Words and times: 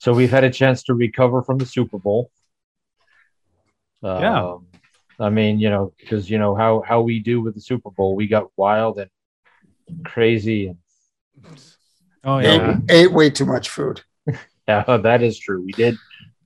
So 0.00 0.14
we've 0.14 0.30
had 0.30 0.44
a 0.44 0.50
chance 0.50 0.82
to 0.84 0.94
recover 0.94 1.42
from 1.42 1.58
the 1.58 1.66
Super 1.66 1.98
Bowl. 1.98 2.30
Yeah. 4.02 4.44
Um, 4.44 4.66
I 5.18 5.28
mean, 5.28 5.60
you 5.60 5.68
know, 5.68 5.92
because 6.00 6.30
you 6.30 6.38
know 6.38 6.54
how 6.54 6.80
how 6.80 7.02
we 7.02 7.20
do 7.20 7.42
with 7.42 7.54
the 7.54 7.60
Super 7.60 7.90
Bowl, 7.90 8.16
we 8.16 8.26
got 8.26 8.46
wild 8.56 8.98
and 8.98 9.10
crazy, 10.04 10.68
and 10.68 10.78
Oh 12.24 12.38
Ate, 12.38 12.44
yeah. 12.44 12.76
ate 12.88 13.12
way 13.12 13.30
too 13.30 13.46
much 13.46 13.70
food. 13.70 14.02
yeah, 14.68 14.96
that 14.96 15.22
is 15.22 15.38
true. 15.38 15.62
We 15.62 15.72
did 15.72 15.96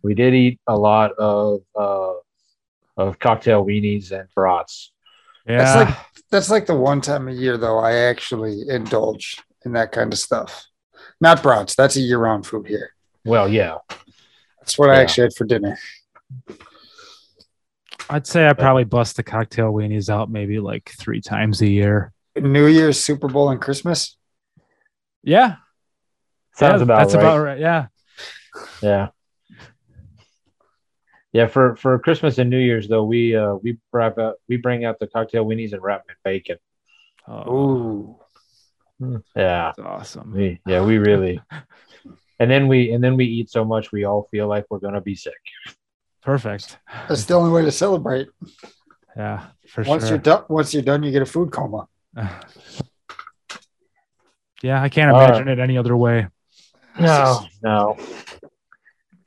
we 0.03 0.15
did 0.15 0.35
eat 0.35 0.61
a 0.67 0.77
lot 0.77 1.13
of 1.13 1.61
uh, 1.79 2.15
of 2.97 3.19
cocktail 3.19 3.65
weenies 3.65 4.13
and 4.13 4.29
brats. 4.35 4.93
Yeah. 5.47 5.59
That's 5.59 5.77
like 5.77 5.99
that's 6.31 6.51
like 6.51 6.67
the 6.67 6.75
one 6.75 7.01
time 7.01 7.29
a 7.29 7.33
year 7.33 7.57
though 7.57 7.79
I 7.79 7.93
actually 7.95 8.63
indulge 8.69 9.43
in 9.65 9.73
that 9.73 9.93
kind 9.93 10.13
of 10.13 10.19
stuff. 10.19 10.67
Not 11.21 11.43
brats. 11.43 11.75
That's 11.77 11.97
a 11.97 12.01
year-round 12.01 12.47
food 12.47 12.67
here. 12.67 12.94
Well, 13.25 13.49
yeah, 13.49 13.79
That's 14.61 14.79
what 14.79 14.91
I 14.91 15.01
actually 15.01 15.25
had 15.25 15.35
for 15.35 15.45
dinner. 15.45 15.79
I'd 18.11 18.27
say 18.27 18.47
I 18.47 18.53
probably 18.53 18.85
bust 18.85 19.17
the 19.17 19.23
cocktail 19.23 19.73
weenies 19.73 20.11
out 20.11 20.31
maybe 20.31 20.59
like 20.59 20.93
three 20.99 21.21
times 21.23 21.63
a 21.63 21.67
year. 21.69 22.13
New 22.37 22.67
Year's, 22.67 23.01
Super 23.01 23.29
Bowl, 23.29 23.49
and 23.51 23.61
Christmas. 23.61 24.17
Yeah. 25.23 25.57
sounds 26.55 26.81
Yeah, 26.81 26.83
about 26.83 26.99
that's 26.99 27.15
right. 27.15 27.21
about 27.23 27.39
right. 27.39 27.59
Yeah. 27.59 27.87
Yeah. 28.83 29.09
Yeah, 31.33 31.47
for 31.49 31.75
for 31.77 31.99
Christmas 31.99 32.39
and 32.39 32.49
New 32.51 32.59
Year's 32.59 32.87
though, 32.89 33.05
we 33.05 33.35
uh 33.35 33.55
we 33.55 33.79
wrap 33.93 34.19
out 34.19 34.35
we 34.49 34.57
bring 34.57 34.85
out 34.85 34.99
the 35.01 35.07
cocktail 35.09 35.45
weenies 35.45 35.73
and 35.73 35.83
wrap 35.83 36.07
them 36.07 36.15
in 36.25 36.31
bacon. 36.31 36.59
Oh, 37.27 38.19
Ooh, 39.01 39.19
Yeah. 39.35 39.73
that's 39.77 39.79
awesome. 39.81 40.33
We 40.33 40.61
yeah, 40.67 40.85
we 40.85 40.99
really 40.99 41.41
and 42.39 42.51
then 42.51 42.69
we 42.69 42.93
and 42.93 43.03
then 43.03 43.17
we 43.17 43.25
eat 43.25 43.51
so 43.51 43.65
much 43.65 43.93
we 43.93 44.05
all 44.05 44.29
feel 44.31 44.49
like 44.49 44.65
we're 44.71 44.79
gonna 44.79 45.01
be 45.01 45.15
sick. 45.15 45.33
Perfect. 46.23 46.79
that's 47.09 47.25
the 47.25 47.35
only 47.35 47.51
way 47.51 47.63
to 47.63 47.73
celebrate. 47.73 48.29
Yeah, 49.17 49.47
for 49.69 49.85
Once 49.85 50.05
sure. 50.05 50.11
you're 50.11 50.19
done, 50.19 50.45
once 50.49 50.75
you're 50.75 50.83
done, 50.83 51.03
you 51.03 51.13
get 51.13 51.23
a 51.23 51.27
food 51.27 51.53
coma. 51.53 51.87
yeah, 54.63 54.83
I 54.83 54.89
can't 54.89 55.13
All 55.13 55.23
imagine 55.23 55.49
it 55.49 55.59
any 55.59 55.79
other 55.79 55.97
way. 55.97 56.27
No, 56.99 57.47
no. 57.63 57.97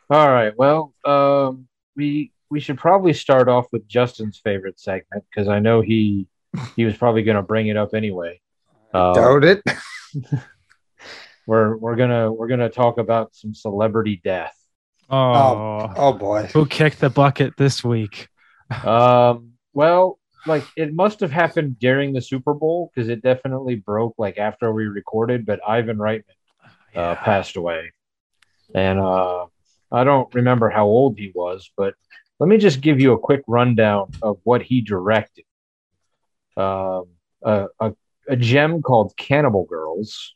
All 0.10 0.30
right. 0.30 0.54
Well, 0.58 0.94
um 1.06 1.68
we 1.96 2.32
we 2.50 2.60
should 2.60 2.78
probably 2.78 3.14
start 3.14 3.50
off 3.50 3.68
with 3.72 3.88
Justin's 3.88 4.38
favorite 4.38 4.80
segment 4.80 5.26
because 5.30 5.48
I 5.48 5.60
know 5.60 5.82
he 5.82 6.28
he 6.76 6.86
was 6.86 6.96
probably 6.98 7.24
gonna 7.24 7.44
bring 7.44 7.68
it 7.68 7.78
up 7.78 7.94
anyway. 7.94 8.40
Uh, 8.94 9.14
Doubt 9.14 9.44
it. 9.44 9.62
we're 11.48 11.76
we're 11.78 11.96
gonna 11.96 12.32
we're 12.32 12.48
gonna 12.48 12.70
talk 12.70 13.00
about 13.00 13.34
some 13.36 13.56
celebrity 13.56 14.22
death. 14.24 14.54
Oh, 15.10 15.92
Oh 15.96 16.14
boy. 16.14 16.44
who 16.54 16.66
kicked 16.68 17.00
the 17.00 17.10
bucket 17.10 17.54
this 17.58 17.84
week? 17.84 18.28
Um, 18.84 19.54
well, 19.74 20.20
like 20.46 20.64
it 20.76 20.94
must 20.94 21.22
have 21.22 21.32
happened 21.32 21.80
during 21.80 22.12
the 22.14 22.22
Super 22.22 22.54
Bowl 22.54 22.92
because 22.94 23.10
it 23.10 23.22
definitely 23.22 23.76
broke 23.76 24.16
like 24.18 24.38
after 24.38 24.72
we 24.74 24.86
recorded. 24.86 25.46
But 25.46 25.62
Ivan 25.68 25.98
Reitman 25.98 26.24
uh, 26.94 27.16
passed 27.16 27.56
away, 27.56 27.92
and 28.76 29.00
uh, 29.00 29.46
I 29.92 30.04
don't 30.04 30.32
remember 30.36 30.70
how 30.70 30.86
old 30.86 31.18
he 31.18 31.32
was. 31.34 31.72
But 31.78 31.94
let 32.40 32.48
me 32.50 32.58
just 32.58 32.82
give 32.82 33.00
you 33.00 33.14
a 33.14 33.20
quick 33.20 33.44
rundown 33.48 34.12
of 34.22 34.40
what 34.44 34.62
he 34.62 34.82
directed. 34.82 35.46
Um, 36.58 37.06
a, 37.44 37.68
a 37.80 37.94
a 38.28 38.36
gem 38.36 38.82
called 38.82 39.16
Cannibal 39.16 39.64
Girls. 39.66 40.34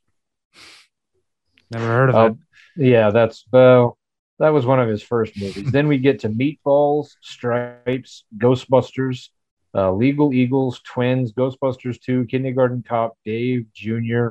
Never 1.71 1.85
heard 1.85 2.09
of 2.09 2.15
Uh, 2.15 2.25
it. 2.31 2.37
Yeah, 2.75 3.09
that's 3.11 3.45
well, 3.51 3.97
that 4.39 4.49
was 4.49 4.65
one 4.65 4.79
of 4.79 4.89
his 4.89 5.03
first 5.03 5.39
movies. 5.39 5.71
then 5.71 5.87
we 5.87 5.97
get 5.97 6.19
to 6.21 6.29
Meatballs, 6.29 7.09
Stripes, 7.21 8.25
Ghostbusters, 8.37 9.29
uh, 9.75 9.91
Legal 9.93 10.33
Eagles, 10.33 10.81
Twins, 10.81 11.33
Ghostbusters 11.33 11.99
2, 12.01 12.25
Kindergarten 12.25 12.83
Cop, 12.87 13.17
Dave 13.25 13.67
Jr., 13.73 14.29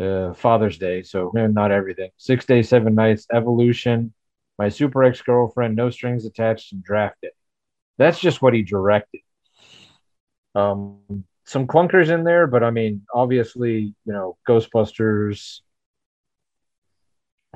uh, 0.00 0.32
Father's 0.34 0.78
Day. 0.78 1.02
So 1.02 1.32
eh, 1.36 1.46
not 1.48 1.70
everything. 1.72 2.10
Six 2.16 2.46
Days, 2.46 2.68
Seven 2.68 2.94
Nights, 2.94 3.26
Evolution, 3.32 4.12
My 4.58 4.68
Super 4.68 5.04
Ex 5.04 5.20
Girlfriend, 5.22 5.76
No 5.76 5.90
Strings 5.90 6.24
Attached, 6.24 6.72
and 6.72 6.82
Draft 6.82 7.16
Day. 7.22 7.30
That's 7.98 8.18
just 8.18 8.40
what 8.40 8.54
he 8.54 8.62
directed. 8.62 9.20
Um, 10.54 11.24
some 11.44 11.66
clunkers 11.66 12.10
in 12.10 12.24
there, 12.24 12.46
but 12.46 12.62
I 12.62 12.70
mean, 12.70 13.02
obviously, 13.14 13.94
you 14.04 14.12
know, 14.12 14.36
Ghostbusters, 14.48 15.60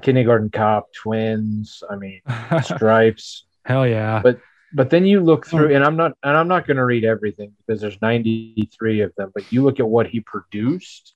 Kindergarten 0.03 0.51
Cop, 0.51 0.93
Twins. 0.93 1.83
I 1.89 1.97
mean, 1.97 2.21
Stripes. 2.63 3.45
Hell 3.65 3.87
yeah. 3.87 4.21
But 4.23 4.41
but 4.73 4.91
then 4.91 5.07
you 5.07 5.21
look 5.21 5.47
through, 5.47 5.75
and 5.75 5.85
I'm 5.85 5.97
not 5.97 6.13
and 6.23 6.37
I'm 6.37 6.49
not 6.49 6.67
going 6.67 6.77
to 6.77 6.85
read 6.85 7.05
everything 7.05 7.53
because 7.59 7.81
there's 7.81 8.01
93 8.03 9.01
of 9.03 9.15
them. 9.17 9.31
But 9.35 9.51
you 9.53 9.63
look 9.63 9.81
at 9.81 9.89
what 9.89 10.07
he 10.07 10.21
produced. 10.21 11.15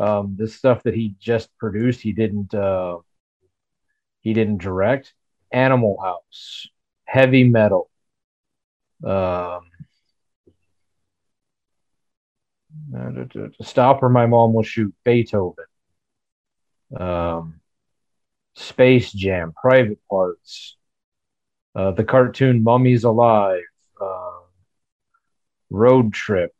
Um, 0.00 0.36
the 0.38 0.46
stuff 0.46 0.84
that 0.84 0.94
he 0.94 1.16
just 1.18 1.48
produced, 1.58 2.00
he 2.00 2.12
didn't. 2.12 2.54
Uh, 2.54 2.98
he 4.20 4.32
didn't 4.32 4.58
direct. 4.58 5.12
Animal 5.50 6.00
House, 6.00 6.68
Heavy 7.04 7.44
Metal. 7.44 7.90
Um, 9.04 9.62
Stop 13.62 14.02
or 14.02 14.08
My 14.08 14.26
Mom 14.26 14.52
Will 14.52 14.62
Shoot, 14.62 14.94
Beethoven. 15.04 15.64
Um, 16.96 17.60
Space 18.58 19.12
Jam, 19.12 19.52
Private 19.60 20.00
Parts, 20.10 20.76
uh, 21.74 21.92
the 21.92 22.04
cartoon 22.04 22.64
Mummies 22.64 23.04
Alive, 23.04 23.62
uh, 24.00 24.40
Road 25.70 26.12
Trip, 26.12 26.52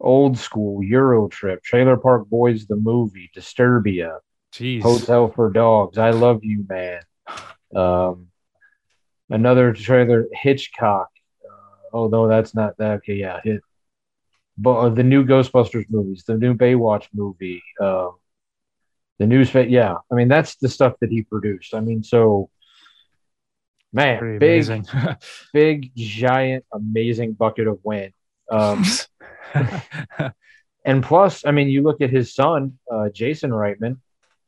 Old 0.00 0.38
School, 0.38 0.82
Euro 0.82 1.28
Trip, 1.28 1.62
Trailer 1.62 1.98
Park 1.98 2.28
Boys, 2.28 2.66
the 2.66 2.76
movie, 2.76 3.30
Disturbia, 3.36 4.18
Jeez. 4.52 4.82
Hotel 4.82 5.28
for 5.28 5.50
Dogs, 5.50 5.98
I 5.98 6.10
Love 6.10 6.40
You 6.42 6.64
Man. 6.68 7.00
Um, 7.74 8.28
another 9.28 9.72
trailer, 9.74 10.28
Hitchcock. 10.32 11.08
Uh, 11.44 11.96
oh 11.96 12.08
no, 12.08 12.28
that's 12.28 12.54
not 12.54 12.78
that. 12.78 12.98
Okay, 12.98 13.16
yeah, 13.16 13.40
hit. 13.42 13.60
But 14.56 14.78
uh, 14.78 14.88
the 14.90 15.02
new 15.02 15.26
Ghostbusters 15.26 15.84
movies, 15.90 16.22
the 16.26 16.38
new 16.38 16.54
Baywatch 16.54 17.08
movie, 17.12 17.60
um, 17.80 18.12
the 19.18 19.26
news. 19.26 19.52
Yeah, 19.54 19.96
I 20.10 20.14
mean 20.14 20.28
that's 20.28 20.56
the 20.56 20.68
stuff 20.68 20.94
that 21.00 21.10
he 21.10 21.22
produced. 21.22 21.74
I 21.74 21.80
mean, 21.80 22.02
so 22.02 22.50
man, 23.92 24.18
Pretty 24.18 24.38
big, 24.38 24.68
amazing. 24.68 24.86
big, 25.52 25.90
giant, 25.94 26.64
amazing 26.72 27.32
bucket 27.32 27.66
of 27.66 27.78
wind. 27.82 28.12
Um, 28.50 28.84
and 30.84 31.02
plus, 31.02 31.44
I 31.44 31.50
mean, 31.50 31.68
you 31.68 31.82
look 31.82 32.00
at 32.00 32.10
his 32.10 32.34
son, 32.34 32.78
uh, 32.90 33.08
Jason 33.08 33.50
Reitman 33.50 33.98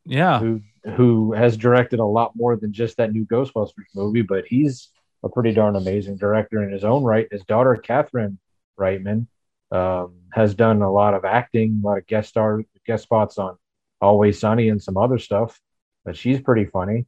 yeah. 0.08 0.38
who 0.38 0.60
who 0.96 1.32
has 1.32 1.56
directed 1.56 2.00
a 2.00 2.04
lot 2.04 2.34
more 2.34 2.56
than 2.56 2.72
just 2.72 2.96
that 2.96 3.12
new 3.12 3.26
Ghostbusters 3.26 3.84
movie, 3.94 4.22
but 4.22 4.46
he's 4.46 4.88
a 5.22 5.28
pretty 5.28 5.52
darn 5.52 5.76
amazing 5.76 6.16
director 6.16 6.62
in 6.62 6.72
his 6.72 6.84
own 6.84 7.02
right. 7.02 7.28
His 7.30 7.42
daughter 7.44 7.76
Catherine 7.76 8.38
Reitman 8.78 9.26
um, 9.70 10.14
has 10.32 10.54
done 10.54 10.80
a 10.80 10.90
lot 10.90 11.12
of 11.12 11.24
acting, 11.24 11.82
a 11.82 11.86
lot 11.86 11.98
of 11.98 12.06
guest 12.06 12.30
star 12.30 12.62
guest 12.86 13.02
spots 13.02 13.36
on 13.38 13.58
Always 14.00 14.38
Sunny 14.38 14.68
and 14.68 14.82
some 14.82 14.96
other 14.96 15.18
stuff. 15.18 15.60
But 16.04 16.16
she's 16.16 16.40
pretty 16.40 16.64
funny. 16.64 17.06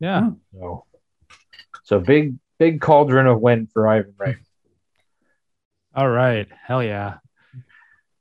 Yeah. 0.00 0.30
So, 0.52 0.84
so 1.84 2.00
big 2.00 2.36
big 2.58 2.80
cauldron 2.80 3.26
of 3.26 3.40
wind 3.40 3.70
for 3.72 3.88
Ivan 3.88 4.14
Reitman. 4.18 4.44
All 5.94 6.08
right. 6.08 6.48
Hell 6.66 6.82
yeah. 6.82 7.18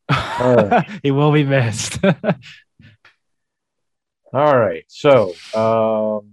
Right. 0.09 0.89
he 1.03 1.11
will 1.11 1.31
be 1.31 1.43
missed. 1.43 1.99
All 4.33 4.57
right. 4.57 4.85
So, 4.87 5.33
um, 5.53 6.31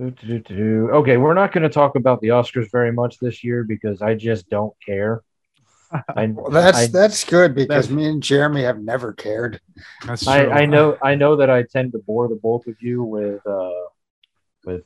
Okay, 0.00 1.16
we're 1.16 1.34
not 1.34 1.52
going 1.52 1.62
to 1.62 1.68
talk 1.68 1.94
about 1.94 2.20
the 2.20 2.28
Oscars 2.28 2.70
very 2.70 2.92
much 2.92 3.18
this 3.18 3.44
year 3.44 3.62
because 3.62 4.02
I 4.02 4.14
just 4.14 4.48
don't 4.48 4.74
care. 4.84 5.22
I, 6.16 6.26
Well, 6.26 6.50
that's 6.50 6.78
I, 6.78 6.86
that's 6.88 7.24
good 7.24 7.54
because 7.54 7.86
That's- 7.86 7.90
me 7.90 8.06
and 8.08 8.22
Jeremy 8.22 8.62
have 8.62 8.80
never 8.82 9.12
cared. 9.12 9.60
That's 10.06 10.24
true. 10.24 10.32
I, 10.32 10.62
I 10.62 10.66
know 10.66 10.96
I 11.02 11.14
know 11.14 11.36
that 11.36 11.50
I 11.50 11.62
tend 11.62 11.92
to 11.92 11.98
bore 11.98 12.28
the 12.28 12.34
both 12.36 12.66
of 12.66 12.76
you 12.80 13.02
with 13.04 13.46
uh, 13.46 13.70
with 14.64 14.82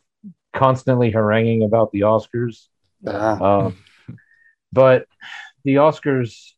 constantly 0.52 1.10
haranguing 1.10 1.62
about 1.62 1.90
the 1.92 2.00
Oscars. 2.00 2.66
Uh, 3.06 3.38
Um, 3.40 3.76
but 4.72 5.06
the 5.64 5.76
Oscars 5.76 6.52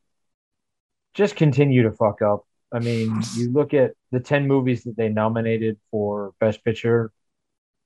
just 1.14 1.36
continue 1.36 1.82
to 1.84 1.92
fuck 1.92 2.22
up. 2.22 2.44
I 2.72 2.78
mean, 2.78 3.20
you 3.36 3.50
look 3.52 3.74
at 3.74 3.92
the 4.12 4.20
10 4.20 4.46
movies 4.46 4.84
that 4.84 4.96
they 4.96 5.08
nominated 5.08 5.76
for 5.90 6.32
Best 6.38 6.64
Picture, 6.64 7.10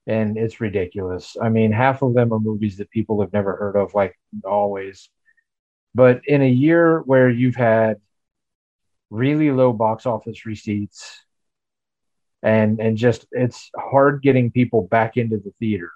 and 0.05 0.37
it's 0.37 0.61
ridiculous. 0.61 1.35
I 1.41 1.49
mean, 1.49 1.71
half 1.71 2.01
of 2.03 2.13
them 2.13 2.31
are 2.33 2.39
movies 2.39 2.77
that 2.77 2.91
people 2.91 3.19
have 3.21 3.33
never 3.33 3.55
heard 3.55 3.75
of, 3.75 3.93
like 3.95 4.17
always. 4.43 5.09
But 5.95 6.21
in 6.27 6.41
a 6.41 6.49
year 6.49 6.99
where 7.05 7.29
you've 7.29 7.55
had 7.55 8.01
really 9.09 9.49
low 9.51 9.71
box 9.71 10.05
office 10.05 10.45
receipts 10.45 11.23
and 12.43 12.79
and 12.81 12.97
just 12.97 13.25
it's 13.31 13.71
hard 13.77 14.21
getting 14.21 14.51
people 14.51 14.87
back 14.87 15.15
into 15.15 15.37
the 15.37 15.53
theater 15.59 15.91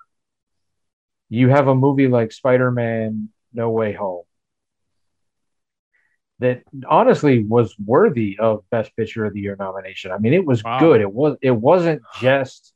you 1.27 1.49
have 1.49 1.67
a 1.67 1.75
movie 1.75 2.07
like 2.07 2.31
Spider-Man 2.31 3.29
No 3.53 3.71
Way 3.71 3.93
Home 3.93 4.23
that 6.39 6.63
honestly 6.87 7.43
was 7.43 7.75
worthy 7.77 8.37
of 8.39 8.63
Best 8.69 8.95
Picture 8.95 9.25
of 9.25 9.33
the 9.33 9.41
Year 9.41 9.57
nomination. 9.59 10.11
I 10.11 10.17
mean, 10.19 10.33
it 10.33 10.45
was 10.45 10.63
Wow. 10.63 10.79
good. 10.79 11.01
It 11.01 11.11
was 11.13 11.35
it 11.41 11.51
wasn't 11.51 12.01
just 12.21 12.73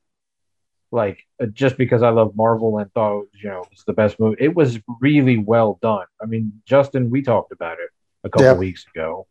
like 0.93 1.19
uh, 1.41 1.47
just 1.47 1.77
because 1.77 2.03
I 2.03 2.09
love 2.09 2.35
Marvel 2.35 2.77
and 2.77 2.91
thought 2.93 3.25
you 3.33 3.49
know 3.49 3.63
it's 3.71 3.83
the 3.83 3.93
best 3.93 4.19
movie. 4.19 4.37
It 4.39 4.55
was 4.55 4.79
really 5.01 5.37
well 5.37 5.79
done. 5.81 6.05
I 6.21 6.25
mean, 6.25 6.61
Justin, 6.65 7.09
we 7.09 7.21
talked 7.21 7.51
about 7.51 7.79
it 7.79 7.89
a 8.23 8.29
couple 8.29 8.45
Yeah. 8.47 8.53
weeks 8.53 8.85
ago. 8.95 9.27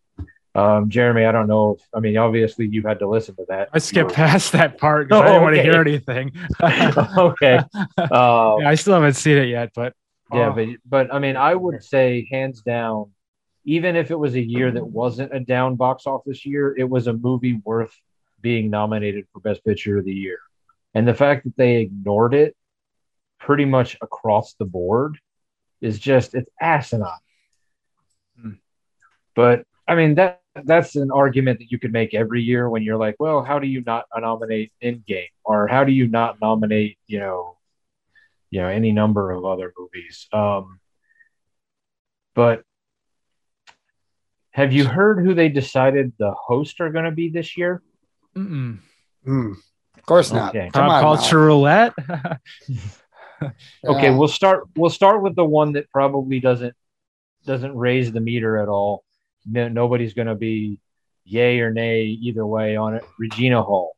Um, 0.55 0.91
Jeremy, 0.91 1.25
I 1.25 1.33
don't 1.33 1.47
know 1.47 1.77
if 1.79 1.83
I 1.95 2.01
mean 2.01 2.19
obviously 2.19 2.67
you 2.67 2.83
had 2.83 2.99
to 2.99 3.09
listen 3.09 3.35
to 3.37 3.47
that. 3.49 3.71
I 3.73 3.79
skipped 3.79 4.13
past 4.13 4.53
that 4.53 4.77
part 4.77 5.09
because 5.09 5.23
I 5.23 5.25
Oh, 5.25 5.29
didn't 5.29 5.43
want 5.43 5.57
to 5.57 5.63
hear 5.63 5.81
anything. 5.81 6.33
okay. 7.19 7.59
Um, 7.99 8.61
Yeah, 8.61 8.69
I 8.69 8.75
still 8.75 8.95
haven't 8.95 9.15
seen 9.15 9.39
it 9.39 9.49
yet, 9.49 9.71
but 9.75 9.95
Yeah, 10.35 10.49
oh, 10.51 10.53
but 10.55 10.69
but 10.85 11.15
I 11.15 11.19
mean, 11.21 11.37
I 11.37 11.55
would 11.55 11.83
say 11.83 12.29
hands 12.31 12.61
down, 12.63 13.13
even 13.65 13.97
if 13.97 14.11
it 14.11 14.19
was 14.19 14.35
a 14.35 14.41
year 14.43 14.71
that 14.73 14.85
wasn't 14.85 15.35
a 15.35 15.41
down 15.41 15.77
box 15.77 16.07
office 16.07 16.45
year, 16.45 16.75
it 16.77 16.89
was 16.89 17.07
a 17.07 17.13
movie 17.13 17.61
worth 17.65 17.95
being 18.41 18.69
nominated 18.71 19.25
for 19.33 19.41
Best 19.41 19.65
Picture 19.65 19.99
of 19.99 20.05
the 20.05 20.13
Year. 20.13 20.39
And 20.95 21.07
the 21.07 21.15
fact 21.15 21.45
that 21.45 21.57
they 21.57 21.77
ignored 21.77 22.35
it 22.35 22.57
pretty 23.39 23.65
much 23.65 23.97
across 24.01 24.55
the 24.55 24.65
board 24.65 25.19
is 25.81 25.99
just 25.99 26.35
it's 26.35 26.51
asinine. 26.61 27.11
Hmm. 28.41 28.53
But 29.35 29.65
I 29.89 29.95
mean 29.95 30.15
that 30.17 30.43
that's 30.65 30.97
an 30.97 31.11
argument 31.11 31.59
that 31.59 31.71
you 31.71 31.79
could 31.79 31.93
make 31.93 32.15
every 32.15 32.43
year 32.43 32.69
when 32.69 32.83
you're 32.83 32.99
like, 32.99 33.17
well, 33.19 33.43
how 33.43 33.59
do 33.59 33.67
you 33.67 33.83
not 33.87 34.07
nominate 34.17 34.73
Endgame, 34.83 35.29
or 35.45 35.67
how 35.67 35.85
do 35.85 35.93
you 35.93 36.07
not 36.09 36.41
nominate, 36.41 36.99
you 37.07 37.19
know, 37.21 37.57
you 38.51 38.61
know, 38.61 38.69
any 38.69 38.93
number 38.93 39.31
of 39.31 39.45
other 39.45 39.73
movies. 39.79 40.29
Um, 40.33 40.79
but 42.35 42.63
have 44.51 44.73
you 44.73 44.87
heard 44.87 45.25
who 45.25 45.35
they 45.35 45.49
decided 45.49 46.13
the 46.19 46.33
host 46.33 46.81
are 46.81 46.91
going 46.91 47.07
to 47.07 47.11
be 47.11 47.31
this 47.31 47.57
year? 47.57 47.83
mm-mm. 48.37 48.79
hmm, 49.25 49.53
of 50.03 50.07
course 50.07 50.33
not. 50.33 50.51
Okay. 50.55 50.69
Come 50.73 50.87
pop 50.89 51.05
on. 51.05 51.17
culture 51.17 51.39
roulette. 51.39 51.95
Okay, 53.85 54.05
Yeah. 54.05 54.17
we'll 54.17 54.29
start. 54.29 54.69
We'll 54.77 54.89
start 54.91 55.21
with 55.21 55.35
the 55.35 55.45
one 55.45 55.73
that 55.73 55.91
probably 55.91 56.39
doesn't 56.39 56.75
doesn't 57.45 57.77
raise 57.77 58.13
the 58.13 58.21
meter 58.21 58.57
at 58.59 58.69
all. 58.69 59.03
No, 59.45 59.67
nobody's 59.69 60.15
going 60.15 60.29
to 60.29 60.37
be 60.37 60.79
yay 61.25 61.59
or 61.59 61.73
nay 61.73 62.05
either 62.05 62.47
way 62.47 62.77
on 62.77 62.95
it. 62.95 63.05
Regina 63.19 63.61
Hall. 63.61 63.97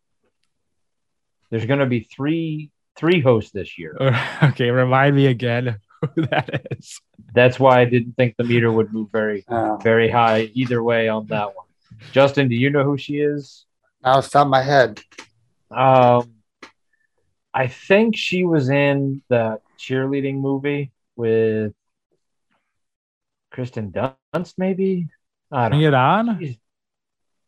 There's 1.51 1.67
going 1.67 1.81
to 1.81 1.87
be 1.87 2.01
three 2.01 2.71
three 2.97 3.21
hosts 3.21 3.51
this 3.51 3.79
year. 3.79 3.95
okay, 4.43 4.71
remind 4.71 5.15
me 5.15 5.27
again 5.27 5.77
who 6.15 6.23
that 6.27 6.67
is. 6.71 7.01
That's 7.35 7.61
why 7.61 7.81
I 7.81 7.85
didn't 7.85 8.15
think 8.17 8.37
the 8.39 8.45
meter 8.45 8.73
would 8.73 8.95
move 8.95 9.11
very 9.13 9.45
Uh, 9.47 9.77
very 9.77 10.09
high 10.09 10.51
either 10.55 10.83
way 10.83 11.09
on 11.09 11.27
that 11.27 11.55
one. 11.55 11.67
Justin, 12.13 12.49
do 12.49 12.55
you 12.57 12.71
know 12.71 12.83
who 12.85 12.97
she 12.97 13.19
is? 13.19 13.67
now 14.03 14.19
it's 14.21 14.31
top 14.31 14.47
of 14.47 14.51
my 14.51 14.63
head. 14.63 15.01
Um, 15.75 16.35
I 17.53 17.69
think 17.69 18.17
she 18.17 18.45
was 18.45 18.69
in 18.69 19.23
the 19.29 19.61
cheerleading 19.79 20.41
movie 20.41 20.93
with 21.17 21.73
Kirsten 23.51 23.93
Dunst, 23.93 24.55
maybe. 24.59 25.09
I 25.51 25.69
don't. 25.69 25.79
Bring 25.79 25.83
know. 25.83 25.89
it 25.89 25.95
on. 25.95 26.57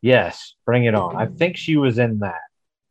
Yes, 0.01 0.53
bring 0.65 0.85
it 0.85 0.95
on. 0.95 1.15
I 1.15 1.25
think 1.25 1.57
she 1.57 1.75
was 1.75 1.97
in 1.97 2.19
that, 2.19 2.41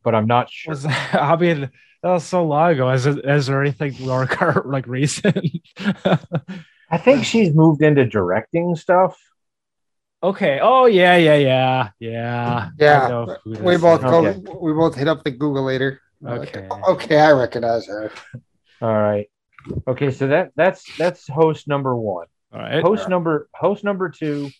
but 0.02 0.14
I'm 0.14 0.26
not 0.26 0.50
sure. 0.50 0.72
Was 0.72 0.84
I 1.12 1.36
mean 1.36 1.70
that 2.02 2.10
was 2.10 2.24
so 2.24 2.44
long 2.44 2.72
ago. 2.72 2.90
Is, 2.90 3.06
it, 3.06 3.24
is 3.24 3.46
there 3.46 3.62
anything 3.62 3.94
more 4.00 4.28
like 4.66 4.86
recent? 4.86 5.38
I 6.90 6.98
think 6.98 7.24
she's 7.24 7.54
moved 7.54 7.82
into 7.82 8.04
directing 8.06 8.76
stuff. 8.76 9.18
Okay. 10.30 10.58
Oh 10.62 10.86
yeah, 10.86 11.16
yeah, 11.16 11.36
yeah, 11.36 11.90
yeah. 11.98 12.68
Yeah, 12.78 13.04
I 13.04 13.08
know 13.08 13.36
who 13.44 13.50
We 13.52 13.76
both 13.76 14.02
go. 14.02 14.26
Okay. 14.26 14.40
We 14.60 14.72
both 14.72 14.94
hit 14.94 15.08
up 15.08 15.24
the 15.24 15.30
Google 15.30 15.64
later. 15.64 16.00
Okay. 16.24 16.68
Okay, 16.88 17.18
I 17.18 17.32
recognize 17.32 17.86
her. 17.86 18.10
All 18.82 18.94
right. 18.94 19.28
Okay, 19.88 20.10
so 20.10 20.28
that 20.28 20.52
that's 20.56 20.84
that's 20.96 21.26
host 21.28 21.68
number 21.68 21.96
one. 21.96 22.26
All 22.52 22.60
right. 22.60 22.82
Host 22.82 23.08
number 23.08 23.48
host 23.54 23.84
number 23.84 24.08
two. 24.08 24.50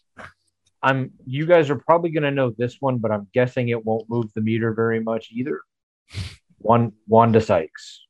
I'm 0.82 1.12
you 1.26 1.46
guys 1.46 1.70
are 1.70 1.76
probably 1.76 2.10
gonna 2.10 2.30
know 2.30 2.52
this 2.56 2.76
one, 2.80 2.98
but 2.98 3.10
I'm 3.10 3.28
guessing 3.32 3.68
it 3.68 3.84
won't 3.84 4.08
move 4.08 4.32
the 4.34 4.40
meter 4.40 4.72
very 4.74 5.00
much 5.00 5.28
either. 5.32 5.60
One 6.58 6.92
Wanda 7.08 7.40
Sykes. 7.40 8.02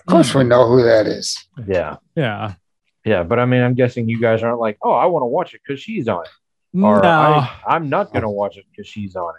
Of 0.00 0.06
course, 0.06 0.34
we 0.34 0.44
know 0.44 0.66
who 0.66 0.82
that 0.82 1.06
is. 1.06 1.36
Yeah. 1.66 1.96
Yeah. 2.16 2.54
Yeah. 3.04 3.22
But 3.22 3.38
I 3.38 3.44
mean 3.44 3.62
I'm 3.62 3.74
guessing 3.74 4.08
you 4.08 4.20
guys 4.20 4.42
aren't 4.42 4.60
like, 4.60 4.78
oh, 4.82 4.92
I 4.92 5.06
want 5.06 5.22
to 5.22 5.26
watch 5.26 5.54
it 5.54 5.60
because 5.66 5.80
she's 5.80 6.08
on 6.08 6.24
it. 6.24 6.30
Or 6.74 7.00
no. 7.02 7.08
I, 7.08 7.50
I'm 7.66 7.88
not 7.88 8.12
gonna 8.12 8.30
watch 8.30 8.56
it 8.56 8.64
because 8.70 8.86
she's 8.86 9.16
on 9.16 9.34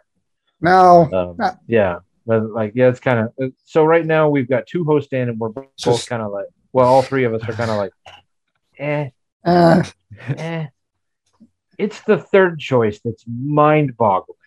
No, 0.60 1.04
it. 1.04 1.13
Um, 1.13 1.38
Ah. 1.39 1.57
yeah. 1.68 2.00
But 2.25 2.44
like, 2.51 2.74
yeah, 2.75 2.89
it's 2.89 3.00
kind 3.00 3.19
of 3.39 3.51
so 3.66 3.83
right 3.83 4.06
now 4.06 4.30
we've 4.30 4.50
got 4.50 4.68
two 4.68 4.83
hosts 4.83 5.12
in 5.13 5.30
and 5.30 5.39
we're 5.39 5.50
both 5.50 5.66
Just- 5.78 6.07
kind 6.10 6.22
of 6.22 6.31
like 6.31 6.45
well, 6.74 6.88
all 6.88 7.01
three 7.01 7.24
of 7.25 7.33
us 7.33 7.42
are 7.50 7.54
kind 7.54 7.69
of 7.69 7.75
like, 7.78 7.92
eh, 8.80 9.10
uh, 9.44 9.83
eh. 10.38 10.68
It's 11.78 12.00
the 12.04 12.18
third 12.18 12.59
choice 12.59 13.00
that's 13.04 13.26
mind 13.28 13.97
boggling. 13.97 14.38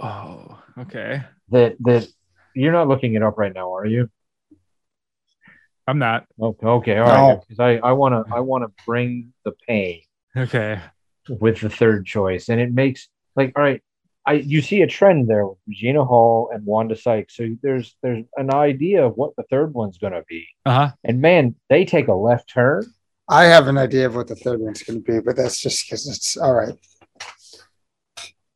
Oh, 0.00 0.58
okay. 0.78 1.22
that 1.50 1.76
that 1.80 2.08
you're 2.54 2.72
not 2.72 2.88
looking 2.88 3.14
it 3.14 3.22
up 3.22 3.36
right 3.38 3.52
now, 3.52 3.74
are 3.74 3.84
you? 3.86 4.08
I'm 5.86 5.98
not. 5.98 6.26
Okay, 6.40 6.66
okay, 6.66 6.96
all 6.98 7.06
right. 7.06 7.34
No. 7.34 7.36
Because 7.46 7.58
I 7.60 7.76
I 7.86 7.92
want 7.92 8.26
to 8.26 8.34
I 8.34 8.40
want 8.40 8.64
to 8.64 8.84
bring 8.86 9.32
the 9.44 9.52
pain 9.66 10.02
Okay. 10.36 10.78
With 11.28 11.60
the 11.60 11.70
third 11.70 12.06
choice, 12.06 12.48
and 12.48 12.60
it 12.60 12.72
makes 12.72 13.08
like 13.36 13.52
all 13.56 13.62
right. 13.62 13.82
I 14.24 14.34
you 14.34 14.62
see 14.62 14.82
a 14.82 14.86
trend 14.86 15.26
there 15.28 15.46
with 15.48 15.58
Regina 15.66 16.04
Hall 16.04 16.50
and 16.54 16.64
Wanda 16.64 16.94
Sykes. 16.96 17.36
So 17.36 17.48
there's 17.60 17.96
there's 18.02 18.24
an 18.36 18.54
idea 18.54 19.04
of 19.04 19.16
what 19.16 19.34
the 19.36 19.42
third 19.50 19.74
one's 19.74 19.98
going 19.98 20.12
to 20.12 20.22
be, 20.28 20.46
Uh 20.64 20.72
huh. 20.72 20.90
and 21.02 21.20
man, 21.20 21.56
they 21.68 21.84
take 21.84 22.06
a 22.06 22.14
left 22.14 22.48
turn. 22.48 22.86
I 23.28 23.44
have 23.44 23.66
an 23.66 23.78
idea 23.78 24.06
of 24.06 24.14
what 24.14 24.28
the 24.28 24.36
third 24.36 24.60
one's 24.60 24.82
going 24.84 25.02
to 25.02 25.12
be, 25.12 25.18
but 25.20 25.34
that's 25.36 25.60
just 25.60 25.84
because 25.86 26.06
it's 26.08 26.36
all 26.36 26.54
right. 26.54 26.74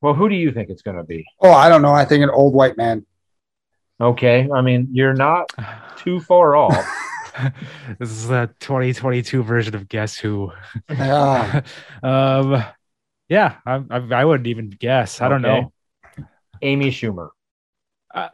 Well, 0.00 0.14
who 0.14 0.28
do 0.28 0.34
you 0.36 0.52
think 0.52 0.68
it's 0.70 0.82
going 0.82 0.98
to 0.98 1.04
be? 1.04 1.24
Oh, 1.40 1.50
I 1.52 1.68
don't 1.68 1.82
know. 1.82 1.92
I 1.92 2.04
think 2.04 2.22
an 2.22 2.30
old 2.30 2.54
white 2.54 2.76
man. 2.76 3.04
Okay, 4.00 4.48
I 4.54 4.60
mean 4.60 4.88
you're 4.92 5.14
not 5.14 5.50
too 5.96 6.20
far 6.20 6.54
off. 6.54 6.86
this 7.98 8.10
is 8.10 8.28
the 8.28 8.50
2022 8.60 9.42
version 9.42 9.74
of 9.74 9.88
Guess 9.88 10.16
Who. 10.18 10.52
Yeah. 10.90 11.62
um, 12.02 12.64
yeah, 13.28 13.56
I, 13.66 13.82
I, 13.90 13.96
I 14.12 14.24
wouldn't 14.24 14.46
even 14.46 14.70
guess. 14.70 15.20
I 15.20 15.28
don't 15.28 15.44
Okay. 15.44 15.60
know. 15.62 15.72
Amy 16.62 16.90
Schumer, 16.90 17.28
Uh, 18.14 18.28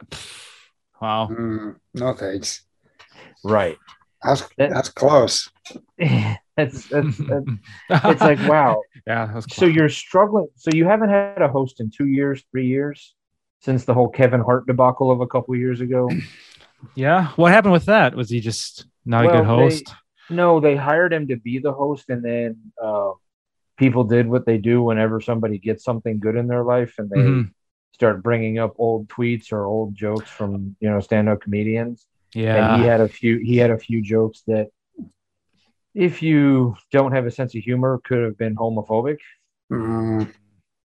wow. 1.01 1.27
Mm, 1.31 1.75
no 1.95 2.13
thanks. 2.13 2.63
right? 3.43 3.77
That's 4.23 4.47
That- 4.57 4.69
that's 4.69 4.89
close. 4.89 5.49
that's, 5.97 6.87
that's, 6.87 7.17
that's 7.17 7.47
it's 7.89 8.21
like 8.21 8.39
wow. 8.47 8.81
yeah. 9.07 9.25
That 9.25 9.35
was 9.35 9.45
So 9.51 9.65
you're 9.65 9.89
struggling. 9.89 10.47
So 10.55 10.69
you 10.73 10.85
haven't 10.85 11.09
had 11.09 11.41
a 11.41 11.47
host 11.49 11.79
in 11.81 11.89
two 11.91 12.07
years, 12.07 12.43
three 12.51 12.67
years 12.67 13.15
since 13.59 13.83
the 13.85 13.93
whole 13.93 14.09
Kevin 14.09 14.41
Hart 14.41 14.67
debacle 14.67 15.11
of 15.11 15.19
a 15.21 15.27
couple 15.27 15.55
years 15.55 15.81
ago. 15.81 16.09
yeah. 16.95 17.27
What 17.35 17.51
happened 17.51 17.73
with 17.73 17.85
that? 17.85 18.15
Was 18.15 18.29
he 18.29 18.39
just 18.39 18.85
not 19.05 19.25
a 19.25 19.29
good 19.29 19.45
host? 19.45 19.93
no, 20.29 20.59
they 20.59 20.75
hired 20.75 21.13
him 21.13 21.27
to 21.27 21.35
be 21.37 21.59
the 21.59 21.73
host, 21.73 22.09
and 22.09 22.23
then 22.23 22.57
uh, 22.81 23.11
people 23.77 24.03
did 24.03 24.27
what 24.27 24.45
they 24.45 24.57
do 24.57 24.81
whenever 24.81 25.19
somebody 25.19 25.57
gets 25.59 25.83
something 25.83 26.19
good 26.19 26.35
in 26.35 26.47
their 26.47 26.63
life, 26.63 26.95
and 26.97 27.09
they 27.09 27.17
Mhm. 27.19 27.51
start 27.91 28.23
bringing 28.23 28.57
up 28.59 28.73
old 28.77 29.07
tweets 29.09 29.51
or 29.51 29.65
old 29.65 29.93
jokes 29.95 30.29
from 30.29 30.75
you 30.79 30.89
know 30.89 30.99
stand-up 30.99 31.41
comedians. 31.41 32.07
Yeah. 32.33 32.55
and 32.57 32.77
he 32.81 32.83
had 32.87 32.99
a 33.01 33.07
few 33.07 33.37
he 33.37 33.57
had 33.57 33.69
a 33.69 33.77
few 33.77 34.01
jokes 34.01 34.41
that 34.47 34.69
if 35.93 36.23
you 36.23 36.75
don't 36.91 37.11
have 37.11 37.27
a 37.27 37.31
sense 37.31 37.53
of 37.55 37.61
humor 37.61 37.99
could 38.03 38.23
have 38.23 38.37
been 38.37 38.55
homophobic 38.55 39.19
Mm, 39.71 40.33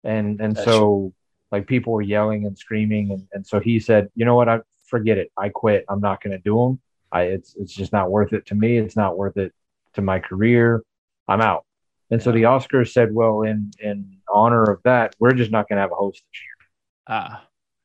and 0.05 0.41
and 0.41 0.55
That's 0.57 0.65
so 0.65 1.13
like 1.51 1.67
people 1.67 1.93
were 1.93 2.03
yelling 2.03 2.45
and 2.47 2.57
screaming 2.59 3.11
and, 3.13 3.27
and 3.33 3.47
so 3.47 3.61
he 3.61 3.81
said 3.81 4.09
you 4.15 4.25
know 4.25 4.35
what 4.35 4.49
i 4.49 4.61
forget 4.87 5.17
it 5.19 5.31
i 5.37 5.49
quit 5.49 5.85
i'm 5.89 6.01
not 6.01 6.23
going 6.23 6.33
to 6.37 6.43
do 6.43 6.57
them 6.57 6.81
i 7.13 7.23
it's 7.23 7.55
it's 7.57 7.73
just 7.73 7.93
not 7.93 8.11
worth 8.11 8.33
it 8.33 8.47
to 8.47 8.55
me 8.55 8.77
it's 8.79 8.97
not 8.97 9.17
worth 9.17 9.37
it 9.37 9.53
to 9.95 10.03
my 10.03 10.19
career 10.19 10.83
i'm 11.29 11.41
out 11.41 11.65
and 12.11 12.23
so 12.23 12.33
the 12.33 12.43
oscars 12.43 12.93
said 12.93 13.13
well 13.15 13.43
in 13.43 13.71
in 13.81 14.17
honor 14.33 14.63
of 14.65 14.81
that 14.85 15.15
we're 15.19 15.33
just 15.33 15.51
not 15.51 15.69
going 15.69 15.77
to 15.77 15.81
have 15.83 15.93
a 15.93 15.95
host 15.95 16.23
this 16.33 16.41
year 16.41 16.69
Ah. 17.17 17.45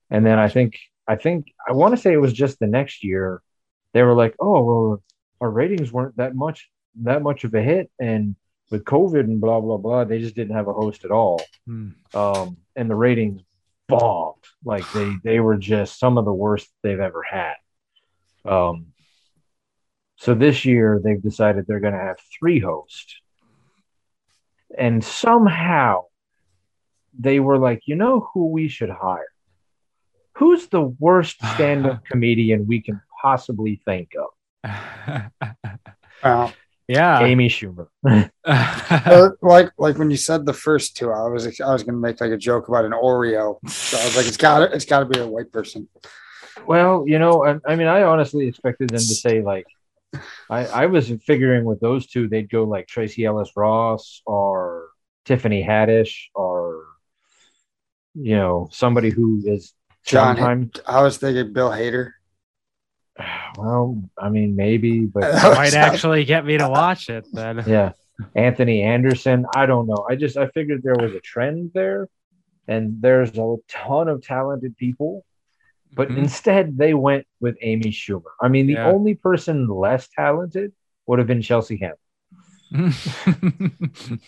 and 0.09 0.25
then 0.25 0.37
i 0.39 0.47
think 0.49 0.77
i 1.07 1.15
think 1.15 1.47
i 1.67 1.71
want 1.71 1.95
to 1.95 2.01
say 2.01 2.11
it 2.13 2.17
was 2.21 2.33
just 2.33 2.59
the 2.59 2.67
next 2.67 3.03
year 3.03 3.41
they 3.93 4.03
were 4.03 4.13
like 4.15 4.35
oh 4.39 4.63
well 4.63 5.03
our 5.41 5.49
ratings 5.49 5.91
weren't 5.91 6.15
that 6.17 6.35
much 6.35 6.69
that 7.03 7.21
much 7.21 7.43
of 7.43 7.53
a 7.53 7.61
hit 7.61 7.89
and 7.99 8.35
with 8.71 8.83
covid 8.83 9.21
and 9.21 9.39
blah 9.41 9.59
blah 9.61 9.77
blah 9.77 10.03
they 10.03 10.19
just 10.19 10.35
didn't 10.35 10.55
have 10.55 10.67
a 10.67 10.73
host 10.73 11.05
at 11.05 11.11
all 11.11 11.41
Hmm. 11.65 11.89
um, 12.13 12.57
and 12.75 12.89
the 12.89 12.95
ratings 12.95 13.41
bombed. 13.87 14.43
Like 14.65 14.89
they 14.93 15.11
they 15.23 15.39
were 15.39 15.57
just 15.57 15.99
some 15.99 16.17
of 16.17 16.25
the 16.25 16.33
worst 16.33 16.69
they've 16.81 16.99
ever 16.99 17.21
had. 17.21 17.55
Um, 18.45 18.92
so 20.23 20.33
this 20.33 20.63
year 20.63 21.01
they've 21.03 21.21
decided 21.21 21.65
they're 21.67 21.81
going 21.81 21.95
to 21.95 21.99
have 21.99 22.15
three 22.39 22.57
hosts, 22.57 23.19
and 24.77 25.03
somehow 25.03 26.05
they 27.19 27.41
were 27.41 27.57
like, 27.57 27.81
you 27.87 27.95
know 27.95 28.29
who 28.33 28.47
we 28.47 28.69
should 28.69 28.89
hire? 28.89 29.27
Who's 30.37 30.67
the 30.67 30.81
worst 30.81 31.35
stand-up 31.55 32.05
comedian 32.05 32.67
we 32.67 32.81
can 32.81 33.01
possibly 33.21 33.81
think 33.83 34.13
of? 34.15 34.71
well, 36.23 36.53
yeah. 36.87 37.21
Amy 37.21 37.49
Schumer. 37.49 37.87
uh, 38.45 39.29
like 39.41 39.71
like 39.77 39.97
when 39.97 40.09
you 40.09 40.15
said 40.15 40.45
the 40.45 40.53
first 40.53 40.95
two, 40.95 41.11
I 41.11 41.27
was 41.27 41.59
I 41.59 41.73
was 41.73 41.83
gonna 41.83 41.97
make 41.97 42.21
like 42.21 42.31
a 42.31 42.37
joke 42.37 42.69
about 42.69 42.85
an 42.85 42.93
Oreo. 42.93 43.57
So 43.69 43.97
I 43.97 44.05
was 44.05 44.15
like, 44.15 44.27
it's 44.27 44.37
got 44.37 44.71
it's 44.73 44.85
got 44.85 44.99
to 44.99 45.05
be 45.05 45.19
a 45.19 45.27
white 45.27 45.51
person. 45.51 45.89
Well, 46.65 47.03
you 47.05 47.19
know, 47.19 47.45
I, 47.45 47.59
I 47.67 47.75
mean, 47.75 47.87
I 47.87 48.03
honestly 48.03 48.47
expected 48.47 48.89
them 48.89 48.99
to 48.99 49.03
say 49.03 49.41
like, 49.41 49.65
I, 50.53 50.83
I 50.83 50.85
was 50.85 51.11
figuring 51.25 51.65
with 51.65 51.79
those 51.79 52.05
two, 52.05 52.27
they'd 52.27 52.49
go 52.49 52.63
like 52.63 52.87
Tracee 52.87 53.25
Ellis 53.25 53.51
Ross 53.55 54.21
or 54.25 54.89
Tiffany 55.25 55.63
Haddish 55.63 56.25
or, 56.35 56.85
you 58.13 58.35
know, 58.35 58.69
somebody 58.71 59.09
who 59.09 59.41
is 59.45 59.73
John- 60.05 60.35
sometimes. 60.35 60.71
I 60.85 61.01
was 61.01 61.17
thinking 61.17 61.53
Bill 61.53 61.69
Hader. 61.69 62.11
Well, 63.55 64.01
I 64.17 64.29
mean, 64.29 64.55
maybe, 64.55 65.05
but 65.05 65.21
Might 65.55 65.75
actually 65.75 66.25
get 66.25 66.43
me 66.43 66.57
to 66.57 66.67
watch 66.67 67.07
it 67.07 67.27
then. 67.31 67.63
yeah, 67.67 67.91
Anthony 68.33 68.81
Anderson. 68.81 69.45
I 69.55 69.67
don't 69.67 69.85
know. 69.85 70.07
I 70.09 70.15
just 70.15 70.37
I 70.37 70.47
figured 70.47 70.81
there 70.81 70.95
was 70.95 71.13
a 71.13 71.19
trend 71.19 71.69
there, 71.75 72.09
and 72.67 72.99
there's 72.99 73.37
a 73.37 73.57
ton 73.69 74.07
of 74.07 74.23
talented 74.23 74.75
people. 74.75 75.23
But 75.95 76.09
Mhm. 76.09 76.17
instead, 76.17 76.77
they 76.77 76.93
went 76.93 77.25
with 77.39 77.55
Amy 77.61 77.91
Schumer. 77.91 78.31
I 78.41 78.47
mean, 78.47 78.67
the 78.67 78.73
Yeah. 78.73 78.87
only 78.87 79.15
person 79.15 79.67
less 79.67 80.07
talented 80.09 80.71
would 81.05 81.19
have 81.19 81.27
been 81.27 81.41
Chelsea 81.41 81.77
Handler. 81.77 81.97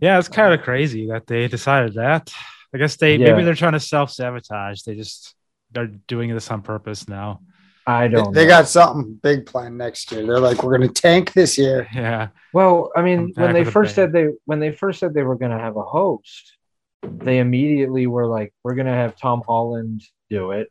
yeah, 0.00 0.18
it's 0.18 0.28
kind 0.28 0.54
of 0.54 0.62
crazy 0.62 1.06
that 1.08 1.26
they 1.26 1.48
decided 1.48 1.94
that. 1.94 2.32
I 2.74 2.78
guess 2.78 2.96
they 2.96 3.16
Yeah. 3.16 3.32
maybe 3.32 3.44
they're 3.44 3.54
trying 3.54 3.72
to 3.72 3.80
self 3.80 4.10
sabotage. 4.10 4.82
They 4.82 4.94
just 4.94 5.34
they're 5.70 5.86
doing 5.86 6.32
this 6.32 6.50
on 6.50 6.62
purpose 6.62 7.08
now. 7.08 7.40
I 7.86 8.08
don't. 8.08 8.34
they 8.34 8.44
know. 8.44 8.48
got 8.50 8.68
something 8.68 9.18
big 9.22 9.46
planned 9.46 9.78
next 9.78 10.12
year. 10.12 10.26
They're 10.26 10.40
like, 10.40 10.62
we're 10.62 10.76
gonna 10.76 10.88
tank 10.92 11.32
this 11.32 11.56
year. 11.56 11.88
Yeah. 11.94 12.28
Well, 12.52 12.90
I 12.94 13.00
mean, 13.02 13.32
when 13.36 13.54
they 13.54 13.64
first 13.64 13.96
bang. 13.96 14.06
said 14.06 14.12
they 14.12 14.28
when 14.44 14.60
they 14.60 14.72
first 14.72 15.00
said 15.00 15.14
they 15.14 15.22
were 15.22 15.36
going 15.36 15.52
to 15.52 15.58
have 15.58 15.76
a 15.76 15.82
host, 15.82 16.57
they 17.02 17.38
immediately 17.38 18.06
were 18.06 18.26
like, 18.26 18.52
"We're 18.62 18.74
going 18.74 18.86
to 18.86 18.92
have 18.92 19.16
Tom 19.16 19.42
Holland 19.46 20.02
do 20.30 20.52
it." 20.52 20.70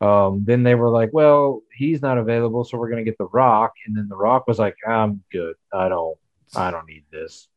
Um, 0.00 0.44
then 0.44 0.62
they 0.62 0.74
were 0.74 0.90
like, 0.90 1.10
"Well, 1.12 1.62
he's 1.72 2.02
not 2.02 2.18
available, 2.18 2.64
so 2.64 2.78
we're 2.78 2.90
going 2.90 3.04
to 3.04 3.10
get 3.10 3.18
The 3.18 3.28
Rock." 3.28 3.72
And 3.86 3.96
then 3.96 4.08
The 4.08 4.16
Rock 4.16 4.46
was 4.46 4.58
like, 4.58 4.76
"I'm 4.86 5.22
good. 5.32 5.54
I 5.72 5.88
don't. 5.88 6.18
I 6.54 6.70
don't 6.70 6.86
need 6.86 7.04
this." 7.10 7.48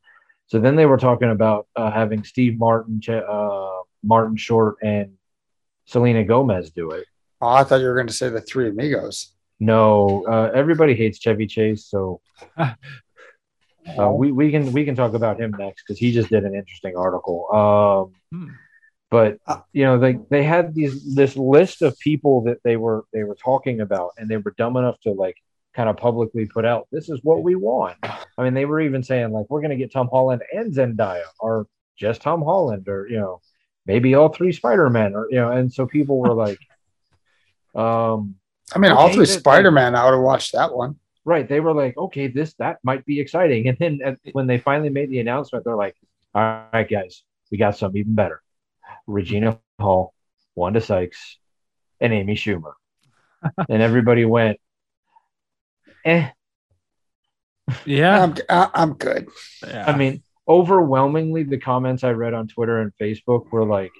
So 0.47 0.59
then 0.59 0.75
they 0.75 0.85
were 0.85 0.97
talking 0.97 1.29
about 1.29 1.67
uh, 1.75 1.91
having 1.91 2.23
Steve 2.23 2.57
Martin, 2.57 3.01
uh, 3.07 3.81
Martin 4.03 4.35
Short, 4.35 4.77
and 4.81 5.13
Selena 5.85 6.23
Gomez 6.23 6.71
do 6.71 6.91
it. 6.91 7.05
Oh, 7.41 7.49
I 7.49 7.63
thought 7.63 7.81
you 7.81 7.87
were 7.87 7.95
gonna 7.95 8.11
say 8.11 8.29
the 8.29 8.41
three 8.41 8.69
amigos. 8.69 9.33
No, 9.59 10.25
uh, 10.25 10.51
everybody 10.53 10.95
hates 10.95 11.19
Chevy 11.19 11.45
Chase, 11.45 11.85
so 11.85 12.21
Uh, 13.97 14.11
we, 14.11 14.31
we 14.31 14.51
can 14.51 14.71
we 14.71 14.85
can 14.85 14.95
talk 14.95 15.13
about 15.13 15.39
him 15.39 15.51
next 15.57 15.83
because 15.83 15.97
he 15.99 16.11
just 16.11 16.29
did 16.29 16.43
an 16.43 16.53
interesting 16.55 16.95
article. 16.95 17.47
Um, 17.53 18.13
Hmm. 18.31 18.51
but 19.09 19.37
Uh, 19.47 19.61
you 19.73 19.83
know 19.83 19.97
they 19.97 20.19
they 20.29 20.43
had 20.43 20.75
these 20.75 21.15
this 21.15 21.35
list 21.35 21.81
of 21.81 21.97
people 21.99 22.41
that 22.43 22.59
they 22.63 22.77
were 22.77 23.05
they 23.13 23.23
were 23.23 23.35
talking 23.35 23.81
about, 23.81 24.11
and 24.17 24.29
they 24.29 24.37
were 24.37 24.53
dumb 24.57 24.77
enough 24.77 24.99
to 25.01 25.11
like 25.11 25.37
kind 25.75 25.89
of 25.89 25.97
publicly 25.97 26.45
put 26.45 26.65
out 26.65 26.87
this 26.91 27.09
is 27.09 27.19
what 27.23 27.41
we 27.43 27.55
want. 27.55 27.97
I 28.03 28.43
mean, 28.43 28.53
they 28.53 28.65
were 28.65 28.81
even 28.81 29.03
saying 29.03 29.31
like 29.31 29.45
we're 29.49 29.61
going 29.61 29.71
to 29.71 29.77
get 29.77 29.91
Tom 29.93 30.09
Holland 30.11 30.41
and 30.51 30.73
Zendaya, 30.73 31.23
or 31.39 31.67
just 31.97 32.21
Tom 32.21 32.41
Holland, 32.41 32.87
or 32.87 33.07
you 33.07 33.17
know 33.19 33.41
maybe 33.85 34.13
all 34.15 34.29
three 34.29 34.51
Spider 34.51 34.89
Men, 34.89 35.15
or 35.15 35.27
you 35.29 35.37
know, 35.37 35.51
and 35.51 35.71
so 35.71 35.85
people 35.87 36.19
were 36.19 36.33
like, 36.33 36.59
um, 37.75 38.35
I 38.73 38.79
mean, 38.79 38.91
all 38.91 39.09
three 39.13 39.25
Spider 39.25 39.71
Man. 39.71 39.95
I 39.95 40.05
would 40.05 40.13
have 40.13 40.23
watched 40.23 40.53
that 40.53 40.75
one. 40.75 40.97
Right 41.29 41.47
they 41.47 41.59
were 41.59 41.73
like 41.83 41.95
okay 41.97 42.27
this 42.27 42.53
that 42.55 42.77
might 42.83 43.05
be 43.05 43.19
exciting 43.19 43.67
and 43.69 43.77
then 43.79 43.99
at, 44.03 44.17
when 44.33 44.47
they 44.47 44.57
finally 44.57 44.89
made 44.89 45.09
the 45.11 45.19
announcement 45.19 45.63
they're 45.63 45.75
like 45.85 45.95
all 46.33 46.65
right 46.73 46.89
guys 46.89 47.23
we 47.51 47.57
got 47.57 47.77
something 47.77 48.01
even 48.01 48.15
better 48.15 48.41
regina 49.07 49.59
hall 49.79 50.13
wanda 50.55 50.81
sykes 50.81 51.37
and 52.01 52.11
amy 52.13 52.35
schumer 52.35 52.73
and 53.69 53.81
everybody 53.81 54.25
went 54.25 54.57
eh 56.05 56.29
Yeah. 57.85 58.23
I'm 58.23 58.33
I, 58.49 58.69
I'm 58.73 58.93
good. 58.93 59.29
yeah. 59.65 59.85
i 59.87 59.95
mean 59.95 60.23
overwhelmingly 60.47 61.43
the 61.43 61.59
comments 61.59 62.03
i 62.03 62.11
read 62.11 62.33
on 62.33 62.47
twitter 62.47 62.81
and 62.81 62.91
facebook 62.99 63.51
were 63.51 63.65
like 63.65 63.91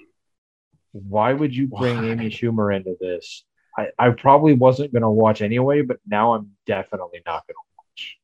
why 0.92 1.32
would 1.32 1.54
you 1.54 1.68
bring 1.68 1.98
Why? 1.98 2.08
amy 2.10 2.28
schumer 2.30 2.74
into 2.74 2.96
this 3.00 3.44
I, 3.80 4.06
I 4.06 4.10
probably 4.10 4.54
wasn't 4.54 4.92
going 4.92 5.02
to 5.02 5.10
watch 5.10 5.40
anyway 5.42 5.82
but 5.82 5.98
now 6.06 6.34
i'm 6.34 6.50
definitely 6.66 7.20
not 7.26 7.46
going 7.46 7.54
to 7.54 7.76
watch 7.78 8.18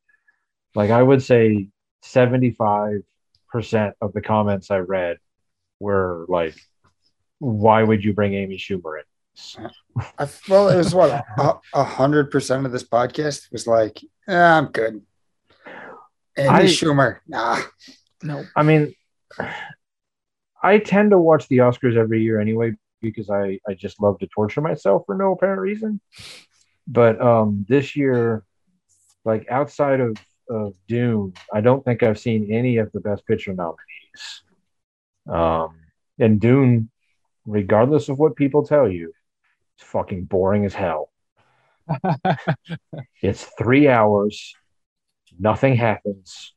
like 0.75 0.91
i 0.91 1.03
would 1.03 1.23
say 1.23 1.69
75% 2.05 3.03
of 4.01 4.13
the 4.13 4.21
comments 4.21 4.71
i 4.71 4.79
read 4.79 5.17
were 5.81 6.27
like 6.29 6.55
why 7.39 7.83
would 7.83 8.05
you 8.05 8.13
bring 8.13 8.35
amy 8.35 8.57
schumer 8.59 8.99
in 8.99 9.05
I, 10.19 10.29
well, 10.49 10.71
it 10.71 10.79
was 10.79 10.95
what 10.95 11.11
a- 11.11 11.59
a 11.75 11.85
hundred 11.85 12.31
percent 12.31 12.65
of 12.65 12.73
this 12.73 12.85
podcast 12.89 13.53
was 13.53 13.67
like, 13.67 14.01
"Yeah, 14.27 14.57
I'm 14.57 14.69
good. 14.73 15.03
Amy 16.39 16.49
I- 16.49 16.63
Schumer, 16.65 17.19
nah. 17.29 17.61
no. 18.23 18.45
I 18.57 18.63
mean, 18.63 18.95
I 20.63 20.79
tend 20.79 21.11
to 21.11 21.19
watch 21.19 21.49
the 21.49 21.59
Oscars 21.59 21.97
every 21.99 22.23
year 22.23 22.41
anyway 22.41 22.73
because 23.01 23.31
I, 23.31 23.59
I 23.69 23.75
just 23.75 24.01
love 24.01 24.19
to 24.21 24.27
torture 24.27 24.61
myself 24.61 25.03
for 25.07 25.15
no 25.15 25.33
apparent 25.33 25.61
reason. 25.61 26.01
But 26.87 27.21
um, 27.21 27.67
this 27.69 27.97
year, 27.97 28.45
like 29.25 29.47
outside 29.51 30.01
of, 30.01 30.17
of 30.49 30.75
Dune, 30.89 31.35
I 31.53 31.61
don't 31.61 31.85
think 31.85 32.03
I've 32.03 32.19
seen 32.19 32.53
any 32.53 32.79
of 32.79 32.93
the 32.93 33.01
Best 33.01 33.27
Picture 33.27 33.53
nominees. 33.55 34.43
Um, 35.29 35.77
and 36.19 36.41
Dune, 36.41 36.91
regardless 37.45 38.09
of 38.09 38.19
what 38.19 38.37
people 38.37 38.65
tell 38.65 38.89
you, 38.89 39.13
it's 39.77 39.87
fucking 39.87 40.25
boring 40.25 40.65
as 40.65 40.75
hell. 40.75 41.11
It's 43.23 43.45
three 43.59 43.89
hours, 43.89 44.55
nothing 45.39 45.75
happens. 45.77 46.53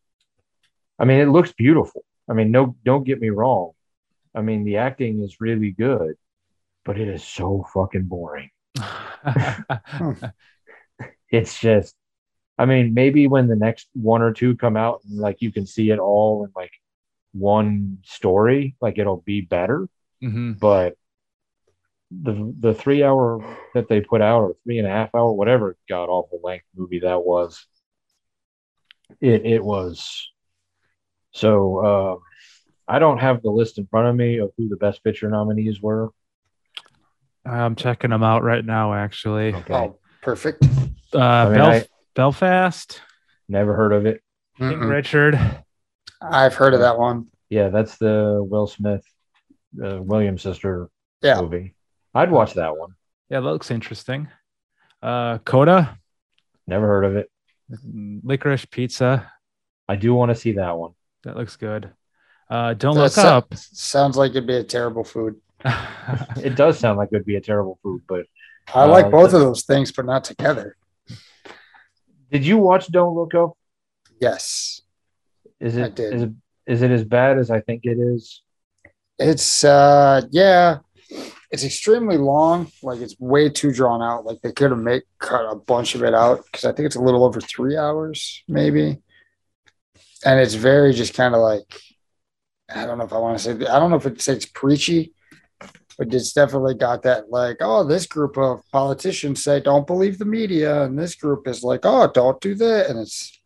I 0.99 1.05
mean, 1.05 1.19
it 1.19 1.29
looks 1.29 1.51
beautiful. 1.53 2.03
I 2.29 2.33
mean, 2.33 2.51
no, 2.51 2.75
don't 2.83 3.05
get 3.05 3.19
me 3.19 3.29
wrong. 3.29 3.71
I 4.35 4.41
mean, 4.41 4.63
the 4.63 4.77
acting 4.77 5.21
is 5.21 5.41
really 5.41 5.71
good, 5.71 6.15
but 6.85 6.99
it 6.99 7.07
is 7.07 7.23
so 7.23 7.65
fucking 7.73 8.05
boring. 8.05 8.49
It's 11.31 11.59
just, 11.59 11.95
I 12.57 12.65
mean, 12.65 12.93
maybe 12.93 13.27
when 13.27 13.47
the 13.47 13.55
next 13.55 13.89
one 13.93 14.21
or 14.21 14.33
two 14.33 14.55
come 14.55 14.77
out 14.77 15.01
and 15.05 15.19
like 15.19 15.37
you 15.41 15.51
can 15.51 15.65
see 15.65 15.91
it 15.91 15.99
all 15.99 16.45
in 16.45 16.51
like 16.55 16.71
one 17.33 17.99
story, 18.05 18.75
like 18.81 18.97
it'll 18.99 19.21
be 19.25 19.41
better. 19.41 19.87
hmm 20.21 20.53
But 20.59 20.95
the 22.11 22.53
the 22.59 22.73
three 22.73 23.03
hour 23.03 23.39
that 23.75 23.87
they 23.87 24.01
put 24.01 24.21
out, 24.21 24.41
or 24.41 24.55
three 24.63 24.79
and 24.79 24.87
a 24.87 24.91
half 24.91 25.13
hour, 25.13 25.31
whatever 25.31 25.77
god 25.87 26.09
awful 26.09 26.39
length 26.43 26.65
movie 26.75 26.99
that 26.99 27.23
was, 27.23 27.65
it 29.21 29.45
it 29.45 29.63
was. 29.63 30.29
So 31.31 31.85
um, 31.85 32.19
I 32.87 32.99
don't 32.99 33.19
have 33.19 33.41
the 33.41 33.51
list 33.51 33.77
in 33.77 33.87
front 33.87 34.07
of 34.07 34.15
me 34.15 34.39
of 34.39 34.51
who 34.57 34.69
the 34.69 34.77
best 34.77 35.03
picture 35.03 35.29
nominees 35.29 35.81
were. 35.81 36.09
I'm 37.45 37.75
checking 37.75 38.09
them 38.11 38.23
out 38.23 38.43
right 38.43 38.63
now. 38.63 38.93
Actually, 38.93 39.53
Okay. 39.55 39.73
Oh, 39.73 39.99
perfect. 40.21 40.63
uh, 40.63 40.67
mean, 41.49 41.59
Belf- 41.59 41.83
I- 41.83 41.87
Belfast, 42.15 43.01
Never 43.47 43.73
heard 43.75 43.93
of 43.93 44.05
it. 44.05 44.21
Mm-mm. 44.59 44.89
Richard. 44.89 45.39
I've 46.21 46.53
heard 46.53 46.73
of 46.75 46.81
that 46.81 46.99
one. 46.99 47.27
Yeah, 47.49 47.69
that's 47.69 47.97
the 47.97 48.45
Will 48.47 48.67
Smith, 48.67 49.03
uh, 49.83 50.01
Williams 50.01 50.43
sister 50.43 50.89
Yeah. 51.21 51.41
movie. 51.41 51.75
I'd 52.13 52.29
watch 52.31 52.53
that 52.55 52.77
one. 52.77 52.93
Yeah, 53.29 53.39
that 53.39 53.45
looks 53.49 53.71
interesting. 53.71 54.27
Uh, 55.01 55.37
Coda, 55.39 55.97
Never 56.67 56.85
heard 56.85 57.05
of 57.05 57.15
it. 57.15 57.31
Licorice 58.23 58.65
Pizza. 58.69 59.31
I 59.87 59.95
do 59.95 60.13
want 60.13 60.29
to 60.29 60.35
see 60.35 60.51
that 60.53 60.77
one. 60.77 60.91
That 61.23 61.35
looks 61.35 61.55
good. 61.55 61.91
Uh, 62.49 62.75
don't 62.75 62.93
That 62.95 63.01
look 63.01 63.11
so- 63.13 63.27
up. 63.27 63.53
Sounds 63.55 64.15
like 64.17 64.31
it'd 64.31 64.45
be 64.45 64.57
a 64.57 64.63
terrible 64.63 65.03
food. 65.03 65.37
It 66.43 66.55
does 66.55 66.79
sound 66.79 66.97
like 66.97 67.09
it 67.11 67.15
would 67.15 67.25
be 67.25 67.35
a 67.35 67.41
terrible 67.41 67.79
food, 67.83 68.01
but 68.07 68.25
I 68.73 68.83
Uh, 68.83 68.87
like 68.87 69.11
both 69.11 69.33
of 69.33 69.41
those 69.41 69.63
things, 69.63 69.91
but 69.91 70.05
not 70.05 70.23
together. 70.23 70.75
did 72.31 72.45
you 72.45 72.57
watch 72.57 72.87
Don't 72.87 73.15
Look 73.15 73.33
Up? 73.35 73.53
Yes. 74.19 74.81
Is 75.59 75.77
I 75.77 75.81
it 75.85 75.95
did. 75.95 76.13
is 76.13 76.21
it 76.23 76.31
is 76.67 76.81
it 76.83 76.91
as 76.91 77.03
bad 77.03 77.37
as 77.37 77.49
I 77.51 77.61
think 77.61 77.81
it 77.83 77.97
is? 77.99 78.41
It's 79.17 79.63
uh 79.63 80.21
yeah, 80.31 80.79
it's 81.51 81.63
extremely 81.65 82.17
long. 82.17 82.71
Like 82.83 83.01
it's 83.01 83.19
way 83.19 83.49
too 83.49 83.71
drawn 83.73 84.01
out. 84.01 84.25
Like 84.25 84.39
they 84.41 84.51
could 84.51 84.71
have 84.71 84.79
made 84.79 85.03
cut 85.19 85.45
a 85.51 85.55
bunch 85.55 85.95
of 85.95 86.03
it 86.03 86.13
out 86.13 86.45
because 86.45 86.63
I 86.65 86.71
think 86.71 86.85
it's 86.85 86.95
a 86.95 87.01
little 87.01 87.25
over 87.25 87.41
three 87.41 87.75
hours, 87.75 88.43
maybe. 88.47 89.01
And 90.25 90.39
it's 90.39 90.53
very 90.53 90.93
just 90.93 91.13
kind 91.13 91.33
of 91.35 91.41
like 91.41 91.81
I 92.73 92.85
don't 92.85 92.97
know 92.99 93.05
if 93.05 93.13
I 93.13 93.17
want 93.17 93.37
to 93.39 93.43
say 93.43 93.51
I 93.67 93.79
don't 93.79 93.89
know 93.89 93.97
if 93.97 94.05
it's 94.05 94.27
it's 94.27 94.45
preachy, 94.45 95.13
but 95.99 96.13
it's 96.13 96.31
definitely 96.31 96.75
got 96.75 97.03
that 97.03 97.29
like, 97.29 97.57
oh, 97.59 97.83
this 97.83 98.07
group 98.07 98.37
of 98.37 98.61
politicians 98.71 99.43
say 99.43 99.59
don't 99.59 99.85
believe 99.85 100.17
the 100.17 100.23
media, 100.23 100.83
and 100.83 100.97
this 100.97 101.13
group 101.13 101.45
is 101.45 101.61
like, 101.61 101.81
oh, 101.83 102.09
don't 102.11 102.39
do 102.39 102.55
that. 102.55 102.89
And 102.89 102.97
it's 102.99 103.37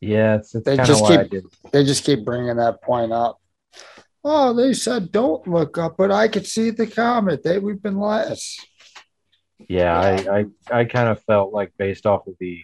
Yeah, 0.00 0.36
it's, 0.36 0.54
it's 0.54 0.66
They 0.66 0.76
just 0.76 1.06
keep- 1.06 1.42
they 1.72 1.84
just 1.84 2.04
keep 2.04 2.22
bringing 2.22 2.56
that 2.56 2.82
point 2.82 3.12
up. 3.12 3.40
Oh, 4.22 4.52
they 4.52 4.74
said 4.74 5.10
don't 5.10 5.46
look 5.48 5.78
up, 5.78 5.96
but 5.96 6.12
I 6.12 6.28
could 6.28 6.46
see 6.46 6.68
the 6.70 6.86
comment. 6.86 7.42
They 7.42 7.58
we've 7.58 7.82
been 7.82 7.98
last. 7.98 8.66
Yeah, 9.68 9.98
I, 9.98 10.38
I 10.38 10.80
I 10.80 10.84
kind 10.84 11.08
of 11.08 11.22
felt 11.22 11.54
like 11.54 11.72
based 11.78 12.04
off 12.04 12.26
of 12.26 12.34
the 12.38 12.62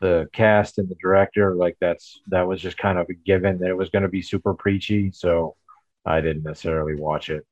the 0.00 0.28
cast 0.32 0.78
and 0.78 0.88
the 0.88 0.94
director, 0.94 1.54
like 1.54 1.76
that's 1.78 2.20
that 2.28 2.46
was 2.48 2.62
just 2.62 2.78
kind 2.78 2.98
of 2.98 3.06
a 3.10 3.14
given 3.14 3.58
that 3.58 3.68
it 3.68 3.76
was 3.76 3.90
going 3.90 4.04
to 4.04 4.08
be 4.08 4.22
super 4.22 4.54
preachy, 4.54 5.10
so 5.12 5.56
I 6.06 6.22
didn't 6.22 6.44
necessarily 6.44 6.94
watch 6.94 7.28
it. 7.28 7.44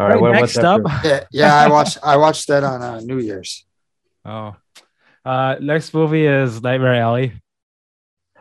All 0.00 0.06
right, 0.06 0.14
Right, 0.14 0.20
what, 0.22 0.32
next 0.32 0.56
what's 0.56 0.64
up. 0.64 0.80
Yeah, 1.04 1.24
yeah. 1.30 1.54
I 1.54 1.68
watched 1.68 1.98
I 2.02 2.16
watched 2.16 2.48
that 2.48 2.64
on 2.64 2.80
uh, 2.80 3.00
New 3.00 3.18
Year's. 3.18 3.66
Oh. 4.24 4.56
Uh, 5.24 5.56
next 5.60 5.92
movie 5.92 6.26
is 6.26 6.62
Nightmare 6.62 6.94
Alley. 6.94 7.34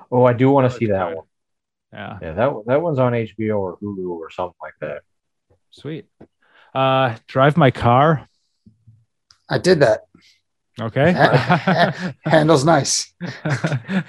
Oh, 0.10 0.24
I 0.24 0.32
do 0.32 0.50
want 0.50 0.72
to 0.72 0.78
see 0.78 0.86
that 0.88 1.16
one. 1.16 1.26
Yeah, 1.92 2.18
Yeah, 2.22 2.34
that 2.34 2.54
that 2.68 2.82
one's 2.82 2.98
on 3.00 3.12
HBO 3.12 3.60
or 3.60 3.78
Hulu 3.78 4.10
or 4.10 4.30
something 4.30 4.56
like 4.62 4.76
that. 4.80 5.02
sweet. 5.72 6.06
Uh, 6.74 7.18
Drive 7.28 7.58
My 7.58 7.72
Car. 7.72 8.26
I 9.50 9.58
did 9.58 9.82
that. 9.82 10.02
Okay. 10.80 11.12
Handles 12.24 12.64
nice. 12.64 13.14
I 13.22 14.04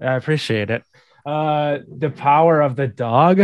appreciate 0.00 0.70
it. 0.70 0.84
Uh, 1.26 1.80
The 1.98 2.08
Power 2.08 2.62
of 2.62 2.76
the 2.76 2.86
Dog. 2.88 3.42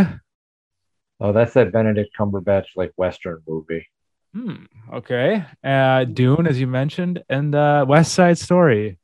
Oh, 1.21 1.33
that's 1.33 1.55
that 1.55 1.73
Benedict 1.73 2.11
Cumberbatch 2.19 2.67
like 2.77 2.93
Western 2.97 3.41
movie. 3.47 3.87
Hmm. 4.35 4.65
Okay. 4.93 5.45
Uh, 5.63 6.05
Dune, 6.05 6.47
as 6.47 6.59
you 6.61 6.67
mentioned, 6.67 7.23
and 7.29 7.55
uh, 7.55 7.85
West 7.89 8.15
Side 8.15 8.37
Story. 8.39 8.99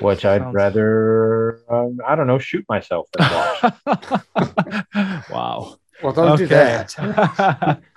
Which 0.00 0.24
I'd 0.24 0.40
Sounds- 0.40 0.54
rather, 0.54 1.60
um, 1.68 1.98
I 2.06 2.14
don't 2.14 2.26
know, 2.26 2.38
shoot 2.38 2.64
myself 2.70 3.08
than 3.12 3.28
watch. 3.30 3.74
wow. 5.30 5.76
Well, 6.02 6.12
don't 6.14 6.38
do 6.38 6.46
that. 6.46 7.80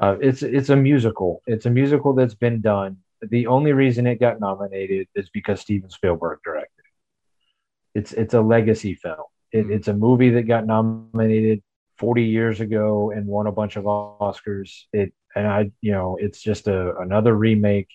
Uh, 0.00 0.16
it's 0.22 0.42
it's 0.42 0.70
a 0.70 0.76
musical. 0.76 1.42
It's 1.46 1.66
a 1.66 1.70
musical 1.70 2.14
that's 2.14 2.34
been 2.34 2.62
done. 2.62 2.96
The 3.20 3.46
only 3.48 3.72
reason 3.74 4.06
it 4.06 4.18
got 4.18 4.40
nominated 4.40 5.08
is 5.14 5.28
because 5.28 5.60
Steven 5.60 5.90
Spielberg 5.90 6.38
directed. 6.42 6.70
it. 7.94 7.98
It's 7.98 8.12
it's 8.14 8.32
a 8.32 8.40
legacy 8.40 8.94
film. 8.94 9.26
It. 9.52 9.70
It's 9.70 9.88
a 9.88 9.94
movie 9.94 10.30
that 10.30 10.42
got 10.42 10.66
nominated 10.66 11.62
40 11.98 12.24
years 12.24 12.60
ago 12.60 13.10
and 13.10 13.26
won 13.26 13.46
a 13.46 13.52
bunch 13.52 13.76
of 13.76 13.84
Oscars. 13.84 14.84
It 14.92 15.12
and 15.34 15.46
I 15.46 15.70
you 15.80 15.92
know 15.92 16.16
it's 16.20 16.40
just 16.40 16.66
a 16.68 16.96
another 16.98 17.34
remake 17.36 17.88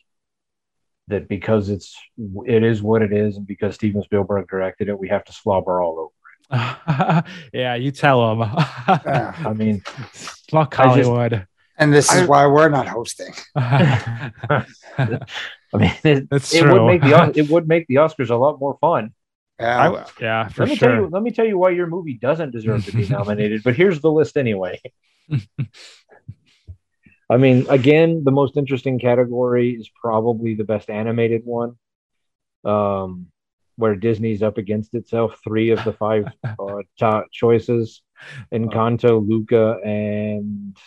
that 1.08 1.28
because 1.28 1.70
it's 1.70 1.96
it 2.46 2.64
is 2.64 2.82
what 2.82 3.02
it 3.02 3.14
is 3.14 3.38
and 3.38 3.46
because 3.48 3.76
Steven 3.76 4.02
Spielberg 4.04 4.48
directed 4.48 4.90
it, 4.90 4.98
we 5.00 5.10
have 5.10 5.24
to 5.26 5.34
slobber 5.34 5.82
all 5.82 6.00
over. 6.00 6.10
It. 6.10 7.26
Yeah, 7.54 7.76
you 7.76 7.92
tell 7.92 8.36
them. 8.36 8.50
Yeah. 8.88 9.34
I 9.46 9.54
mean, 9.54 9.80
Fuck 10.52 10.80
I 10.80 10.96
just- 10.96 11.08
Hollywood. 11.10 11.48
And 11.78 11.92
this 11.94 12.10
is 12.14 12.22
I- 12.22 12.26
why 12.26 12.48
we're 12.48 12.70
not 12.70 12.88
hosting. 12.88 13.34
I 13.56 14.64
mean, 15.74 15.92
it, 16.04 16.30
That's 16.30 16.54
it 16.54 16.66
would 16.72 16.86
make 16.86 17.02
the 17.02 17.32
it 17.36 17.50
would 17.50 17.68
make 17.68 17.86
the 17.88 17.96
Oscars 17.96 18.30
a 18.30 18.36
lot 18.36 18.60
more 18.60 18.78
fun. 18.80 19.14
Yeah. 19.60 19.90
I, 19.90 20.06
yeah, 20.20 20.48
for 20.50 20.64
let 20.64 20.70
me 20.70 20.76
sure. 20.76 20.90
tell 20.90 21.02
you. 21.02 21.08
Let 21.08 21.24
me 21.24 21.32
tell 21.32 21.46
you 21.46 21.58
why 21.58 21.70
your 21.70 21.88
movie 21.88 22.16
doesn't 22.16 22.52
deserve 22.52 22.86
to 22.86 22.92
be 22.92 23.08
nominated. 23.10 23.64
but 23.64 23.76
here's 23.76 24.02
the 24.02 24.12
list 24.12 24.38
anyway. 24.38 24.82
I 27.30 27.38
mean, 27.38 27.66
again, 27.70 28.24
the 28.24 28.32
most 28.32 28.56
interesting 28.58 29.00
category 29.00 29.72
is 29.72 29.90
probably 30.00 30.54
the 30.54 30.64
best 30.64 30.90
animated 30.90 31.42
one, 31.44 31.76
um, 32.64 33.28
where 33.78 33.96
Disney's 33.96 34.44
up 34.44 34.58
against 34.60 34.94
itself. 34.94 35.40
Three 35.44 35.72
of 35.72 35.84
the 35.84 35.94
five 35.94 36.28
uh, 36.44 36.84
top 37.00 37.32
choices: 37.32 38.04
Encanto, 38.54 39.28
Luca, 39.28 39.80
and 39.84 40.78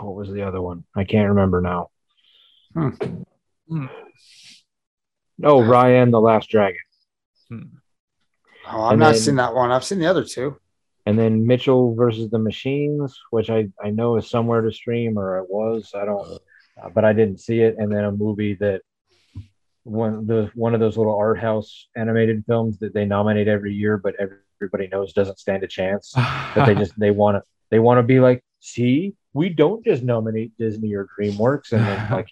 what 0.00 0.14
was 0.14 0.30
the 0.30 0.42
other 0.42 0.60
one? 0.60 0.84
I 0.94 1.04
can't 1.04 1.30
remember 1.30 1.60
now. 1.60 1.88
Hmm. 2.74 2.90
Hmm. 3.68 3.86
Oh, 5.42 5.60
Raya 5.60 6.02
and 6.02 6.12
the 6.12 6.20
Last 6.20 6.50
Dragon. 6.50 6.78
Hmm. 7.48 7.62
Oh, 8.70 8.82
I've 8.82 8.92
and 8.92 9.00
not 9.00 9.12
then- 9.12 9.20
seen 9.20 9.36
that 9.36 9.54
one. 9.54 9.70
I've 9.70 9.84
seen 9.84 9.98
the 9.98 10.06
other 10.06 10.24
two. 10.24 10.56
and 11.06 11.18
then 11.18 11.46
Mitchell 11.46 11.94
versus 11.94 12.30
the 12.30 12.38
Machines, 12.38 13.18
which 13.30 13.48
I 13.50 13.68
I 13.82 13.90
know 13.90 14.16
is 14.16 14.28
somewhere 14.30 14.60
to 14.60 14.72
stream 14.72 15.18
or 15.18 15.38
it 15.38 15.46
was 15.48 15.92
I 15.94 16.04
don't, 16.04 16.38
uh, 16.82 16.88
but 16.94 17.04
I 17.04 17.12
didn't 17.12 17.38
see 17.40 17.60
it. 17.60 17.76
And 17.78 17.90
then 17.90 18.04
a 18.04 18.12
movie 18.12 18.54
that 18.60 18.82
one 19.84 20.26
the 20.26 20.50
one 20.54 20.74
of 20.74 20.80
those 20.80 20.96
little 20.98 21.16
art 21.16 21.38
house 21.40 21.88
animated 21.96 22.44
films 22.46 22.78
that 22.80 22.92
they 22.94 23.04
nominate 23.06 23.48
every 23.48 23.72
year, 23.74 23.96
but 23.96 24.14
everybody 24.60 24.88
knows 24.88 25.12
doesn't 25.14 25.38
stand 25.38 25.62
a 25.64 25.66
chance. 25.68 26.14
But 26.54 26.66
they 26.66 26.74
just 26.74 26.98
they 26.98 27.10
want 27.12 27.36
to 27.36 27.42
they 27.70 27.78
want 27.78 27.98
to 27.98 28.02
be 28.02 28.20
like, 28.20 28.44
see, 28.60 29.14
we 29.32 29.48
don't 29.48 29.82
just 29.84 30.02
nominate 30.02 30.52
Disney 30.58 30.92
or 30.94 31.08
DreamWorks, 31.18 31.72
and 31.72 31.82
then 31.86 32.10
like 32.18 32.28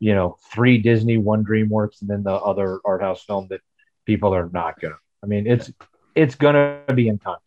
you 0.00 0.14
know 0.14 0.36
three 0.52 0.78
Disney, 0.78 1.18
one 1.18 1.44
DreamWorks, 1.44 2.00
and 2.00 2.10
then 2.10 2.22
the 2.22 2.32
other 2.32 2.80
art 2.84 3.02
house 3.02 3.22
film 3.22 3.46
that 3.50 3.60
people 4.06 4.34
are 4.34 4.48
not 4.52 4.80
gonna. 4.80 4.96
I 5.22 5.26
mean, 5.26 5.46
it's 5.46 5.70
it's 6.14 6.34
gonna 6.34 6.82
be 6.94 7.10
Encanto. 7.10 7.38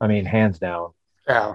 I 0.00 0.06
mean, 0.06 0.24
hands 0.24 0.58
down. 0.58 0.92
Yeah. 1.28 1.54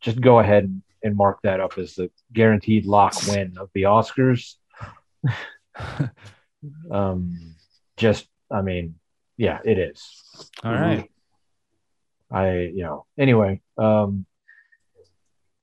Just 0.00 0.20
go 0.20 0.38
ahead 0.38 0.64
and, 0.64 0.82
and 1.02 1.16
mark 1.16 1.40
that 1.42 1.60
up 1.60 1.78
as 1.78 1.94
the 1.94 2.10
guaranteed 2.32 2.86
lock 2.86 3.14
win 3.28 3.56
of 3.58 3.70
the 3.74 3.82
Oscars. 3.82 4.56
um, 6.90 7.54
just, 7.96 8.26
I 8.50 8.62
mean, 8.62 8.96
yeah, 9.36 9.60
it 9.64 9.78
is. 9.78 10.22
All 10.62 10.72
right. 10.72 11.10
I, 12.30 12.52
you 12.58 12.82
know, 12.82 13.06
anyway. 13.18 13.60
Um, 13.78 14.26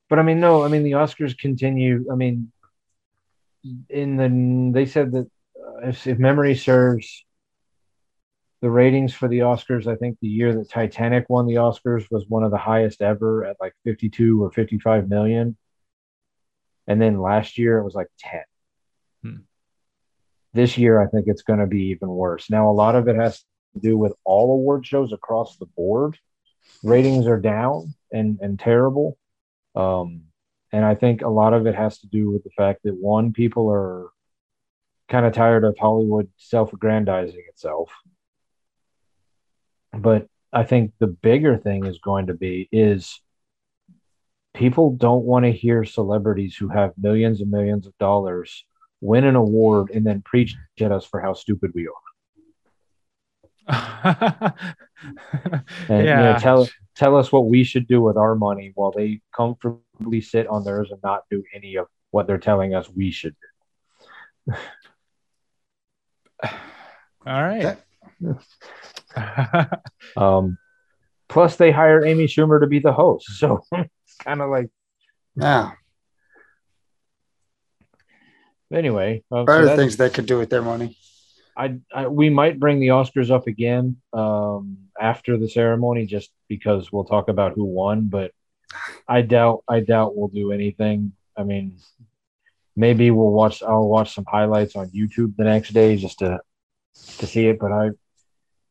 but 0.10 0.20
I 0.20 0.24
mean, 0.24 0.40
no, 0.40 0.64
I 0.64 0.68
mean, 0.68 0.84
the 0.84 0.92
Oscars 0.92 1.38
continue. 1.38 2.06
I 2.12 2.16
mean, 2.16 2.52
in 3.90 4.18
the, 4.18 4.72
they 4.74 4.86
said 4.86 5.12
that 5.12 5.30
uh, 5.58 5.88
if, 5.88 6.08
if 6.08 6.18
memory 6.18 6.56
serves, 6.56 7.26
the 8.62 8.70
ratings 8.70 9.14
for 9.14 9.28
the 9.28 9.40
Oscars, 9.40 9.88
I 9.88 9.96
think 9.96 10.18
the 10.22 10.28
year 10.28 10.54
that 10.54 10.70
Titanic 10.70 11.26
won 11.30 11.46
the 11.46 11.56
Oscars 11.56 12.06
was 12.12 12.26
one 12.28 12.44
of 12.44 12.52
the 12.52 12.58
highest 12.58 13.02
ever 13.02 13.46
at 13.46 13.56
like 13.62 13.74
52 13.86 14.44
or 14.44 14.52
55 14.52 15.08
million. 15.08 15.56
And 16.88 17.02
then 17.02 17.22
last 17.22 17.58
year 17.58 17.78
it 17.78 17.84
was 17.84 17.96
like 17.96 18.08
10. 18.20 18.42
Hmm. 19.24 19.36
This 20.54 20.78
year, 20.78 21.00
I 21.02 21.08
think 21.08 21.28
it's 21.28 21.44
going 21.44 21.60
to 21.60 21.68
be 21.68 21.90
even 21.90 22.10
worse. 22.10 22.50
Now, 22.50 22.70
a 22.70 22.74
lot 22.74 22.96
of 22.96 23.08
it 23.08 23.16
has 23.16 23.38
to 23.76 23.80
do 23.80 23.98
with 23.98 24.14
all 24.26 24.52
award 24.54 24.86
shows 24.86 25.14
across 25.14 25.56
the 25.58 25.68
board. 25.68 26.18
Ratings 26.84 27.28
are 27.28 27.40
down 27.40 27.94
and, 28.12 28.40
and 28.42 28.60
terrible. 28.60 29.18
Um, 29.76 30.24
and 30.72 30.86
I 30.86 30.96
think 30.96 31.22
a 31.22 31.30
lot 31.30 31.54
of 31.54 31.66
it 31.68 31.76
has 31.76 32.00
to 32.00 32.08
do 32.08 32.30
with 32.30 32.44
the 32.44 32.52
fact 32.52 32.82
that 32.84 32.96
one, 32.96 33.34
people 33.34 33.70
are 33.72 34.10
kind 35.08 35.26
of 35.26 35.34
tired 35.34 35.64
of 35.64 35.78
Hollywood 35.78 36.30
self 36.38 36.74
aggrandizing 36.74 37.44
itself 37.50 37.92
but 39.94 40.28
I 40.52 40.64
think 40.64 40.94
the 41.00 41.08
bigger 41.08 41.58
thing 41.58 41.86
is 41.86 42.00
going 42.00 42.28
to 42.28 42.34
be 42.34 42.68
is 42.72 43.20
people 44.54 44.96
don't 44.96 45.26
want 45.26 45.46
to 45.46 45.52
hear 45.52 45.84
celebrities 45.86 46.56
who 46.56 46.70
have 46.70 46.94
millions 46.98 47.42
and 47.42 47.52
millions 47.52 47.88
of 47.88 47.98
dollars 47.98 48.66
win 49.02 49.24
an 49.24 49.36
award 49.36 49.92
and 49.92 50.06
then 50.06 50.22
preach 50.22 50.56
at 50.80 50.92
us 50.92 51.06
for 51.06 51.22
how 51.22 51.34
stupid 51.34 51.72
we 51.74 51.88
are. 51.88 51.94
And 55.88 56.00
you 56.00 56.14
know, 56.14 56.32
yeah. 56.32 56.40
tell 56.40 56.68
tell 56.96 57.16
us 57.16 57.32
what 57.32 57.46
we 57.46 57.64
should 57.64 57.88
do 57.88 58.02
with 58.02 58.18
our 58.18 58.36
money 58.36 58.74
while 58.76 58.92
they 58.92 59.22
comfortably 59.34 59.80
sit 60.22 60.48
on 60.48 60.64
theirs 60.64 60.90
and 60.92 61.00
not 61.04 61.24
do 61.30 61.44
any 61.54 61.76
of 61.76 61.88
what 62.12 62.28
they're 62.28 62.38
telling 62.38 62.74
us 62.76 62.90
we 62.90 63.12
should 63.12 63.36
do. 64.48 64.54
All 67.28 67.44
right. 67.44 67.78
Um, 70.16 70.58
plus, 71.28 71.56
they 71.58 71.72
hire 71.72 72.06
Amy 72.06 72.26
Schumer 72.26 72.60
to 72.62 72.68
be 72.68 72.80
the 72.80 72.94
host, 72.94 73.26
so 73.38 73.62
it's 73.72 74.16
kind 74.24 74.42
of 74.42 74.50
like 74.50 74.70
Yeah. 75.36 75.72
anyway. 78.72 79.24
uh, 79.32 79.42
so 79.42 79.46
Better 79.46 79.66
that's- 79.66 79.78
things 79.80 79.98
they 79.98 80.10
could 80.10 80.26
do 80.26 80.38
with 80.38 80.50
their 80.50 80.62
money. 80.62 80.96
I, 81.58 81.80
I 81.94 82.08
we 82.08 82.30
might 82.30 82.60
bring 82.60 82.80
the 82.80 82.88
Oscars 82.90 83.30
up 83.32 83.48
again 83.48 83.98
um, 84.14 84.78
after 85.00 85.38
the 85.38 85.50
ceremony, 85.50 86.06
just 86.06 86.32
because 86.48 86.90
we'll 86.92 87.04
talk 87.04 87.28
about 87.28 87.54
who 87.54 87.66
won. 87.66 88.08
But 88.08 88.32
I 89.08 89.22
doubt 89.22 89.64
I 89.68 89.80
doubt 89.80 90.16
we'll 90.16 90.28
do 90.28 90.52
anything. 90.52 91.14
I 91.36 91.44
mean, 91.44 91.78
maybe 92.76 93.12
we'll 93.12 93.32
watch. 93.32 93.64
I'll 93.64 93.88
watch 93.88 94.14
some 94.14 94.26
highlights 94.28 94.76
on 94.76 94.90
YouTube 94.90 95.36
the 95.36 95.44
next 95.44 95.74
day 95.74 95.96
just 95.96 96.20
to 96.20 96.40
to 97.20 97.28
see 97.28 97.48
it. 97.48 97.60
But 97.60 97.72
I 97.72 97.90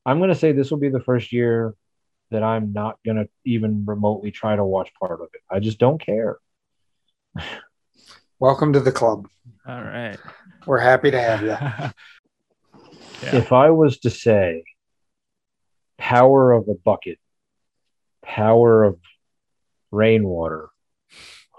I'm 0.07 0.21
gonna 0.21 0.35
say 0.35 0.53
this 0.53 0.71
will 0.71 0.79
be 0.79 0.91
the 0.91 1.01
first 1.01 1.33
year 1.33 1.75
that 2.31 2.43
I'm 2.43 2.73
not 2.73 2.99
gonna 3.05 3.27
even 3.45 3.85
remotely 3.87 4.31
try 4.31 4.55
to 4.55 4.65
watch 4.65 4.91
part 5.01 5.21
of 5.21 5.29
it. 5.35 5.41
I 5.51 5.61
just 5.61 5.79
don't 5.79 6.01
care. 6.01 6.39
Welcome 8.39 8.73
to 8.75 8.81
the 8.81 8.93
club. 8.93 9.29
All 9.67 9.83
right. 9.83 10.19
We're 10.65 10.79
happy 10.79 11.11
to 11.11 11.21
have 11.21 11.43
you. 11.43 11.91
Yeah. 13.23 13.37
If 13.37 13.53
I 13.53 13.71
was 13.71 13.99
to 14.01 14.11
say 14.11 14.63
power 15.99 16.53
of 16.53 16.69
a 16.69 16.75
bucket, 16.75 17.19
power 18.23 18.85
of 18.85 18.99
rainwater, 19.91 20.71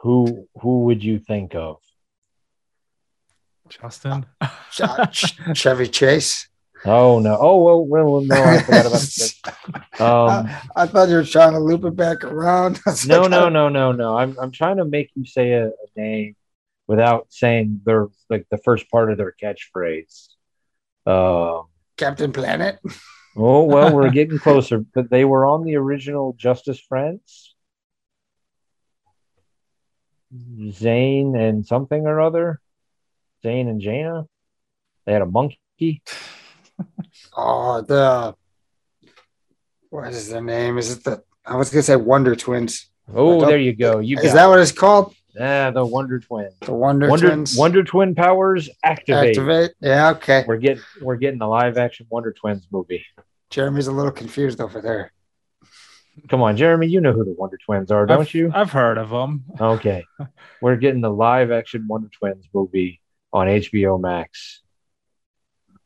who 0.01 0.47
who 0.61 0.83
would 0.85 1.03
you 1.03 1.19
think 1.19 1.55
of? 1.55 1.77
Justin. 3.69 4.25
Ch- 5.11 5.37
Chevy 5.53 5.87
Chase. 5.87 6.47
Oh 6.85 7.19
no! 7.19 7.37
Oh 7.39 7.57
well, 7.57 7.85
well 7.85 8.21
no, 8.21 8.41
I 8.41 8.61
forgot 8.61 8.85
about 8.85 9.01
that. 9.01 10.01
Um, 10.01 10.47
I, 10.47 10.61
I 10.75 10.85
thought 10.87 11.09
you 11.09 11.15
were 11.15 11.25
trying 11.25 11.53
to 11.53 11.59
loop 11.59 11.83
it 11.83 11.95
back 11.95 12.23
around. 12.23 12.79
I 12.87 12.95
no, 13.05 13.21
like, 13.21 13.31
no, 13.31 13.49
no, 13.49 13.69
no, 13.69 13.91
no. 13.91 14.17
I'm 14.17 14.37
I'm 14.39 14.51
trying 14.51 14.77
to 14.77 14.85
make 14.85 15.11
you 15.15 15.25
say 15.25 15.51
a, 15.51 15.67
a 15.67 15.71
name 15.97 16.35
without 16.87 17.27
saying 17.29 17.81
their 17.83 18.07
like 18.29 18.47
the 18.49 18.57
first 18.57 18.89
part 18.89 19.11
of 19.11 19.17
their 19.17 19.33
catchphrase. 19.41 20.29
Um. 21.05 21.65
Captain 21.97 22.31
Planet. 22.31 22.79
Oh 23.35 23.63
well, 23.63 23.93
we're 23.93 24.09
getting 24.09 24.39
closer. 24.39 24.79
But 24.79 25.09
they 25.09 25.25
were 25.25 25.45
on 25.45 25.65
the 25.65 25.75
original 25.75 26.33
Justice 26.37 26.79
Friends. 26.79 27.48
Zane 30.71 31.35
and 31.35 31.65
something 31.65 32.05
or 32.05 32.21
other. 32.21 32.59
Zane 33.43 33.67
and 33.67 33.81
Jayna. 33.81 34.27
They 35.05 35.13
had 35.13 35.21
a 35.21 35.25
monkey. 35.25 35.59
Oh, 37.35 37.81
the 37.81 38.35
what 39.89 40.07
is 40.07 40.29
their 40.29 40.41
name? 40.41 40.77
Is 40.77 40.91
it 40.91 41.03
the 41.03 41.23
I 41.45 41.55
was 41.57 41.69
gonna 41.69 41.83
say 41.83 41.95
Wonder 41.97 42.35
Twins. 42.35 42.89
Oh, 43.13 43.45
there 43.45 43.57
you 43.57 43.75
go. 43.75 43.99
You 43.99 44.17
is 44.17 44.33
that 44.33 44.45
it. 44.45 44.47
what 44.47 44.59
it's 44.59 44.71
called? 44.71 45.13
Yeah, 45.35 45.71
the 45.71 45.85
Wonder 45.85 46.19
Twins. 46.19 46.53
The 46.61 46.73
Wonder, 46.73 47.09
Wonder 47.09 47.27
Twins. 47.27 47.57
Wonder 47.57 47.83
Twin 47.83 48.15
powers 48.15 48.69
activate. 48.83 49.29
Activate. 49.29 49.71
Yeah, 49.81 50.11
okay. 50.11 50.43
We're 50.47 50.57
getting 50.57 50.83
we're 51.01 51.17
getting 51.17 51.39
the 51.39 51.47
live 51.47 51.77
action 51.77 52.07
Wonder 52.09 52.31
Twins 52.31 52.67
movie. 52.71 53.05
Jeremy's 53.49 53.87
a 53.87 53.91
little 53.91 54.11
confused 54.11 54.61
over 54.61 54.81
there. 54.81 55.11
Come 56.27 56.41
on, 56.41 56.57
Jeremy, 56.57 56.87
you 56.87 57.01
know 57.01 57.13
who 57.13 57.23
the 57.23 57.33
Wonder 57.37 57.57
Twins 57.65 57.91
are, 57.91 58.05
don't 58.05 58.21
I've, 58.21 58.33
you? 58.33 58.51
I've 58.53 58.71
heard 58.71 58.97
of 58.97 59.09
them. 59.09 59.45
Okay. 59.59 60.03
We're 60.61 60.75
getting 60.75 61.01
the 61.01 61.09
live 61.11 61.51
action 61.51 61.85
Wonder 61.87 62.09
Twins 62.09 62.45
movie 62.53 62.99
on 63.31 63.47
HBO 63.47 63.99
Max. 64.01 64.61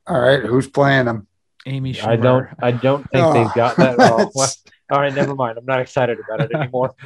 All 0.08 0.20
right, 0.20 0.42
who's 0.44 0.68
playing 0.68 1.06
them? 1.06 1.28
Amy 1.66 1.94
Schumer. 1.94 2.08
I 2.08 2.16
don't 2.18 2.48
I 2.62 2.72
don't 2.72 3.10
think 3.10 3.24
Oh. 3.26 3.34
they've 3.34 3.54
got 3.54 3.78
that. 3.78 3.98
Well, 3.98 4.32
all 4.92 5.00
right, 5.00 5.14
never 5.14 5.34
mind. 5.36 5.58
I'm 5.58 5.66
not 5.66 5.80
excited 5.80 6.18
about 6.20 6.42
it 6.42 6.54
anymore. 6.56 6.94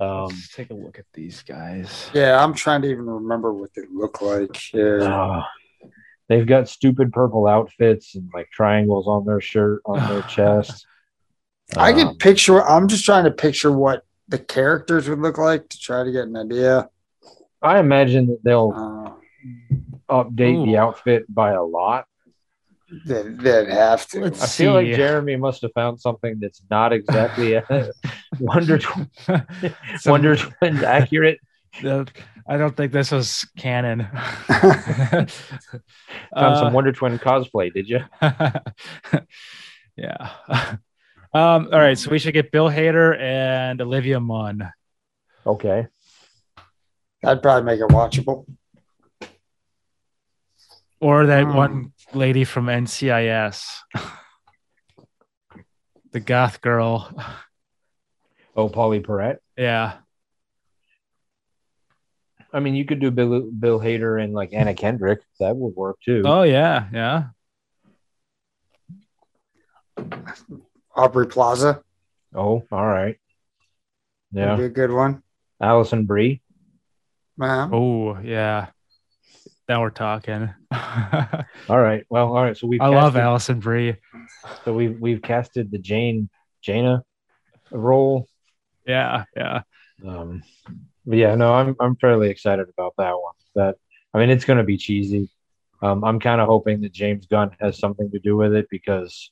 Um 0.00 0.28
Let's 0.28 0.54
take 0.54 0.70
a 0.70 0.74
look 0.74 0.98
at 0.98 1.04
these 1.12 1.42
guys. 1.42 2.10
Yeah, 2.14 2.42
I'm 2.42 2.54
trying 2.54 2.80
to 2.82 2.88
even 2.88 3.04
remember 3.04 3.52
what 3.52 3.68
they 3.76 3.82
look 3.92 4.22
like. 4.22 4.72
Yeah. 4.72 5.02
uh, 5.02 5.44
they've 6.30 6.46
got 6.46 6.68
stupid 6.68 7.12
purple 7.12 7.46
outfits 7.46 8.14
and 8.14 8.30
like 8.32 8.48
triangles 8.50 9.06
on 9.06 9.26
their 9.26 9.40
shirt 9.42 9.82
on 9.84 9.98
their 10.08 10.22
chest. 10.28 10.86
I 11.76 11.92
can 11.92 12.08
Um, 12.08 12.16
picture. 12.16 12.62
I'm 12.66 12.88
just 12.88 13.04
trying 13.04 13.24
to 13.24 13.30
picture 13.30 13.70
what 13.70 14.04
the 14.28 14.38
characters 14.38 15.08
would 15.08 15.18
look 15.18 15.36
like 15.38 15.68
to 15.68 15.78
try 15.78 16.04
to 16.04 16.10
get 16.10 16.24
an 16.28 16.36
idea. 16.36 16.88
I 17.60 17.78
imagine 17.80 18.28
that 18.28 18.42
they'll 18.42 18.72
Uh, 18.74 20.22
update 20.24 20.64
the 20.64 20.78
outfit 20.78 21.26
by 21.28 21.52
a 21.52 21.62
lot. 21.62 22.06
that 23.06 23.38
they'd 23.38 23.68
have 23.68 24.06
to. 24.08 24.20
Let's 24.20 24.42
I 24.42 24.46
feel 24.46 24.72
like. 24.74 24.94
Jeremy 24.96 25.36
must 25.36 25.62
have 25.62 25.72
found 25.74 26.00
something 26.00 26.38
that's 26.40 26.62
not 26.70 26.92
exactly 26.92 27.54
a 27.54 27.64
Wonder 28.40 28.78
Tw- 28.84 29.06
Wonder 30.06 30.34
Twins 30.36 30.82
accurate. 30.82 31.38
I 32.50 32.56
don't 32.56 32.76
think 32.76 32.90
this 32.92 33.12
was 33.12 33.46
canon. 33.56 34.08
Found 34.48 35.30
Uh, 36.32 36.58
some 36.58 36.72
Wonder 36.72 36.90
Twin 36.90 37.16
cosplay, 37.18 37.72
did 37.72 37.88
you? 37.88 38.00
yeah. 39.96 40.30
Um, 41.32 41.68
all 41.72 41.78
right, 41.78 41.96
so 41.96 42.10
we 42.10 42.18
should 42.18 42.34
get 42.34 42.50
Bill 42.50 42.68
Hader 42.68 43.16
and 43.20 43.80
Olivia 43.80 44.18
Munn. 44.18 44.68
Okay. 45.46 45.86
That'd 47.22 47.40
probably 47.40 47.62
make 47.64 47.78
it 47.80 47.88
watchable. 47.88 48.46
Or 51.00 51.26
that 51.26 51.44
Hmm. 51.44 51.54
one 51.54 51.92
lady 52.12 52.42
from 52.44 52.66
NCIS. 52.66 53.64
the 56.10 56.18
goth 56.20 56.60
girl. 56.60 57.14
Oh, 58.56 58.68
Pauley 58.68 59.00
Perrette. 59.00 59.38
Yeah. 59.56 59.98
I 62.52 62.60
mean, 62.60 62.74
you 62.74 62.84
could 62.84 63.00
do 63.00 63.10
Bill, 63.10 63.42
Bill 63.50 63.78
Hader 63.80 64.22
and 64.22 64.32
like 64.34 64.52
Anna 64.52 64.74
Kendrick. 64.74 65.20
That 65.38 65.56
would 65.56 65.74
work 65.76 65.98
too. 66.04 66.22
Oh 66.24 66.42
yeah, 66.42 66.88
yeah. 66.92 67.24
Aubrey 70.94 71.26
Plaza 71.26 71.82
Oh, 72.34 72.62
all 72.70 72.86
right. 72.86 73.16
would 74.32 74.40
Yeah. 74.40 74.56
be 74.56 74.64
a 74.64 74.68
good 74.68 74.90
one. 74.92 75.22
Alison 75.60 76.06
Brie. 76.06 76.40
Man, 77.36 77.70
Oh 77.72 78.18
yeah. 78.20 78.68
Now 79.68 79.82
we're 79.82 79.90
talking. 79.90 80.52
All 80.72 81.78
right. 81.78 82.04
Well, 82.10 82.26
all 82.36 82.42
right. 82.42 82.56
So 82.56 82.66
we've 82.66 82.80
I 82.80 82.88
love 82.88 83.16
Alison 83.16 83.60
Brie. 83.60 83.94
So 84.64 84.72
we've 84.74 84.98
we've 85.00 85.22
casted 85.22 85.70
the 85.70 85.78
Jane 85.78 86.28
Jana 86.60 87.04
role. 87.70 88.26
Yeah, 88.84 89.24
yeah. 89.36 89.62
Um, 90.04 90.42
but 91.10 91.18
yeah, 91.18 91.34
no, 91.34 91.52
I'm 91.52 91.76
I'm 91.80 91.96
fairly 91.96 92.30
excited 92.30 92.68
about 92.68 92.94
that 92.96 93.12
one. 93.12 93.34
That 93.56 93.74
I 94.14 94.18
mean, 94.18 94.30
it's 94.30 94.44
going 94.44 94.58
to 94.58 94.64
be 94.64 94.76
cheesy. 94.76 95.28
Um, 95.82 96.04
I'm 96.04 96.20
kind 96.20 96.40
of 96.40 96.46
hoping 96.46 96.80
that 96.82 96.92
James 96.92 97.26
Gunn 97.26 97.50
has 97.60 97.78
something 97.78 98.10
to 98.12 98.18
do 98.18 98.36
with 98.36 98.54
it 98.54 98.68
because, 98.70 99.30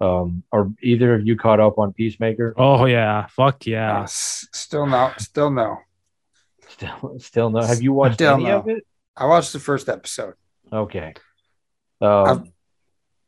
um, 0.00 0.42
are 0.52 0.70
either 0.82 1.14
of 1.14 1.26
you 1.26 1.36
caught 1.36 1.58
up 1.58 1.78
on 1.78 1.92
Peacemaker? 1.92 2.54
Oh 2.56 2.84
yeah. 2.84 3.26
Fuck 3.26 3.56
uh, 3.66 3.70
yeah. 3.70 4.02
s- 4.02 4.46
still 4.52 4.86
no, 4.86 5.12
still 5.18 5.50
no. 5.50 5.78
Still, 6.68 7.16
still 7.18 7.50
no. 7.50 7.60
Have 7.60 7.82
you 7.82 7.92
watched 7.92 8.14
Still 8.14 8.34
any 8.34 8.44
no. 8.44 8.58
of 8.58 8.68
it? 8.68 8.86
I 9.16 9.26
watched 9.26 9.52
the 9.52 9.60
first 9.60 9.88
episode. 9.88 10.34
Okay. 10.72 11.14
Um, 12.00 12.52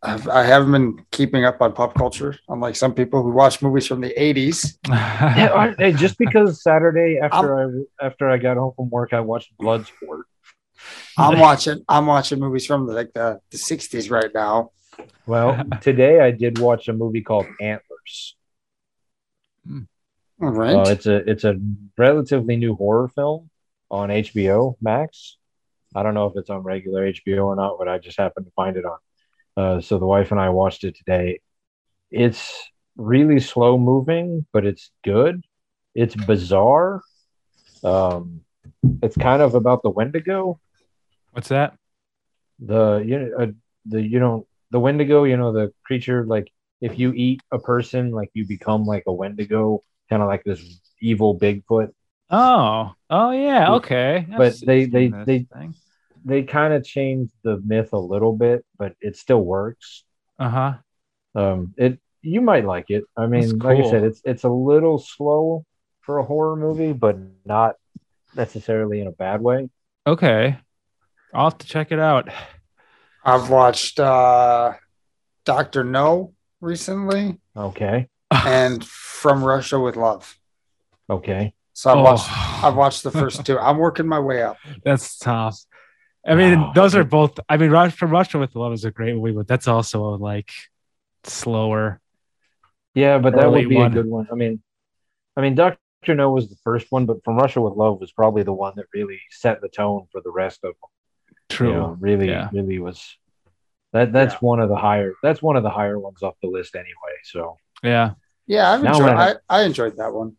I've, 0.03 0.29
I 0.29 0.45
haven't 0.45 0.71
been 0.73 1.05
keeping 1.11 1.45
up 1.45 1.61
on 1.61 1.73
pop 1.73 1.95
culture, 1.95 2.39
unlike 2.49 2.77
some 2.77 2.95
people 2.95 3.23
who 3.23 3.31
watch 3.33 3.61
movies 3.61 3.87
from 3.87 4.01
the 4.01 4.15
80s. 4.17 4.79
yeah, 4.89 5.53
I- 5.55 5.75
hey, 5.77 5.93
just 5.93 6.17
because 6.19 6.63
Saturday 6.63 7.19
after 7.21 7.59
I 8.01 8.07
after 8.07 8.31
I 8.31 8.37
got 8.39 8.57
home 8.57 8.73
from 8.77 8.91
work, 8.91 9.13
I 9.13 9.21
watched 9.21 9.53
Bloodsport. 9.61 10.23
I'm 11.19 11.41
watching. 11.41 11.83
I'm 11.89 12.07
watching 12.07 12.39
movies 12.39 12.65
from 12.65 12.87
the, 12.87 12.93
like 12.93 13.13
the, 13.13 13.41
the 13.51 13.59
60s 13.59 14.09
right 14.11 14.31
now. 14.33 14.71
Well, 15.27 15.61
today 15.81 16.21
I 16.21 16.31
did 16.31 16.59
watch 16.61 16.87
a 16.89 16.93
movie 16.93 17.23
called 17.23 17.47
Antlers. 17.61 18.37
All 20.41 20.51
right. 20.51 20.77
Uh, 20.77 20.85
it's 20.91 21.07
a 21.07 21.17
it's 21.29 21.43
a 21.45 21.57
relatively 21.97 22.57
new 22.57 22.77
horror 22.77 23.09
film 23.09 23.51
on 23.91 24.11
HBO 24.11 24.77
Max. 24.81 25.37
I 25.97 26.05
don't 26.05 26.15
know 26.15 26.27
if 26.27 26.35
it's 26.37 26.51
on 26.51 26.63
regular 26.63 27.11
HBO 27.13 27.47
or 27.47 27.57
not, 27.57 27.77
but 27.79 27.89
I 27.89 27.99
just 27.99 28.17
happened 28.19 28.47
to 28.47 28.53
find 28.53 28.77
it 28.77 28.85
on. 28.85 28.99
Uh, 29.59 29.81
so 29.81 29.99
the 29.99 30.07
wife 30.07 30.31
and 30.31 30.40
I 30.40 30.51
watched 30.51 30.85
it 30.85 30.94
today. 30.97 31.40
It's 32.12 32.42
really 32.97 33.40
slow 33.40 33.77
moving, 33.77 34.47
but 34.53 34.64
it's 34.64 34.90
good. 35.03 35.44
It's 35.97 36.14
bizarre. 36.14 37.03
Um, 37.83 38.42
it's 39.03 39.16
kind 39.16 39.42
of 39.42 39.55
about 39.57 39.83
the 39.83 39.90
Wendigo. 39.90 40.61
What's 41.33 41.49
that? 41.49 41.75
The 42.61 42.99
you 43.05 43.18
know 43.18 43.31
uh, 43.42 43.47
the 43.87 44.01
you 44.03 44.21
know 44.21 44.47
the 44.71 44.79
Wendigo. 44.79 45.25
You 45.25 45.37
know 45.37 45.53
the 45.53 45.73
creature 45.85 46.25
like 46.25 46.47
if 46.81 46.99
you 46.99 47.12
eat 47.12 47.40
a 47.51 47.59
person, 47.59 48.12
like 48.12 48.31
you 48.35 48.47
become 48.47 48.85
like 48.85 49.05
a 49.09 49.12
Wendigo, 49.12 49.83
kind 50.09 50.23
of 50.23 50.29
like 50.29 50.44
this 50.44 50.62
evil 51.01 51.37
Bigfoot. 51.37 51.90
Oh, 52.31 52.94
oh 53.11 53.31
yeah, 53.33 53.73
okay. 53.75 54.27
But 54.31 54.53
I've 54.53 54.61
they- 54.61 54.85
they- 54.87 55.09
they- 55.27 55.47
thing. 55.53 55.75
They 56.29 56.43
kind 56.43 56.75
of 56.75 56.85
changed 56.85 57.33
the 57.43 57.59
myth 57.64 57.95
a 57.95 57.99
little 57.99 58.37
bit, 58.37 58.62
but 58.79 58.93
it 59.01 59.17
still 59.17 59.41
works. 59.41 60.05
Uh-huh. 60.38 60.75
Um, 61.35 61.73
it 61.79 61.99
you 62.21 62.43
might 62.43 62.67
like 62.67 62.87
it. 62.91 63.05
I 63.17 63.27
mean, 63.27 63.41
That's 63.49 63.64
like 63.64 63.79
I 63.79 63.91
said, 63.91 64.05
it's 64.05 64.21
it's 64.25 64.45
a 64.45 64.51
little 64.51 64.99
slow 64.99 65.64
for 66.03 66.19
a 66.19 66.23
horror 66.25 66.55
movie, 66.57 66.93
but 66.93 67.17
not 67.47 67.77
necessarily 68.37 69.01
in 69.01 69.07
a 69.07 69.12
bad 69.12 69.41
way. 69.41 69.71
Okay. 70.07 70.59
I'll 71.33 71.51
have 71.51 71.59
to 71.59 71.67
check 71.67 71.93
it 71.93 71.99
out. 71.99 72.29
I've 73.25 73.49
watched 73.49 73.99
uh, 74.01 74.75
Doctor 75.45 75.83
No 75.85 76.35
recently 76.61 77.38
Okay, 77.57 78.09
and 78.31 78.85
From 78.85 79.43
Russia 79.43 79.81
with 79.81 79.97
Love. 79.97 80.38
okay. 81.09 81.55
So 81.73 81.91
I've 81.91 81.97
Oh. 81.99 82.03
watched 82.03 82.64
I've 82.64 82.77
watched 82.77 83.03
the 83.03 83.11
first 83.11 83.47
two. 83.47 83.59
I'm 83.59 83.79
working 83.79 84.07
my 84.07 84.19
way 84.21 84.43
up. 84.43 84.59
That's 84.85 85.17
tough. 85.19 85.59
I 86.26 86.35
mean, 86.35 86.61
Wow. 86.61 86.72
those 86.74 86.94
are 86.94 87.04
both. 87.04 87.38
I 87.48 87.57
mean, 87.57 87.70
Rush 87.70 87.94
from 87.94 88.11
Russia 88.11 88.38
with 88.38 88.54
Love 88.54 88.72
is 88.72 88.85
a 88.85 88.90
great 88.90 89.14
movie, 89.14 89.33
but 89.33 89.46
that's 89.48 89.68
also 89.68 90.02
like 90.16 90.50
slower. 91.24 92.00
Yeah, 92.94 93.18
but 93.18 93.35
that 93.37 93.50
would 93.50 93.68
be 93.68 93.76
one. 93.76 93.92
a 93.92 93.94
good 93.94 94.07
one. 94.07 94.28
I 94.31 94.35
mean, 94.35 94.62
I 95.37 95.40
mean, 95.40 95.54
Doctor 95.54 95.78
No 96.09 96.31
was 96.31 96.48
the 96.48 96.57
first 96.64 96.90
one, 96.90 97.07
but 97.07 97.22
From 97.24 97.37
Russia 97.37 97.61
with 97.61 97.74
Love 97.74 98.00
was 98.00 98.12
probably 98.12 98.42
the 98.42 98.52
one 98.52 98.72
that 98.76 98.87
really 98.92 99.20
set 99.31 99.61
the 99.61 99.68
tone 99.68 100.07
for 100.11 100.20
the 100.20 100.31
rest 100.31 100.61
of 100.64 100.74
them. 100.81 100.90
True. 101.48 101.68
You 101.68 101.74
know, 101.74 101.96
really, 102.00 102.28
Yeah. 102.28 102.48
really 102.52 102.78
was. 102.78 103.16
That 103.92 104.12
that's 104.12 104.35
Yeah. 104.35 104.38
one 104.40 104.61
of 104.61 104.68
the 104.68 104.76
higher. 104.76 105.14
That's 105.22 105.40
one 105.42 105.57
of 105.57 105.62
the 105.62 105.70
higher 105.70 105.98
ones 105.98 106.22
off 106.22 106.35
the 106.42 106.48
list 106.48 106.74
anyway. 106.74 107.14
So 107.24 107.57
Yeah. 107.83 108.14
Yeah, 108.46 108.72
I've 108.72 108.85
enjoyed, 108.85 109.02
when 109.04 109.16
I, 109.18 109.31
I- 109.31 109.61
I 109.61 109.62
enjoyed 109.62 109.96
that 109.98 110.12
one. 110.12 110.37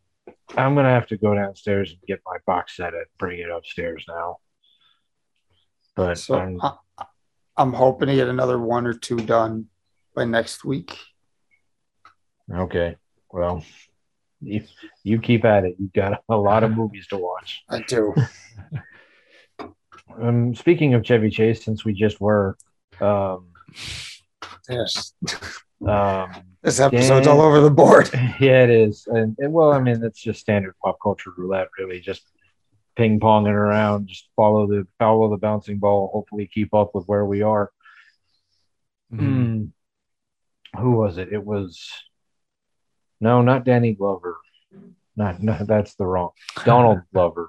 I'm 0.57 0.75
gonna 0.75 0.89
have 0.89 1.07
to 1.07 1.17
go 1.17 1.33
downstairs 1.35 1.91
and 1.91 1.99
get 2.07 2.21
my 2.25 2.37
box 2.45 2.75
set 2.75 2.93
and 2.93 3.05
bring 3.17 3.39
it 3.39 3.49
upstairs 3.49 4.05
now. 4.07 4.37
But 5.99 6.17
So 6.17 6.35
I'm- 6.35 6.59
I, 6.61 7.05
I'm 7.57 7.73
hoping 7.73 8.07
to 8.07 8.15
get 8.15 8.29
another 8.29 8.57
one 8.57 8.87
or 8.87 8.93
two 8.93 9.17
done 9.17 9.65
by 10.15 10.23
next 10.25 10.63
week. 10.63 10.97
Okay. 12.51 12.95
Well, 13.31 13.63
you, 14.41 14.63
you 15.03 15.19
keep 15.19 15.43
at 15.43 15.65
it. 15.65 15.75
You've 15.77 15.91
got 15.93 16.23
a 16.29 16.37
lot 16.37 16.63
of 16.63 16.71
movies 16.71 17.07
to 17.07 17.17
watch. 17.17 17.63
I 17.69 17.81
do. 17.81 18.13
Um, 20.21 20.53
speaking 20.55 20.95
of 20.95 21.05
Chevy 21.05 21.29
Chase, 21.29 21.63
since 21.63 21.85
we 21.85 21.93
just 21.93 22.19
were, 22.19 22.57
um, 22.99 23.45
Yes. 24.67 25.13
um, 25.87 26.31
This 26.61 26.79
episode's 26.81 27.25
Dan- 27.25 27.29
all 27.37 27.41
over 27.41 27.61
the 27.61 27.69
board. 27.71 28.09
yeah, 28.13 28.63
it 28.63 28.69
is. 28.69 29.07
And, 29.07 29.37
and 29.39 29.53
well, 29.53 29.71
I 29.71 29.79
mean, 29.79 30.03
it's 30.03 30.19
just 30.21 30.41
standard 30.41 30.73
pop 30.83 30.97
culture 31.01 31.29
roulette, 31.37 31.69
really. 31.77 32.01
Just 32.01 32.23
ping 32.99 33.19
ponging 33.19 33.53
around. 33.53 34.07
Just 34.07 34.29
follow 34.35 34.67
the 34.67 34.85
follow 34.99 35.29
the 35.29 35.37
bouncing 35.37 35.79
ball. 35.79 36.09
Hopefully, 36.11 36.49
keep 36.53 36.73
up 36.73 36.93
with 36.93 37.05
where 37.05 37.25
we 37.25 37.41
are. 37.41 37.71
Mhm. 39.11 39.19
Mm. 39.21 39.71
Who 40.79 40.91
was 40.91 41.17
it? 41.17 41.31
It 41.31 41.43
was 41.43 41.89
no, 43.21 43.41
not 43.41 43.63
Danny 43.63 43.93
Glover. 43.93 44.37
Not 45.15 45.41
no, 45.41 45.57
that's 45.61 45.95
the 45.95 46.05
wrong 46.05 46.31
Donald 46.65 46.99
Glover. 47.13 47.47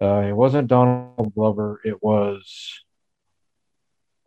Uh, 0.00 0.22
it 0.28 0.32
wasn't 0.32 0.68
Donald 0.68 1.34
Glover. 1.34 1.80
It 1.84 2.00
was 2.02 2.80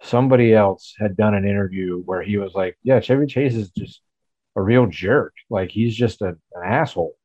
somebody 0.01 0.53
else 0.53 0.95
had 0.99 1.15
done 1.15 1.33
an 1.33 1.47
interview 1.47 2.01
where 2.01 2.21
he 2.21 2.37
was 2.37 2.53
like, 2.53 2.77
"Yeah, 2.83 2.99
Chevy 2.99 3.25
Chase 3.25 3.55
is 3.55 3.71
just 3.71 4.01
a 4.55 4.61
real 4.61 4.85
jerk. 4.87 5.33
Like 5.49 5.71
he's 5.71 5.95
just 5.95 6.21
a, 6.21 6.37
an 6.53 6.63
asshole." 6.63 7.15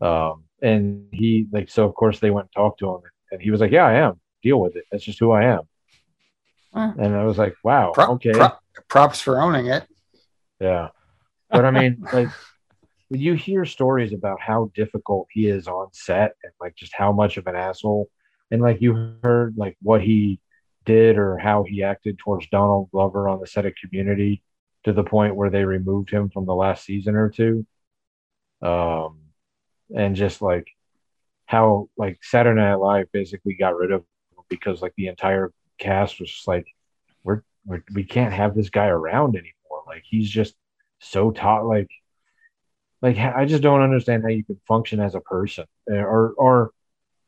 Um, 0.00 0.44
and 0.62 1.06
he 1.12 1.46
like 1.52 1.70
so 1.70 1.84
of 1.84 1.94
course 1.94 2.18
they 2.18 2.30
went 2.30 2.48
and 2.54 2.62
talked 2.62 2.80
to 2.80 2.88
him, 2.88 3.00
and 3.30 3.40
he 3.40 3.50
was 3.50 3.60
like, 3.60 3.72
"Yeah, 3.72 3.86
I 3.86 3.94
am. 3.94 4.20
Deal 4.42 4.60
with 4.60 4.76
it. 4.76 4.84
That's 4.90 5.04
just 5.04 5.18
who 5.18 5.30
I 5.32 5.44
am." 5.44 5.60
Huh. 6.72 6.92
And 6.98 7.14
I 7.14 7.24
was 7.24 7.38
like, 7.38 7.54
"Wow, 7.64 7.92
Pro- 7.94 8.12
okay." 8.12 8.32
pro- 8.32 8.58
props 8.88 9.20
for 9.20 9.40
owning 9.40 9.66
it. 9.66 9.86
Yeah. 10.60 10.88
But 11.50 11.64
I 11.64 11.70
mean, 11.70 12.04
like, 12.12 12.28
when 13.08 13.20
you 13.20 13.34
hear 13.34 13.64
stories 13.64 14.12
about 14.12 14.40
how 14.40 14.70
difficult 14.74 15.28
he 15.30 15.48
is 15.48 15.66
on 15.66 15.88
set 15.92 16.32
and 16.42 16.52
like 16.60 16.76
just 16.76 16.94
how 16.94 17.12
much 17.12 17.36
of 17.36 17.46
an 17.46 17.56
asshole, 17.56 18.08
and 18.50 18.62
like 18.62 18.80
you 18.80 19.16
heard 19.22 19.54
like 19.56 19.76
what 19.82 20.02
he 20.02 20.40
did 20.84 21.18
or 21.18 21.38
how 21.38 21.64
he 21.64 21.82
acted 21.82 22.18
towards 22.18 22.46
Donald 22.48 22.90
Glover 22.90 23.28
on 23.28 23.40
the 23.40 23.46
set 23.46 23.66
of 23.66 23.74
Community 23.74 24.42
to 24.84 24.92
the 24.92 25.04
point 25.04 25.36
where 25.36 25.50
they 25.50 25.64
removed 25.64 26.10
him 26.10 26.30
from 26.30 26.46
the 26.46 26.54
last 26.54 26.84
season 26.84 27.16
or 27.16 27.28
two. 27.28 27.66
Um, 28.62 29.19
and 29.94 30.16
just 30.16 30.42
like 30.42 30.68
how 31.46 31.88
like 31.96 32.18
Saturday 32.22 32.60
Night 32.60 32.74
Live 32.76 33.10
basically 33.12 33.54
got 33.54 33.76
rid 33.76 33.92
of 33.92 34.04
because 34.48 34.82
like 34.82 34.94
the 34.96 35.08
entire 35.08 35.52
cast 35.78 36.20
was 36.20 36.30
just 36.30 36.46
like, 36.46 36.66
we're, 37.24 37.42
we're 37.64 37.82
we 37.92 38.04
can't 38.04 38.32
have 38.32 38.54
this 38.54 38.70
guy 38.70 38.86
around 38.86 39.36
anymore. 39.36 39.82
Like 39.86 40.04
he's 40.04 40.28
just 40.28 40.54
so 41.00 41.30
taught. 41.30 41.66
Like, 41.66 41.90
like 43.02 43.18
I 43.18 43.46
just 43.46 43.62
don't 43.62 43.82
understand 43.82 44.22
how 44.22 44.28
you 44.28 44.44
can 44.44 44.60
function 44.68 45.00
as 45.00 45.14
a 45.14 45.20
person, 45.20 45.64
Uh, 45.90 45.96
or 45.96 46.34
or 46.36 46.70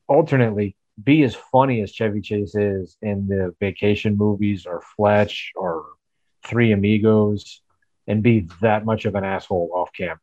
alternately 0.09 0.77
be 1.03 1.23
as 1.23 1.35
funny 1.35 1.81
as 1.81 1.91
Chevy 1.91 2.21
Chase 2.21 2.55
is 2.55 2.97
in 3.01 3.27
the 3.27 3.55
vacation 3.61 4.17
movies 4.17 4.67
or 4.67 4.83
Fletch 4.97 5.53
or 5.57 5.87
Three 6.47 6.73
Amigos, 6.73 7.63
and 8.07 8.23
be 8.23 8.49
that 8.61 8.85
much 8.85 9.05
of 9.07 9.15
an 9.15 9.25
asshole 9.25 9.71
off 9.75 9.91
camera. 9.93 10.21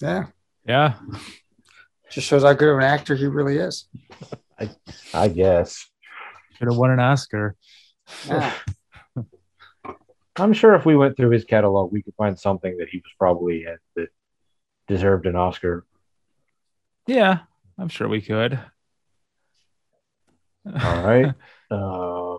Yeah. 0.00 0.26
Yeah. 0.66 0.94
Just 2.10 2.26
shows 2.26 2.42
how 2.42 2.52
good 2.52 2.70
of 2.70 2.78
an 2.78 2.84
actor 2.84 3.14
he 3.14 3.26
really 3.26 3.58
is. 3.58 3.88
I 5.14 5.28
guess. 5.28 5.86
Should 6.56 6.68
have 6.68 6.76
won 6.76 6.90
an 6.90 7.00
Oscar. 7.00 7.56
Yeah. 8.26 8.52
I'm 10.36 10.52
sure 10.52 10.74
if 10.74 10.86
we 10.86 10.96
went 10.96 11.16
through 11.16 11.30
his 11.30 11.44
catalog, 11.44 11.92
we 11.92 12.02
could 12.02 12.14
find 12.14 12.38
something 12.38 12.76
that 12.78 12.88
he 12.88 12.98
was 12.98 13.12
probably 13.18 13.64
in 13.64 13.76
that 13.96 14.08
deserved 14.86 15.26
an 15.26 15.36
Oscar. 15.36 15.84
Yeah. 17.06 17.40
I'm 17.76 17.88
sure 17.88 18.08
we 18.08 18.20
could. 18.20 18.58
All 20.66 21.02
right. 21.02 21.34
uh, 21.70 22.38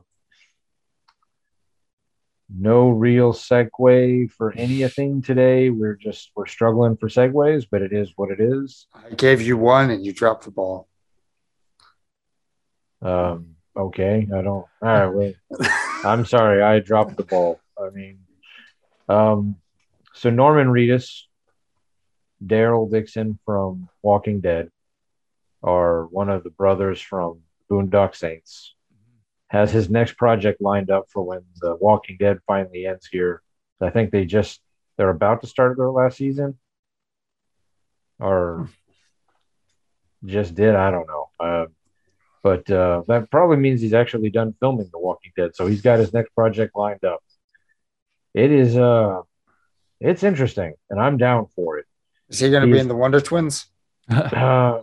no 2.50 2.90
real 2.90 3.34
segue 3.34 4.32
for 4.32 4.52
anything 4.54 5.22
today. 5.22 5.70
We're 5.70 5.96
just 5.96 6.32
we're 6.36 6.48
struggling 6.48 6.98
for 6.98 7.08
segues, 7.08 7.66
but 7.70 7.82
it 7.82 7.94
is 7.94 8.14
what 8.16 8.32
it 8.32 8.40
is. 8.40 8.88
I 8.94 9.14
gave 9.14 9.42
you 9.42 9.58
one 9.58 9.92
and 9.92 10.06
you 10.06 10.14
dropped 10.14 10.46
the 10.46 10.52
ball. 10.52 10.88
Um, 13.02 13.56
okay, 13.76 14.28
I 14.34 14.42
don't. 14.42 14.46
All 14.46 14.68
right, 14.82 15.08
well, 15.08 15.34
I'm 16.04 16.26
sorry, 16.26 16.62
I 16.62 16.80
dropped 16.80 17.18
the 17.18 17.24
ball. 17.24 17.60
I 17.78 17.90
mean, 17.92 18.20
um, 19.08 19.56
so 20.14 20.30
Norman 20.30 20.68
Reedus, 20.68 21.24
Daryl 22.46 22.92
Dixon 22.92 23.40
from 23.46 23.90
Walking 24.02 24.42
Dead, 24.42 24.70
are 25.64 26.06
one 26.08 26.30
of 26.30 26.44
the 26.44 26.50
brothers 26.50 27.00
from 27.00 27.42
Boondock 27.70 28.16
Saints. 28.16 28.74
Has 29.50 29.72
his 29.72 29.90
next 29.90 30.16
project 30.18 30.62
lined 30.62 30.92
up 30.92 31.08
for 31.10 31.24
when 31.24 31.42
the 31.60 31.76
Walking 31.76 32.18
Dead 32.20 32.40
finally 32.46 32.86
ends 32.86 33.08
here. 33.12 33.42
I 33.82 33.90
think 33.90 34.12
they 34.12 34.26
just 34.26 34.62
they're 34.98 35.10
about 35.10 35.42
to 35.42 35.48
start 35.48 35.78
their 35.78 35.90
last 35.90 36.18
season, 36.18 36.58
or 38.20 38.70
just 40.26 40.54
did. 40.56 40.76
I 40.76 40.92
don't 40.92 41.08
know. 41.08 41.30
Uh, 41.40 41.66
but 42.44 42.70
uh, 42.70 43.04
that 43.08 43.32
probably 43.32 43.58
means 43.58 43.82
he's 43.82 43.94
actually 43.94 44.30
done 44.30 44.54
filming 44.60 44.90
The 44.92 45.00
Walking 45.00 45.32
Dead, 45.36 45.56
so 45.56 45.68
he's 45.68 45.82
got 45.82 46.00
his 46.00 46.14
next 46.14 46.34
project 46.36 46.76
lined 46.76 47.04
up. 47.04 47.22
It 48.34 48.52
is 48.52 48.78
uh, 48.78 49.22
it's 50.00 50.24
interesting, 50.24 50.74
and 50.90 51.00
I'm 51.00 51.18
down 51.18 51.48
for 51.56 51.78
it. 51.78 51.86
Is 52.30 52.40
he 52.40 52.50
going 52.50 52.68
to 52.68 52.72
be 52.72 52.80
in 52.80 52.88
the 52.88 52.96
Wonder 52.96 53.22
Twins? 53.22 53.66
Uh, 54.12 54.82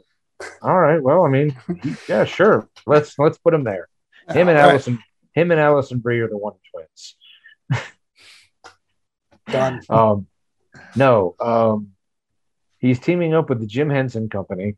all 0.63 0.79
right, 0.79 1.03
well, 1.03 1.25
I 1.25 1.29
mean, 1.29 1.57
yeah, 2.09 2.25
sure. 2.25 2.69
Let's 2.87 3.19
let's 3.19 3.39
put 3.39 3.53
him 3.53 3.65
there. 3.65 3.89
Him 4.29 4.49
and 4.49 4.59
All 4.59 4.65
right, 4.65 4.73
Alison, 4.73 4.99
him 5.33 5.51
and 5.51 5.61
Alison 5.61 5.99
Brie 5.99 6.21
are 6.21 6.29
the 6.29 6.37
one 6.37 6.55
Twins. 6.73 7.17
Done. 9.49 9.81
Um, 9.89 10.27
no, 10.97 11.37
um, 11.41 11.91
he's 12.79 12.99
teaming 12.99 13.35
up 13.35 13.49
with 13.49 13.61
the 13.61 13.67
Jim 13.67 13.91
Henson 13.91 14.29
Company 14.29 14.77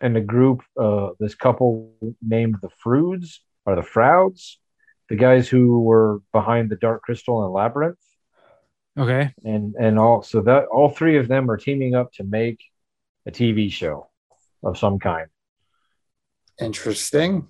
and 0.00 0.16
a 0.16 0.20
group, 0.20 0.62
uh, 0.80 1.10
this 1.18 1.34
couple 1.34 1.92
named 2.22 2.56
the 2.62 2.70
Froods 2.78 3.42
or 3.66 3.74
the 3.74 3.82
Frouds, 3.82 4.58
the 5.08 5.16
guys 5.16 5.48
who 5.48 5.80
were 5.80 6.20
behind 6.32 6.70
the 6.70 6.76
Dark 6.76 7.02
Crystal 7.02 7.44
and 7.44 7.52
Labyrinth. 7.52 7.98
Okay. 8.98 9.32
and 9.44 9.76
and 9.78 9.96
all 9.96 10.22
so 10.22 10.40
that 10.40 10.64
all 10.66 10.90
three 10.90 11.18
of 11.18 11.28
them 11.28 11.48
are 11.48 11.56
teaming 11.56 11.94
up 11.94 12.12
to 12.14 12.24
make 12.24 12.60
a 13.26 13.30
TV 13.30 13.70
show 13.70 14.08
of 14.64 14.76
some 14.76 14.98
kind. 14.98 15.28
Interesting. 16.60 17.46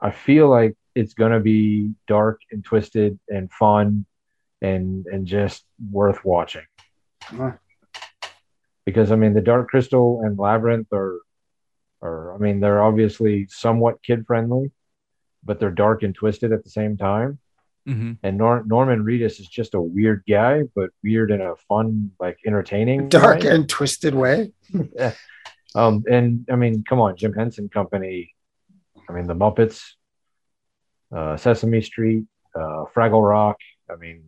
I 0.00 0.10
feel 0.10 0.48
like 0.48 0.76
it's 0.94 1.14
gonna 1.14 1.40
be 1.40 1.92
dark 2.06 2.40
and 2.50 2.64
twisted 2.64 3.18
and 3.28 3.50
fun 3.52 4.04
and 4.62 5.06
and 5.06 5.26
just 5.26 5.64
worth 5.90 6.24
watching. 6.24 6.66
Huh. 7.22 7.52
Because 8.84 9.12
I 9.12 9.16
mean 9.16 9.34
the 9.34 9.40
Dark 9.40 9.68
Crystal 9.68 10.22
and 10.24 10.38
Labyrinth 10.38 10.92
are 10.92 11.18
are 12.02 12.34
I 12.34 12.38
mean 12.38 12.60
they're 12.60 12.82
obviously 12.82 13.46
somewhat 13.50 14.02
kid 14.02 14.26
friendly, 14.26 14.70
but 15.44 15.58
they're 15.60 15.70
dark 15.70 16.02
and 16.02 16.14
twisted 16.14 16.52
at 16.52 16.64
the 16.64 16.70
same 16.70 16.96
time. 16.96 17.38
hmm 17.86 18.12
And 18.22 18.38
Nor- 18.38 18.64
Norman 18.66 19.04
Reedus 19.04 19.40
is 19.40 19.48
just 19.48 19.74
a 19.74 19.80
weird 19.80 20.22
guy, 20.28 20.62
but 20.74 20.90
weird 21.02 21.30
in 21.30 21.40
a 21.40 21.54
fun, 21.68 22.12
like 22.20 22.38
entertaining 22.46 23.08
Dark 23.08 23.42
way. 23.42 23.50
and 23.50 23.68
twisted 23.68 24.14
way. 24.14 24.52
Um, 25.74 26.02
and 26.10 26.46
I 26.50 26.56
mean, 26.56 26.82
come 26.88 26.98
on, 26.98 27.14
Jim 27.14 27.34
Henson 27.34 27.68
Company. 27.68 28.34
I 29.08 29.12
mean, 29.12 29.26
the 29.26 29.34
Muppets, 29.34 29.92
uh, 31.14 31.36
Sesame 31.36 31.80
Street, 31.80 32.24
uh, 32.54 32.84
Fraggle 32.94 33.26
Rock. 33.28 33.56
I 33.90 33.96
mean, 33.96 34.22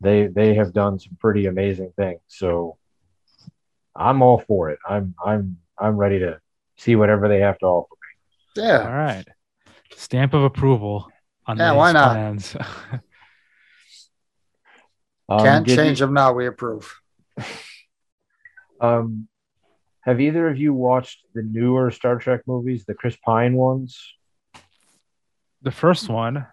they 0.00 0.26
they 0.26 0.54
have 0.54 0.72
done 0.72 0.98
some 0.98 1.16
pretty 1.20 1.46
amazing 1.46 1.92
things. 1.96 2.20
So 2.28 2.76
I'm 3.94 4.22
all 4.22 4.38
for 4.38 4.70
it. 4.70 4.78
I'm 4.88 5.14
I'm 5.24 5.58
I'm 5.78 5.96
ready 5.96 6.18
to 6.20 6.40
see 6.76 6.96
whatever 6.96 7.28
they 7.28 7.40
have 7.40 7.58
to 7.60 7.66
offer. 7.66 7.94
All 8.58 8.64
Yeah. 8.64 8.78
All 8.84 8.92
right. 8.92 9.24
Stamp 9.94 10.34
of 10.34 10.42
approval 10.42 11.08
on 11.46 11.58
Yeah, 11.58 11.70
these 11.72 11.76
why 11.78 11.92
not? 11.92 12.12
plans. 12.12 12.56
Um, 15.28 15.38
Can't 15.44 15.64
change 15.68 16.00
you- 16.00 16.06
them 16.06 16.14
now. 16.14 16.32
We 16.32 16.48
approve. 16.48 16.92
um, 18.80 19.28
have 20.02 20.20
either 20.20 20.48
of 20.48 20.58
you 20.58 20.72
watched 20.72 21.24
the 21.34 21.42
newer 21.42 21.90
Star 21.90 22.18
Trek 22.18 22.42
movies, 22.46 22.84
the 22.84 22.94
Chris 22.94 23.16
Pine 23.16 23.54
ones? 23.54 24.14
the 25.62 25.70
first 25.70 26.08
one. 26.08 26.46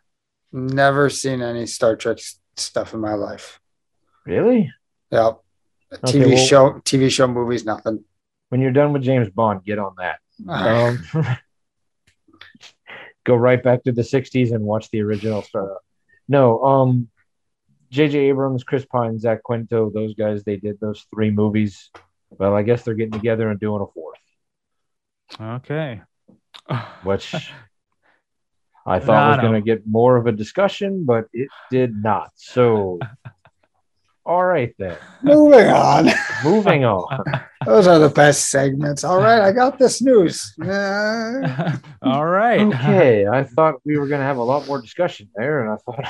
Never 0.52 1.10
seen 1.10 1.42
any 1.42 1.66
Star 1.66 1.96
Trek 1.96 2.18
stuff 2.56 2.94
in 2.94 3.00
my 3.00 3.14
life. 3.14 3.60
Really? 4.26 4.72
Yep. 5.12 5.40
Okay, 5.94 6.20
TV 6.20 6.28
well- 6.36 6.46
show, 6.46 6.72
TV 6.84 7.10
show, 7.10 7.28
movies, 7.28 7.66
nothing. 7.66 8.04
When 8.50 8.62
you're 8.62 8.72
done 8.72 8.94
with 8.94 9.04
James 9.04 9.30
Bond, 9.30 9.64
get 9.64 9.80
on 9.80 9.96
that. 9.98 10.20
Um, 10.48 11.06
go 13.26 13.36
right 13.36 13.62
back 13.62 13.84
to 13.84 13.92
the 13.92 14.04
60s 14.04 14.54
and 14.54 14.64
watch 14.64 14.90
the 14.90 15.02
original 15.02 15.42
Star. 15.42 15.80
No, 16.30 16.64
um, 16.64 17.10
J.J. 17.90 18.18
Abrams, 18.30 18.64
Chris 18.64 18.86
Pine, 18.86 19.20
Zach 19.20 19.44
Quinto, 19.44 19.90
those 19.90 20.14
guys, 20.14 20.44
they 20.44 20.58
did 20.58 20.80
those 20.80 21.06
three 21.14 21.32
movies. 21.32 21.90
Well, 22.30 22.54
I 22.56 22.62
guess 22.64 22.84
they're 22.84 22.94
getting 22.94 23.12
together 23.14 23.50
and 23.50 23.60
doing 23.60 23.82
a 23.82 23.88
fourth, 23.94 24.20
Okay. 25.40 26.02
which 27.04 27.34
I 28.86 29.00
thought 29.00 29.28
was 29.30 29.38
going 29.38 29.54
to 29.54 29.62
get 29.62 29.86
more 29.88 30.16
of 30.18 30.28
a 30.28 30.32
discussion, 30.32 31.04
but 31.06 31.26
it 31.34 31.50
did 31.72 31.96
not. 31.96 32.32
So, 32.36 33.00
all 34.26 34.44
right 34.46 34.74
then, 34.78 34.98
Moving 35.22 35.68
on. 35.70 36.10
moving 36.44 36.86
on. 36.86 37.24
Those 37.66 37.88
are 37.88 38.00
the 38.00 38.10
best 38.10 38.50
segments. 38.50 39.04
All 39.04 39.20
right, 39.20 39.42
I 39.42 39.52
got 39.52 39.78
this 39.80 40.02
news. 40.02 40.54
Uh, 40.62 41.76
All 42.02 42.26
right. 42.26 42.62
Okay, 42.62 43.26
I 43.28 43.44
thought 43.44 43.76
we 43.84 43.98
were 43.98 44.08
going 44.08 44.20
to 44.22 44.26
have 44.26 44.38
a 44.38 44.44
lot 44.44 44.68
more 44.68 44.80
discussion 44.82 45.30
there, 45.36 45.64
and 45.64 45.72
I 45.74 45.76
thought 45.78 46.08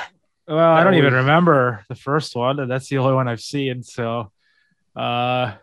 Well, 0.48 0.60
I 0.60 0.84
don't 0.84 0.94
That 0.94 1.00
even 1.00 1.14
remember 1.14 1.84
the 1.90 1.96
first 1.96 2.36
one. 2.36 2.60
and 2.60 2.70
That's 2.70 2.90
the 2.90 3.00
only 3.00 3.14
one 3.16 3.28
I've 3.28 3.42
seen. 3.42 3.82
So, 3.82 4.32
uh, 4.96 5.54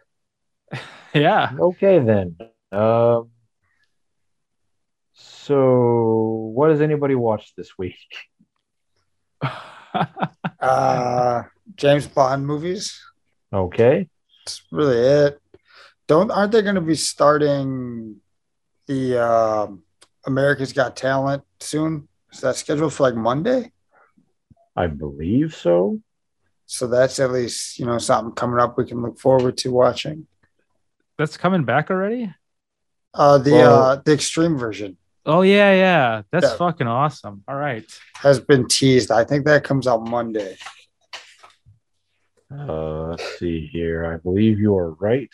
yeah. 1.14 1.52
Okay, 1.58 1.98
then. 1.98 2.36
Um, 2.72 3.30
so, 5.12 6.50
what 6.54 6.70
has 6.70 6.80
anybody 6.80 7.14
watched 7.14 7.56
this 7.56 7.78
week? 7.78 7.96
uh, 10.60 11.42
James 11.76 12.06
Bond 12.06 12.46
movies. 12.46 13.00
Okay. 13.52 14.08
That's 14.44 14.62
really 14.70 14.98
it. 14.98 15.40
Don't 16.06 16.30
aren't 16.30 16.52
they 16.52 16.62
going 16.62 16.74
to 16.74 16.80
be 16.80 16.96
starting 16.96 18.16
the 18.86 19.18
um 19.22 19.82
America's 20.26 20.72
Got 20.72 20.96
Talent 20.96 21.44
soon? 21.60 22.08
Is 22.32 22.40
that 22.40 22.56
scheduled 22.56 22.92
for 22.92 23.04
like 23.04 23.14
Monday? 23.14 23.72
I 24.76 24.88
believe 24.88 25.54
so. 25.54 26.00
So 26.66 26.86
that's 26.86 27.20
at 27.20 27.30
least 27.30 27.78
you 27.78 27.86
know 27.86 27.98
something 27.98 28.34
coming 28.34 28.60
up 28.60 28.76
we 28.76 28.86
can 28.86 29.00
look 29.00 29.18
forward 29.18 29.56
to 29.58 29.70
watching. 29.70 30.26
That's 31.18 31.36
coming 31.36 31.64
back 31.64 31.90
already. 31.90 32.34
Uh, 33.12 33.38
the 33.38 33.52
Well- 33.52 33.82
uh, 33.82 33.96
the 34.04 34.12
extreme 34.12 34.56
version 34.58 34.96
Oh 35.26 35.40
yeah, 35.40 35.72
yeah. 35.72 36.22
That's 36.30 36.50
Yeah. 36.50 36.56
fucking 36.56 36.86
awesome. 36.86 37.44
All 37.48 37.56
right. 37.56 37.84
has 38.16 38.40
been 38.40 38.68
teased. 38.68 39.10
I 39.10 39.24
think 39.24 39.46
that 39.46 39.64
comes 39.64 39.86
out 39.86 40.02
Monday. 40.06 40.56
Uh, 42.52 43.08
let's 43.08 43.38
see 43.38 43.66
here. 43.72 44.04
I 44.06 44.16
believe 44.18 44.58
you 44.60 44.76
are 44.76 44.92
right. 44.92 45.30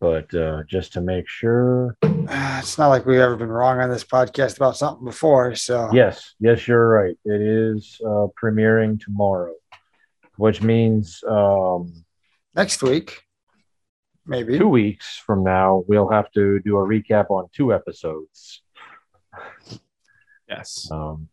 But 0.00 0.34
uh, 0.34 0.62
just 0.66 0.94
to 0.94 1.00
make 1.00 1.28
sure, 1.28 1.96
Uh, 2.02 2.56
It's 2.60 2.78
not 2.78 2.88
like 2.88 3.04
we've 3.04 3.20
ever 3.20 3.36
been 3.36 3.50
wrong 3.50 3.78
on 3.80 3.90
this 3.90 4.04
podcast 4.04 4.56
about 4.56 4.76
something 4.76 5.04
before. 5.04 5.54
So 5.54 5.90
yes, 5.92 6.34
yes, 6.40 6.66
you're 6.66 6.88
right. 6.88 7.16
It 7.24 7.40
is 7.42 8.00
uh, 8.04 8.28
premiering 8.40 8.98
tomorrow, 9.00 9.54
which 10.36 10.62
means 10.62 11.22
um, 11.28 12.04
next 12.54 12.82
week, 12.82 13.21
maybe. 14.26 14.58
two 14.58 14.68
weeks 14.68 15.16
from 15.26 15.42
now, 15.44 15.84
we'll 15.86 16.08
have 16.08 16.30
to 16.32 16.60
do 16.60 16.76
a 16.76 16.86
recap 16.86 17.30
on 17.30 17.48
two 17.52 17.72
episodes. 17.72 18.62
Yes. 20.48 20.88
um, 20.90 21.28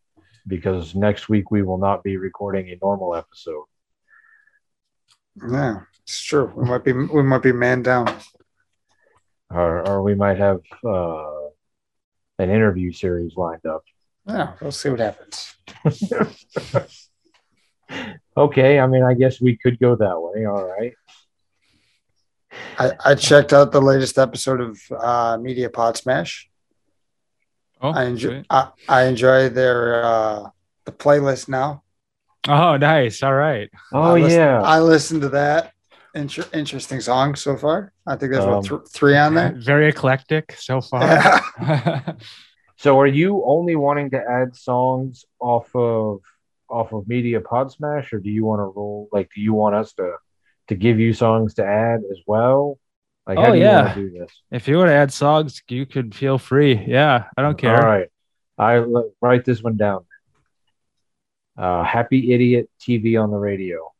because 0.48 0.96
next 0.96 1.30
week 1.30 1.52
we 1.52 1.62
will 1.62 1.78
not 1.78 2.04
be 2.04 2.18
recording 2.18 2.70
a 2.70 2.78
normal 2.82 3.16
episode. 3.16 3.66
Yeah, 5.50 5.82
it's 6.04 6.22
true. 6.22 6.52
We 6.56 6.66
might 6.66 6.84
be 6.84 6.94
we 6.94 7.24
might 7.24 7.44
be 7.44 7.52
man 7.52 7.82
down. 7.82 8.14
Or, 9.52 9.88
or 9.88 10.04
we 10.04 10.16
might 10.16 10.38
have 10.38 10.62
uh, 10.86 11.48
an 12.38 12.50
interview 12.50 12.92
series 12.92 13.36
lined 13.36 13.66
up. 13.66 13.84
Yeah, 14.28 14.54
we'll 14.62 14.72
see 14.72 14.90
what 14.90 15.00
happens. 15.00 15.56
Okay, 18.40 18.80
I 18.80 18.88
mean, 18.88 19.04
I 19.04 19.16
guess 19.16 19.42
we 19.42 19.58
could 19.58 19.80
go 19.80 19.98
that 19.98 20.22
way. 20.22 20.46
All 20.46 20.64
right. 20.64 20.94
I, 22.78 22.92
I 23.06 23.16
checked 23.16 23.54
out 23.54 23.72
the 23.72 23.82
latest 23.82 24.18
episode 24.18 24.62
of 24.62 24.80
uh, 24.98 25.38
Media 25.40 25.70
Pod 25.70 25.98
Smash. 25.98 26.50
Oh, 27.82 27.92
I 27.92 28.06
enjoy. 28.06 28.44
I, 28.50 28.70
I 28.88 29.04
enjoy 29.06 29.50
their 29.50 30.04
uh, 30.04 30.50
the 30.86 30.92
playlist 30.92 31.48
now. 31.48 31.84
oh, 32.48 32.78
nice. 32.78 33.22
All 33.24 33.34
right. 33.34 33.70
Oh 33.94 34.02
I 34.02 34.14
listen- 34.20 34.40
yeah. 34.40 34.62
I 34.62 34.80
listened 34.80 35.22
to 35.22 35.30
that. 35.30 35.74
Inter- 36.16 36.48
interesting 36.54 37.02
song 37.02 37.36
so 37.36 37.56
far. 37.56 37.94
I 38.08 38.16
think 38.16 38.32
there's 38.34 38.44
Um, 38.44 38.56
what 38.56 38.66
th- 38.66 38.82
three 38.92 39.16
on 39.16 39.36
there. 39.36 39.54
Very 39.58 39.90
eclectic 39.90 40.54
so 40.58 40.82
far. 40.82 41.04
Yeah. 41.04 42.14
so, 42.78 43.00
are 43.00 43.06
you 43.08 43.44
only 43.46 43.76
wanting 43.76 44.10
to 44.12 44.18
add 44.18 44.56
songs 44.56 45.26
off 45.40 45.70
of 45.76 46.22
off 46.68 46.92
of 46.94 47.08
Media 47.08 47.40
Pod 47.42 47.72
Smash, 47.72 48.12
or 48.12 48.20
do 48.20 48.30
you 48.32 48.44
want 48.44 48.60
to 48.60 48.64
roll? 48.66 49.08
Like, 49.12 49.30
do 49.36 49.40
you 49.42 49.54
want 49.54 49.76
us 49.76 49.94
to 49.94 50.16
to 50.70 50.76
give 50.76 51.00
you 51.00 51.14
songs 51.14 51.56
to 51.56 51.66
add 51.66 52.00
as 52.10 52.20
well? 52.26 52.80
Like, 53.28 53.38
how 53.38 53.48
Oh, 53.48 53.52
do 53.52 53.58
you 53.60 53.64
yeah. 53.66 53.82
want 53.84 53.96
to 53.96 54.10
do 54.10 54.20
this? 54.20 54.32
if 54.52 54.68
you 54.68 54.78
want 54.78 54.90
to 54.90 54.94
add 54.94 55.12
songs, 55.14 55.62
you 55.68 55.86
could 55.86 56.16
feel 56.16 56.38
free. 56.38 56.84
Yeah, 56.88 57.26
I 57.38 57.42
don't 57.44 57.58
care. 57.58 57.76
All 57.76 57.88
right. 57.88 58.08
I 58.58 58.78
l- 58.78 59.12
write 59.22 59.46
this 59.46 59.62
one 59.62 59.78
down. 59.78 60.06
Uh, 61.58 61.84
Happy 61.84 62.34
Idiot 62.34 62.70
TV 62.80 63.22
on 63.22 63.32
the 63.32 63.38
radio. 63.38 63.92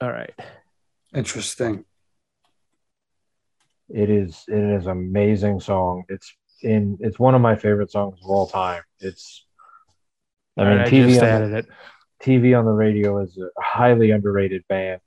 All 0.00 0.10
right. 0.10 0.32
Interesting. 1.14 1.84
It 3.88 4.08
is 4.08 4.44
it 4.46 4.54
is 4.78 4.86
an 4.86 4.92
amazing 4.92 5.58
song. 5.60 6.04
It's 6.08 6.32
in 6.62 6.96
it's 7.00 7.18
one 7.18 7.34
of 7.34 7.40
my 7.40 7.56
favorite 7.56 7.90
songs 7.90 8.18
of 8.22 8.30
all 8.30 8.46
time. 8.46 8.82
It's 9.00 9.44
I 10.56 10.62
All 10.62 10.68
mean 10.68 10.78
right, 10.78 10.86
I 10.86 10.90
just 10.90 11.22
on, 11.22 11.28
added 11.28 11.50
the, 11.52 11.56
it. 11.58 11.66
TV 12.22 12.56
on 12.58 12.64
the 12.66 12.70
radio 12.72 13.20
is 13.22 13.36
a 13.38 13.48
highly 13.62 14.10
underrated 14.12 14.62
band 14.68 15.00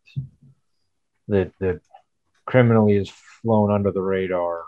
that 1.28 1.52
that 1.60 1.82
criminally 2.46 2.96
is 2.96 3.10
flown 3.42 3.72
under 3.72 3.92
the 3.92 4.02
radar. 4.02 4.64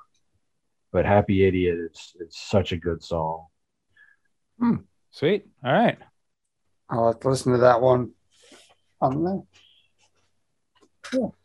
But 0.91 1.05
Happy 1.05 1.45
Idiot 1.45 1.77
is 1.77 2.15
is 2.19 2.35
such 2.37 2.71
a 2.71 2.77
good 2.77 3.03
song. 3.03 3.47
Sweet. 5.11 5.45
All 5.63 5.73
right. 5.73 5.97
I'll 6.89 7.07
have 7.07 7.19
to 7.21 7.29
listen 7.29 7.53
to 7.53 7.59
that 7.59 7.81
one 7.81 8.11
on 9.01 9.23
there. 9.23 9.41
Cool. 11.03 11.35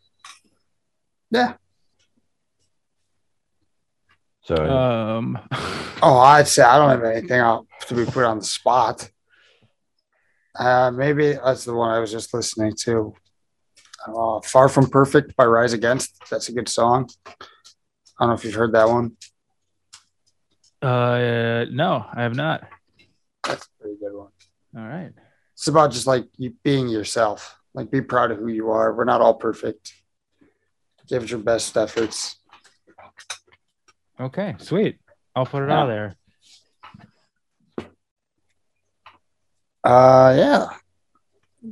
Yeah. 1.29 1.53
So 4.43 4.55
Um. 4.55 5.39
Oh, 6.03 6.17
I'd 6.17 6.47
say 6.47 6.63
I 6.63 6.79
don't 6.79 6.89
have 6.89 7.03
anything 7.03 7.39
out 7.39 7.67
to 7.87 7.93
be 7.93 8.05
put 8.05 8.23
on 8.23 8.39
the 8.39 8.43
spot. 8.43 9.07
Uh, 10.57 10.89
maybe 10.89 11.33
that's 11.33 11.63
the 11.63 11.75
one 11.75 11.91
I 11.91 11.99
was 11.99 12.11
just 12.11 12.33
listening 12.33 12.73
to. 12.85 13.13
Uh, 14.07 14.41
Far 14.41 14.67
From 14.69 14.89
Perfect 14.89 15.35
by 15.35 15.45
Rise 15.45 15.73
Against. 15.73 16.17
That's 16.29 16.49
a 16.49 16.53
good 16.53 16.67
song. 16.69 17.09
I 17.27 17.33
don't 18.19 18.29
know 18.29 18.33
if 18.33 18.43
you've 18.43 18.53
heard 18.55 18.73
that 18.73 18.87
one. 18.89 19.15
Uh, 20.81 21.65
no, 21.71 22.05
I 22.13 22.23
have 22.23 22.35
not. 22.35 22.63
That's 23.43 23.65
a 23.67 23.81
pretty 23.81 23.97
good 23.99 24.13
one. 24.15 24.29
All 24.75 24.83
right. 24.87 25.11
It's 25.53 25.67
about 25.67 25.91
just 25.91 26.07
like 26.07 26.25
you 26.37 26.53
being 26.63 26.87
yourself. 26.89 27.59
Like 27.73 27.91
be 27.91 28.01
proud 28.01 28.31
of 28.31 28.39
who 28.39 28.47
you 28.47 28.71
are. 28.71 28.93
We're 28.93 29.05
not 29.05 29.21
all 29.21 29.35
perfect. 29.35 29.93
Give 31.07 31.23
it 31.23 31.29
your 31.29 31.39
best 31.39 31.77
efforts. 31.77 32.37
Okay, 34.19 34.55
sweet. 34.59 34.97
I'll 35.35 35.45
put 35.45 35.63
it 35.63 35.69
Yeah. 35.69 35.79
out 35.81 35.87
there. 35.87 36.15
Uh 39.83 40.33
yeah. 40.37 40.67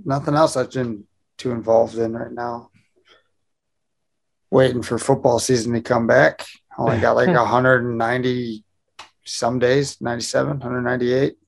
Nothing 0.06 0.36
else 0.36 0.56
I've 0.56 0.72
been 0.72 1.06
too 1.40 1.52
involved 1.52 1.98
in 1.98 2.14
right 2.14 2.32
now. 2.32 2.70
Waiting 4.52 4.84
for 4.84 5.00
football 5.00 5.40
season 5.40 5.74
to 5.74 5.82
come 5.82 6.06
back. 6.06 6.46
Only 6.78 7.00
got 7.00 7.16
like 7.16 7.28
190 7.36 8.64
some 9.26 9.58
days, 9.60 10.00
97, 10.02 10.60
198. 10.60 11.36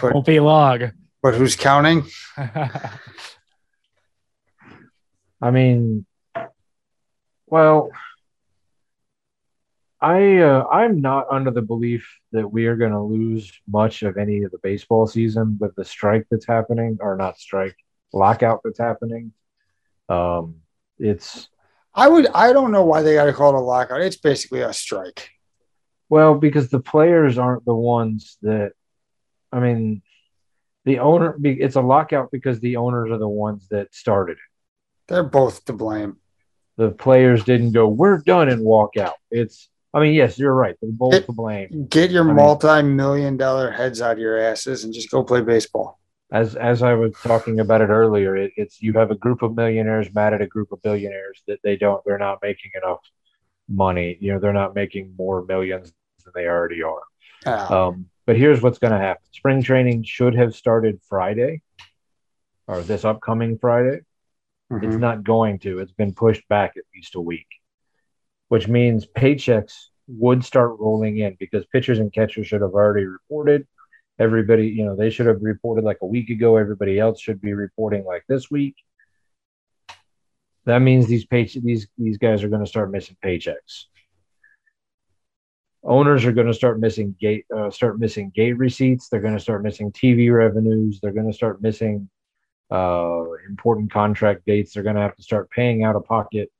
But- 0.00 0.14
Won't 0.14 0.24
be 0.26 0.40
long. 0.40 0.92
But 1.20 1.34
who's 1.34 1.56
counting? 1.56 2.06
I 5.40 5.50
mean, 5.50 6.06
well, 7.46 7.90
I 10.00 10.38
uh, 10.38 10.64
I'm 10.70 11.00
not 11.00 11.26
under 11.30 11.50
the 11.50 11.62
belief 11.62 12.08
that 12.32 12.48
we 12.50 12.66
are 12.66 12.76
going 12.76 12.92
to 12.92 13.00
lose 13.02 13.52
much 13.68 14.02
of 14.04 14.16
any 14.16 14.42
of 14.44 14.52
the 14.52 14.58
baseball 14.62 15.06
season 15.08 15.56
with 15.60 15.74
the 15.74 15.84
strike 15.84 16.26
that's 16.30 16.46
happening, 16.46 16.98
or 17.00 17.16
not 17.16 17.36
strike, 17.38 17.76
lockout 18.12 18.60
that's 18.64 18.78
happening. 18.78 19.32
Um, 20.08 20.56
it's 20.98 21.48
I 21.94 22.08
would 22.08 22.26
I 22.34 22.52
don't 22.52 22.72
know 22.72 22.84
why 22.84 23.02
they 23.02 23.14
gotta 23.14 23.32
call 23.32 23.50
it 23.54 23.58
a 23.58 23.60
lockout. 23.60 24.00
It's 24.02 24.16
basically 24.16 24.60
a 24.60 24.72
strike. 24.72 25.30
well 26.08 26.34
because 26.34 26.70
the 26.70 26.80
players 26.80 27.38
aren't 27.38 27.64
the 27.64 27.74
ones 27.74 28.38
that. 28.42 28.72
I 29.52 29.60
mean, 29.60 30.02
the 30.84 30.98
owner. 30.98 31.36
It's 31.42 31.76
a 31.76 31.80
lockout 31.80 32.30
because 32.30 32.60
the 32.60 32.76
owners 32.76 33.10
are 33.10 33.18
the 33.18 33.28
ones 33.28 33.66
that 33.70 33.94
started 33.94 34.32
it. 34.32 34.38
They're 35.08 35.22
both 35.24 35.64
to 35.66 35.72
blame. 35.72 36.16
The 36.76 36.90
players 36.90 37.44
didn't 37.44 37.72
go, 37.72 37.88
"We're 37.88 38.18
done," 38.18 38.48
and 38.48 38.62
walk 38.62 38.96
out. 38.96 39.14
It's. 39.30 39.68
I 39.94 40.00
mean, 40.00 40.12
yes, 40.12 40.38
you're 40.38 40.54
right. 40.54 40.76
They're 40.82 40.90
both 40.92 41.14
It- 41.14 41.26
to 41.26 41.32
blame. 41.32 41.86
Get 41.88 42.10
your 42.10 42.28
I 42.28 42.34
multi-million 42.34 43.38
dollar 43.38 43.70
heads 43.70 44.02
out 44.02 44.12
of 44.12 44.18
your 44.18 44.38
asses 44.38 44.84
and 44.84 44.92
just 44.92 45.10
go 45.10 45.24
play 45.24 45.40
baseball. 45.40 45.97
As 46.30 46.56
as 46.56 46.82
I 46.82 46.94
was 46.94 47.14
talking 47.22 47.60
about 47.60 47.80
it 47.80 47.88
earlier, 47.88 48.36
it, 48.36 48.52
it's 48.56 48.82
you 48.82 48.92
have 48.94 49.10
a 49.10 49.14
group 49.14 49.42
of 49.42 49.56
millionaires 49.56 50.12
mad 50.14 50.34
at 50.34 50.42
a 50.42 50.46
group 50.46 50.72
of 50.72 50.82
billionaires 50.82 51.42
that 51.46 51.60
they 51.62 51.76
don't 51.76 52.02
they're 52.04 52.18
not 52.18 52.38
making 52.42 52.72
enough 52.82 53.00
money. 53.68 54.16
You 54.20 54.32
know, 54.32 54.38
they're 54.38 54.52
not 54.52 54.74
making 54.74 55.14
more 55.16 55.44
millions 55.44 55.92
than 56.24 56.32
they 56.34 56.46
already 56.46 56.82
are. 56.82 57.02
Yeah. 57.46 57.66
Um, 57.66 58.06
but 58.26 58.36
here's 58.36 58.60
what's 58.60 58.78
going 58.78 58.92
to 58.92 58.98
happen: 58.98 59.22
spring 59.32 59.62
training 59.62 60.02
should 60.04 60.34
have 60.34 60.54
started 60.54 61.00
Friday, 61.08 61.62
or 62.66 62.82
this 62.82 63.04
upcoming 63.04 63.58
Friday. 63.58 64.00
It's 64.70 64.96
Mhm. 64.96 65.00
not 65.00 65.24
going 65.24 65.58
to. 65.60 65.78
It's 65.78 65.92
been 65.92 66.12
pushed 66.12 66.46
back 66.48 66.76
at 66.76 66.84
least 66.94 67.14
a 67.14 67.20
week, 67.20 67.46
which 68.48 68.68
means 68.68 69.06
paychecks 69.06 69.86
would 70.08 70.44
start 70.44 70.78
rolling 70.78 71.18
in 71.18 71.36
because 71.40 71.64
pitchers 71.66 71.98
and 72.00 72.12
catchers 72.12 72.46
should 72.46 72.60
have 72.60 72.74
already 72.74 73.06
reported. 73.06 73.66
Everybody, 74.18 74.68
you 74.68 74.84
know, 74.84 74.96
they 74.96 75.10
should 75.10 75.26
have 75.26 75.42
reported 75.42 75.84
like 75.84 75.98
a 76.02 76.06
week 76.06 76.30
ago. 76.30 76.56
Everybody 76.56 76.98
else 76.98 77.20
should 77.20 77.40
be 77.40 77.52
reporting 77.54 78.04
like 78.04 78.24
this 78.28 78.50
week. 78.50 78.74
That 80.64 80.80
means 80.80 81.06
these 81.06 81.24
pay 81.24 81.44
these 81.44 81.88
these 81.96 82.18
guys 82.18 82.42
are 82.42 82.48
going 82.48 82.64
to 82.64 82.68
start 82.68 82.90
missing 82.90 83.16
paychecks. 83.24 83.84
Owners 85.84 86.24
are 86.24 86.32
going 86.32 86.48
to 86.48 86.54
start 86.54 86.80
missing 86.80 87.14
gate 87.18 87.46
uh, 87.56 87.70
start 87.70 87.98
missing 87.98 88.30
gate 88.34 88.58
receipts. 88.58 89.08
They're 89.08 89.20
going 89.20 89.36
to 89.36 89.40
start 89.40 89.62
missing 89.62 89.92
TV 89.92 90.32
revenues. 90.34 90.98
They're 91.00 91.12
going 91.12 91.30
to 91.30 91.32
start 91.32 91.62
missing 91.62 92.10
uh, 92.70 93.22
important 93.48 93.90
contract 93.90 94.44
dates. 94.46 94.74
They're 94.74 94.82
going 94.82 94.96
to 94.96 95.02
have 95.02 95.16
to 95.16 95.22
start 95.22 95.50
paying 95.50 95.84
out 95.84 95.96
of 95.96 96.04
pocket 96.04 96.50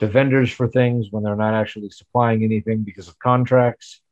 to 0.00 0.06
vendors 0.06 0.50
for 0.50 0.68
things 0.68 1.06
when 1.10 1.22
they're 1.22 1.36
not 1.36 1.54
actually 1.54 1.90
supplying 1.90 2.44
anything 2.44 2.82
because 2.82 3.08
of 3.08 3.18
contracts. 3.18 4.02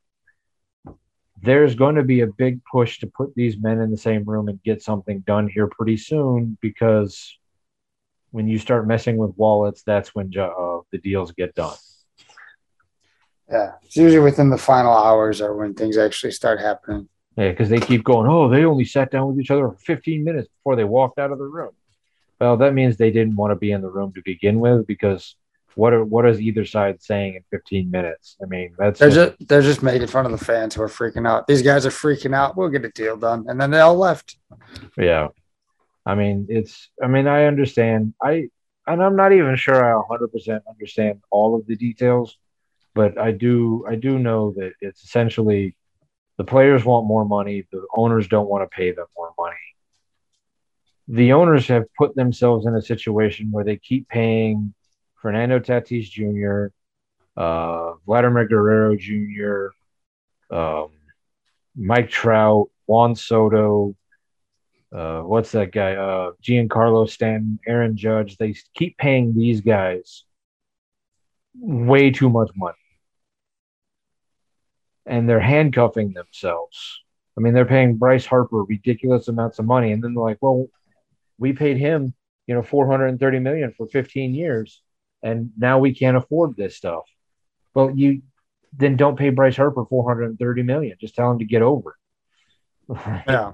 There's 1.45 1.75
going 1.75 1.97
to 1.97 2.03
be 2.03 2.23
a 2.23 2.27
big 2.27 2.65
push 2.65 3.01
to 3.01 3.07
put 3.07 3.35
these 3.35 3.59
men 3.59 3.79
in 3.83 3.91
the 3.91 3.99
same 3.99 4.25
room 4.25 4.49
and 4.49 4.63
get 4.63 4.83
something 4.83 5.21
done 5.21 5.47
here 5.47 5.67
pretty 5.67 5.99
soon 5.99 6.57
because 6.63 7.37
when 8.31 8.49
you 8.49 8.59
start 8.59 8.87
messing 8.87 9.19
with 9.19 9.37
wallets, 9.37 9.83
that's 9.83 10.15
when 10.15 10.33
uh, 10.39 10.79
the 10.91 10.97
deals 11.03 11.33
get 11.33 11.55
done. 11.55 11.77
Yeah. 13.51 13.73
It's 13.83 13.95
usually 13.95 14.25
within 14.25 14.49
the 14.49 14.57
final 14.57 14.95
hours 14.95 15.43
or 15.43 15.55
when 15.55 15.75
things 15.75 15.99
actually 15.99 16.33
start 16.33 16.61
happening. 16.61 17.11
Yeah, 17.37 17.51
because 17.51 17.69
they 17.69 17.79
keep 17.79 18.05
going, 18.05 18.27
oh, 18.27 18.49
they 18.49 18.65
only 18.65 18.87
sat 18.87 19.11
down 19.11 19.29
with 19.29 19.39
each 19.39 19.51
other 19.51 19.69
for 19.69 19.77
15 19.77 20.25
minutes 20.25 20.49
before 20.49 20.77
they 20.77 20.85
walked 20.85 21.19
out 21.19 21.31
of 21.31 21.37
the 21.37 21.45
room. 21.45 21.73
Well, 22.41 22.57
that 22.57 22.73
means 22.73 22.97
they 22.97 23.11
didn't 23.11 23.37
want 23.37 23.51
to 23.51 23.57
be 23.57 23.71
in 23.71 23.83
the 23.83 23.91
room 23.91 24.15
to 24.15 24.23
begin 24.25 24.61
with 24.61 24.87
because 24.87 25.37
what 25.77 25.93
are, 25.93 26.05
what 26.05 26.27
is 26.27 26.41
either 26.41 26.65
side 26.65 27.03
saying 27.03 27.35
in 27.35 27.43
15 27.51 27.91
minutes? 27.91 28.37
I 28.43 28.47
mean, 28.47 28.75
that's 28.79 29.01
They're 29.01 29.11
just 29.11 29.49
they're 29.49 29.63
just 29.63 29.83
making 29.83 30.07
fun 30.09 30.27
of 30.27 30.33
the 30.33 30.45
fans 30.45 30.75
who 30.75 30.83
are 30.83 30.89
freaking 30.89 31.27
out. 31.27 31.47
These 31.47 31.63
guys 31.63 31.85
are 31.87 31.91
freaking 31.91 32.35
out. 32.35 32.57
We'll 32.57 32.69
get 32.69 32.85
a 32.85 32.91
deal 32.91 33.17
done. 33.17 33.47
And 33.49 33.61
then 33.61 33.71
they 33.71 33.81
all 33.81 33.97
left. 33.97 34.37
yeah. 34.97 35.29
I 36.07 36.15
mean, 36.15 36.47
it's 36.49 36.91
I 37.03 37.07
mean, 37.07 37.27
I 37.27 37.45
understand. 37.45 38.15
I 38.23 38.49
and 38.87 39.03
I'm 39.03 39.17
not 39.17 39.33
even 39.33 39.57
sure 39.57 39.83
I 39.83 40.01
100% 40.17 40.61
understand 40.69 41.23
all 41.31 41.57
of 41.57 41.67
the 41.67 41.77
details, 41.77 42.37
but 42.95 43.19
I 43.19 43.33
do 43.33 43.85
I 43.89 43.95
do 43.97 44.19
know 44.19 44.53
that 44.57 44.73
it's 44.81 45.03
essentially 45.03 45.77
the 46.37 46.45
players 46.45 46.85
want 46.85 47.07
more 47.07 47.25
money, 47.25 47.67
the 47.73 47.87
owners 47.97 48.29
don't 48.29 48.49
want 48.49 48.69
to 48.69 48.75
pay 48.75 48.93
them 48.93 49.07
more 49.17 49.33
money. 49.39 49.57
The 51.09 51.33
owners 51.33 51.69
have 51.69 51.85
put 51.97 52.17
themselves 52.17 52.67
in 52.67 52.75
a 52.75 52.83
situation 52.83 53.51
where 53.51 53.65
they 53.65 53.77
keep 53.77 54.09
paying 54.09 54.75
Fernando 55.25 55.59
Tatis 55.59 56.11
Jr., 56.11 56.67
uh, 57.35 57.95
Vladimir 58.05 58.47
Guerrero 58.47 58.95
Jr., 58.95 59.69
um, 60.55 60.91
Mike 61.75 62.11
Trout, 62.11 62.69
Juan 62.85 63.17
Soto, 63.17 63.97
uh, 64.95 65.23
what's 65.23 65.53
that 65.53 65.73
guy? 65.73 65.95
Uh, 65.95 66.33
Giancarlo 66.43 67.09
Stanton, 67.09 67.59
Aaron 67.67 67.97
Judge. 67.97 68.37
They 68.37 68.55
keep 68.75 68.99
paying 68.99 69.35
these 69.35 69.63
guys 69.63 70.25
way 71.59 72.11
too 72.11 72.29
much 72.29 72.51
money. 72.55 72.77
And 75.07 75.27
they're 75.27 75.41
handcuffing 75.41 76.13
themselves. 76.13 77.01
I 77.39 77.41
mean, 77.41 77.55
they're 77.55 77.65
paying 77.65 77.97
Bryce 77.97 78.27
Harper 78.27 78.63
ridiculous 78.63 79.27
amounts 79.29 79.59
of 79.59 79.65
money. 79.65 79.93
And 79.93 80.05
then 80.05 80.13
they're 80.13 80.23
like, 80.23 80.43
well, 80.43 80.67
we 81.39 81.55
paid 81.55 81.79
him, 81.79 82.13
you 82.47 82.55
know, 82.55 82.63
430 82.63 83.39
million 83.39 83.73
for 83.73 83.87
15 83.87 84.35
years. 84.35 84.83
And 85.25 85.51
now 85.59 85.79
we 85.79 85.95
can't 85.95 86.17
afford 86.17 86.55
this 86.55 86.77
stuff. 86.77 87.05
Well, 87.75 87.91
you 87.91 88.23
then 88.77 88.97
don't 88.97 89.17
pay 89.17 89.31
Bryce 89.31 89.57
Harper 89.57 89.85
430 89.85 90.63
million. 90.63 90.97
Just 91.01 91.15
tell 91.15 91.31
him 91.31 91.39
to 91.39 91.45
get 91.45 91.63
over 91.63 91.97
it. 92.91 92.97
Yeah. 93.27 93.53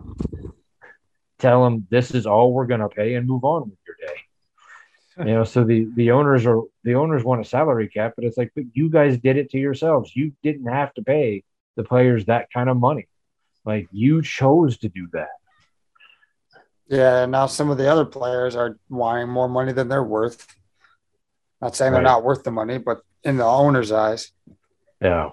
tell 1.39 1.65
him 1.65 1.87
this 1.89 2.11
is 2.11 2.27
all 2.27 2.53
we're 2.53 2.67
going 2.67 2.81
to 2.81 2.89
pay 2.89 3.15
and 3.15 3.29
move 3.29 3.45
on 3.45 3.71
with 3.71 3.79
your 3.87 3.97
day. 4.01 4.17
You 5.19 5.35
know, 5.37 5.45
so 5.45 5.65
the 5.65 5.87
the 5.95 6.11
owners 6.13 6.47
are 6.47 6.63
the 6.83 6.95
owners 6.95 7.23
want 7.23 7.41
a 7.41 7.45
salary 7.45 7.89
cap, 7.89 8.15
but 8.17 8.25
it's 8.25 8.37
like 8.37 8.53
but 8.55 8.65
you 8.73 8.89
guys 8.89 9.19
did 9.19 9.37
it 9.37 9.51
to 9.51 9.59
yourselves. 9.59 10.15
You 10.17 10.33
didn't 10.43 10.67
have 10.67 10.93
to 10.95 11.03
pay 11.03 11.45
the 11.77 11.85
players 11.85 12.25
that 12.25 12.51
kind 12.53 12.69
of 12.71 12.77
money. 12.77 13.07
Like 13.65 13.89
you 13.93 14.23
chose 14.23 14.79
to 14.79 14.89
do 14.89 15.09
that. 15.13 15.29
Yeah. 16.89 17.27
Now 17.27 17.47
some 17.47 17.71
of 17.71 17.79
the 17.79 17.89
other 17.89 18.07
players 18.07 18.57
are 18.57 18.79
wanting 18.89 19.29
more 19.29 19.49
money 19.49 19.73
than 19.73 19.89
they're 19.89 20.03
worth. 20.03 20.47
Not 21.61 21.77
saying 21.77 21.93
they're 21.93 22.03
not 22.03 22.25
worth 22.25 22.43
the 22.43 22.51
money, 22.51 22.79
but 22.79 23.03
in 23.25 23.37
the 23.37 23.45
owner's 23.45 23.93
eyes. 23.93 24.33
Yeah. 25.01 25.31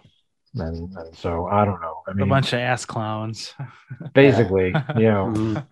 And, 0.56 0.92
and 0.96 1.16
so 1.16 1.46
I 1.48 1.66
don't 1.66 1.80
know. 1.82 2.02
I 2.08 2.12
a 2.12 2.16
mean, 2.16 2.28
a 2.28 2.30
bunch 2.30 2.54
of 2.54 2.60
ass 2.60 2.86
clowns. 2.86 3.54
basically, 4.14 4.68
you 4.98 5.04
know, 5.10 5.26
Mhm. 5.36 5.68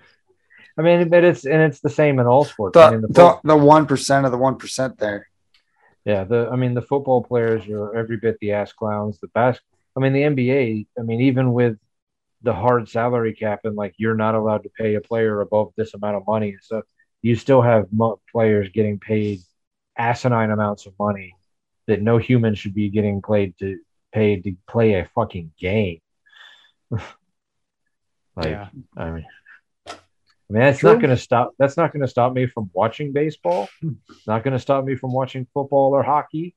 I 0.77 0.81
mean, 0.81 1.07
but 1.09 1.23
it's 1.23 1.45
and 1.45 1.61
it's 1.61 1.79
the 1.79 1.89
same 1.89 2.19
in 2.19 2.27
all 2.27 2.43
sports. 2.43 2.75
I 2.77 2.91
mean, 2.91 3.01
The 3.01 3.07
the, 3.07 3.13
the 3.13 3.39
the 3.45 3.57
one 3.57 3.85
percent 3.85 4.25
of 4.25 4.31
the 4.31 4.37
one 4.37 4.57
percent 4.57 4.97
there. 4.97 5.27
Yeah, 6.03 6.25
the 6.25 6.49
I 6.51 6.55
mean 6.57 6.73
the 6.73 6.81
football 6.81 7.23
players 7.23 7.65
are 7.67 7.95
every 7.95 8.17
bit 8.17 8.37
the 8.39 8.51
ass 8.51 8.73
clowns. 8.73 9.19
The 9.19 9.29
bas 9.29 9.57
I 9.95 9.99
mean 10.01 10.13
the 10.13 10.21
NBA. 10.23 10.87
I 10.99 11.01
mean 11.01 11.21
even 11.21 11.53
with 11.53 11.77
the 12.43 12.53
hard 12.53 12.87
salary 12.89 13.33
cap 13.33 13.61
and 13.63 13.75
like 13.75 13.95
you're 13.97 14.15
not 14.15 14.35
allowed 14.35 14.63
to 14.63 14.69
pay 14.69 14.95
a 14.95 15.01
player 15.01 15.41
above 15.41 15.71
this 15.77 15.93
amount 15.95 16.17
of 16.17 16.27
money 16.27 16.51
and 16.51 16.61
stuff, 16.61 16.83
you 17.21 17.35
still 17.35 17.61
have 17.61 17.87
mo- 17.91 18.19
players 18.31 18.69
getting 18.69 18.99
paid 18.99 19.39
asinine 19.97 20.51
amounts 20.51 20.85
of 20.85 20.93
money 20.99 21.35
that 21.87 22.01
no 22.01 22.17
human 22.17 22.55
should 22.55 22.73
be 22.73 22.89
getting 22.89 23.21
paid 23.21 23.57
to 23.59 23.79
paid 24.13 24.43
to 24.43 24.55
play 24.67 24.93
a 24.93 25.09
fucking 25.13 25.51
game. 25.59 25.99
like 26.91 27.01
yeah. 28.45 28.67
I 28.97 29.11
mean, 29.11 29.25
I 30.49 30.53
mean, 30.53 30.61
that's 30.61 30.79
True. 30.79 30.93
not 30.93 31.01
going 31.01 31.15
to 31.15 31.21
stop. 31.21 31.53
That's 31.57 31.77
not 31.77 31.91
going 31.91 32.01
to 32.01 32.07
stop 32.07 32.33
me 32.33 32.45
from 32.45 32.69
watching 32.73 33.13
baseball. 33.13 33.67
It's 33.81 34.27
not 34.27 34.43
going 34.43 34.53
to 34.53 34.59
stop 34.59 34.85
me 34.85 34.95
from 34.95 35.11
watching 35.11 35.47
football 35.53 35.93
or 35.93 36.03
hockey. 36.03 36.55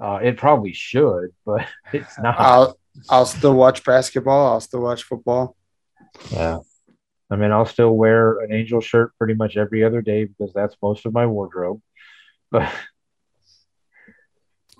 Uh, 0.00 0.18
it 0.22 0.36
probably 0.36 0.72
should, 0.72 1.30
but 1.44 1.66
it's 1.92 2.18
not. 2.18 2.38
I'll 2.38 2.78
I'll 3.08 3.26
still 3.26 3.54
watch 3.54 3.84
basketball. 3.84 4.52
I'll 4.52 4.60
still 4.60 4.80
watch 4.80 5.04
football. 5.04 5.56
Yeah. 6.30 6.58
I 7.30 7.36
mean, 7.36 7.50
I'll 7.50 7.66
still 7.66 7.92
wear 7.92 8.40
an 8.40 8.52
angel 8.52 8.82
shirt 8.82 9.16
pretty 9.16 9.32
much 9.32 9.56
every 9.56 9.82
other 9.84 10.02
day 10.02 10.24
because 10.24 10.52
that's 10.52 10.76
most 10.82 11.06
of 11.06 11.14
my 11.14 11.24
wardrobe. 11.24 11.80
But 12.52 12.70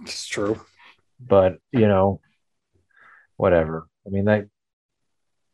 It's 0.03 0.27
true. 0.27 0.61
but 1.19 1.57
you 1.73 1.89
know, 1.89 2.21
whatever. 3.37 3.87
I 4.07 4.11
mean 4.11 4.27
that 4.27 4.47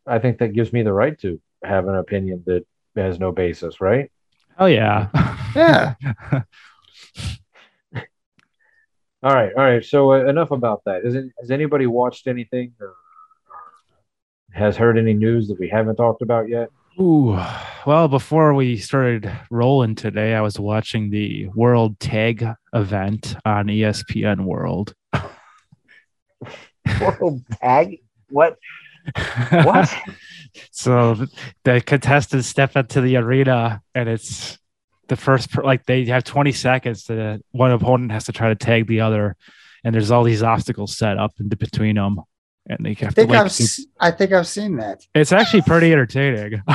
I 0.06 0.18
think 0.18 0.38
that 0.38 0.52
gives 0.52 0.72
me 0.72 0.82
the 0.82 0.92
right 0.92 1.18
to 1.20 1.40
have 1.62 1.86
an 1.86 1.94
opinion 1.94 2.42
that 2.46 2.66
has 2.96 3.18
no 3.20 3.30
basis, 3.32 3.80
right? 3.80 4.10
Hell 4.58 4.68
yeah. 4.68 5.08
Yeah. 5.54 5.94
All 9.20 9.34
right, 9.34 9.52
all 9.56 9.64
right. 9.64 9.84
So 9.84 10.12
uh, 10.12 10.26
enough 10.26 10.52
about 10.52 10.82
that. 10.84 11.04
Is 11.04 11.16
it, 11.16 11.24
has 11.40 11.50
anybody 11.50 11.86
watched 11.86 12.28
anything 12.28 12.72
or, 12.80 12.86
or 12.86 12.94
has 14.52 14.76
heard 14.76 14.96
any 14.96 15.12
news 15.12 15.48
that 15.48 15.58
we 15.58 15.68
haven't 15.68 15.96
talked 15.96 16.22
about 16.22 16.48
yet? 16.48 16.68
Ooh. 17.00 17.38
Well, 17.86 18.08
before 18.08 18.54
we 18.54 18.76
started 18.76 19.30
rolling 19.50 19.94
today, 19.94 20.34
I 20.34 20.40
was 20.40 20.58
watching 20.58 21.10
the 21.10 21.48
World 21.54 22.00
Tag 22.00 22.44
event 22.74 23.36
on 23.44 23.66
ESPN 23.66 24.44
World. 24.44 24.94
World 27.00 27.44
tag? 27.52 28.00
What? 28.30 28.58
What? 29.50 29.94
so 30.72 31.26
the 31.62 31.80
contestants 31.80 32.48
step 32.48 32.74
into 32.76 33.00
the 33.00 33.16
arena 33.16 33.80
and 33.94 34.08
it's 34.08 34.58
the 35.06 35.16
first 35.16 35.52
per- 35.52 35.62
like 35.62 35.86
they 35.86 36.04
have 36.06 36.24
20 36.24 36.50
seconds 36.52 37.04
to 37.04 37.40
one 37.52 37.70
opponent 37.70 38.10
has 38.10 38.24
to 38.24 38.32
try 38.32 38.48
to 38.48 38.56
tag 38.56 38.86
the 38.86 39.00
other 39.00 39.36
and 39.84 39.94
there's 39.94 40.10
all 40.10 40.24
these 40.24 40.42
obstacles 40.42 40.96
set 40.96 41.16
up 41.16 41.32
in 41.38 41.48
between 41.48 41.94
them 41.94 42.20
and 42.68 42.84
they 42.84 42.94
have 42.94 43.08
I 43.08 43.10
to 43.10 43.14
think 43.14 43.30
like, 43.30 43.40
I've 43.40 43.60
I 44.00 44.10
think 44.10 44.32
I've 44.32 44.46
seen 44.46 44.76
that. 44.76 45.02
it's 45.14 45.32
actually 45.32 45.62
pretty 45.62 45.92
entertaining 45.92 46.62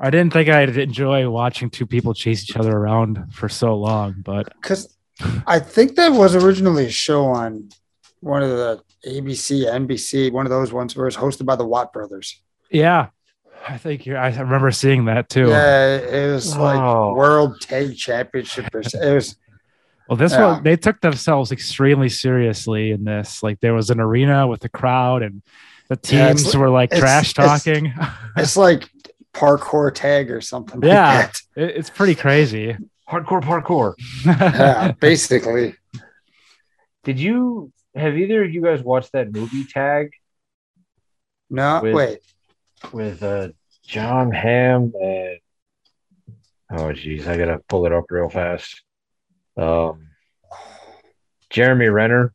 i 0.00 0.10
didn't 0.10 0.32
think 0.32 0.48
i'd 0.48 0.76
enjoy 0.76 1.28
watching 1.28 1.70
two 1.70 1.86
people 1.86 2.14
chase 2.14 2.42
each 2.48 2.56
other 2.56 2.76
around 2.76 3.32
for 3.32 3.48
so 3.48 3.74
long 3.76 4.14
but 4.24 4.52
Because 4.60 4.94
I 5.48 5.58
think 5.58 5.96
that 5.96 6.12
was 6.12 6.36
originally 6.36 6.86
a 6.86 6.90
show 6.90 7.24
on 7.26 7.70
one 8.20 8.44
of 8.44 8.50
the 8.50 8.80
ABC, 9.04 9.64
NBC, 9.66 10.30
one 10.30 10.46
of 10.46 10.50
those 10.50 10.72
ones 10.72 10.94
where 10.94 11.06
it 11.06 11.08
was 11.08 11.16
hosted 11.16 11.44
by 11.44 11.56
the 11.56 11.66
Watt 11.66 11.92
brothers. 11.92 12.40
yeah 12.70 13.08
i 13.68 13.76
think 13.76 14.06
you're 14.06 14.16
i 14.16 14.28
remember 14.36 14.70
seeing 14.70 15.06
that 15.06 15.28
too 15.28 15.48
Yeah, 15.48 15.96
it 15.96 16.32
was 16.32 16.56
like 16.56 16.78
Oh. 16.80 17.14
World 17.14 17.60
Tag 17.60 17.96
Championship. 17.96 18.72
Or, 18.72 18.80
it 18.80 19.12
was 19.14 19.36
Well, 20.08 20.16
this 20.16 20.32
Yeah. 20.32 20.52
one 20.54 20.62
they 20.62 20.76
took 20.76 21.00
themselves 21.00 21.52
extremely 21.52 22.08
seriously 22.08 22.90
in 22.92 23.04
this. 23.04 23.42
Like 23.42 23.60
there 23.60 23.74
was 23.74 23.90
an 23.90 24.00
arena 24.00 24.46
with 24.46 24.60
the 24.60 24.68
crowd, 24.68 25.22
and 25.22 25.42
the 25.88 25.96
teams 25.96 26.46
like- 26.46 26.54
were 26.60 26.70
like 26.70 26.90
trash 26.90 27.34
talking. 27.34 27.92
it's 28.36 28.56
like 28.56 28.88
parkour 29.34 29.94
tag 29.94 30.30
or 30.30 30.40
something. 30.40 30.80
like 30.80 30.88
Yeah. 30.88 31.16
that. 31.22 31.40
It- 31.56 31.76
it's 31.76 31.90
pretty 31.90 32.14
crazy. 32.14 32.76
Hardcore 33.08 33.42
parkour. 33.42 33.94
yeah, 34.26 34.92
basically. 35.00 35.74
Did 37.04 37.18
you 37.18 37.72
have 37.94 38.16
either 38.18 38.44
of 38.44 38.52
you 38.52 38.62
guys 38.62 38.82
watched 38.82 39.12
that 39.12 39.32
movie 39.32 39.64
Tag 39.64 40.10
No, 41.50 41.80
With- 41.82 41.94
wait. 41.94 42.18
with 42.92 43.22
uh 43.22 43.48
Jon 43.86 44.30
Hamm 44.32 44.92
and 45.00 45.38
oh 46.70 46.92
geez, 46.92 47.26
I 47.26 47.38
gotta 47.38 47.60
pull 47.68 47.86
it 47.86 47.92
up 47.92 48.04
real 48.10 48.28
fast. 48.28 48.82
Um 49.58 50.08
Jeremy 51.50 51.86
Renner. 51.88 52.32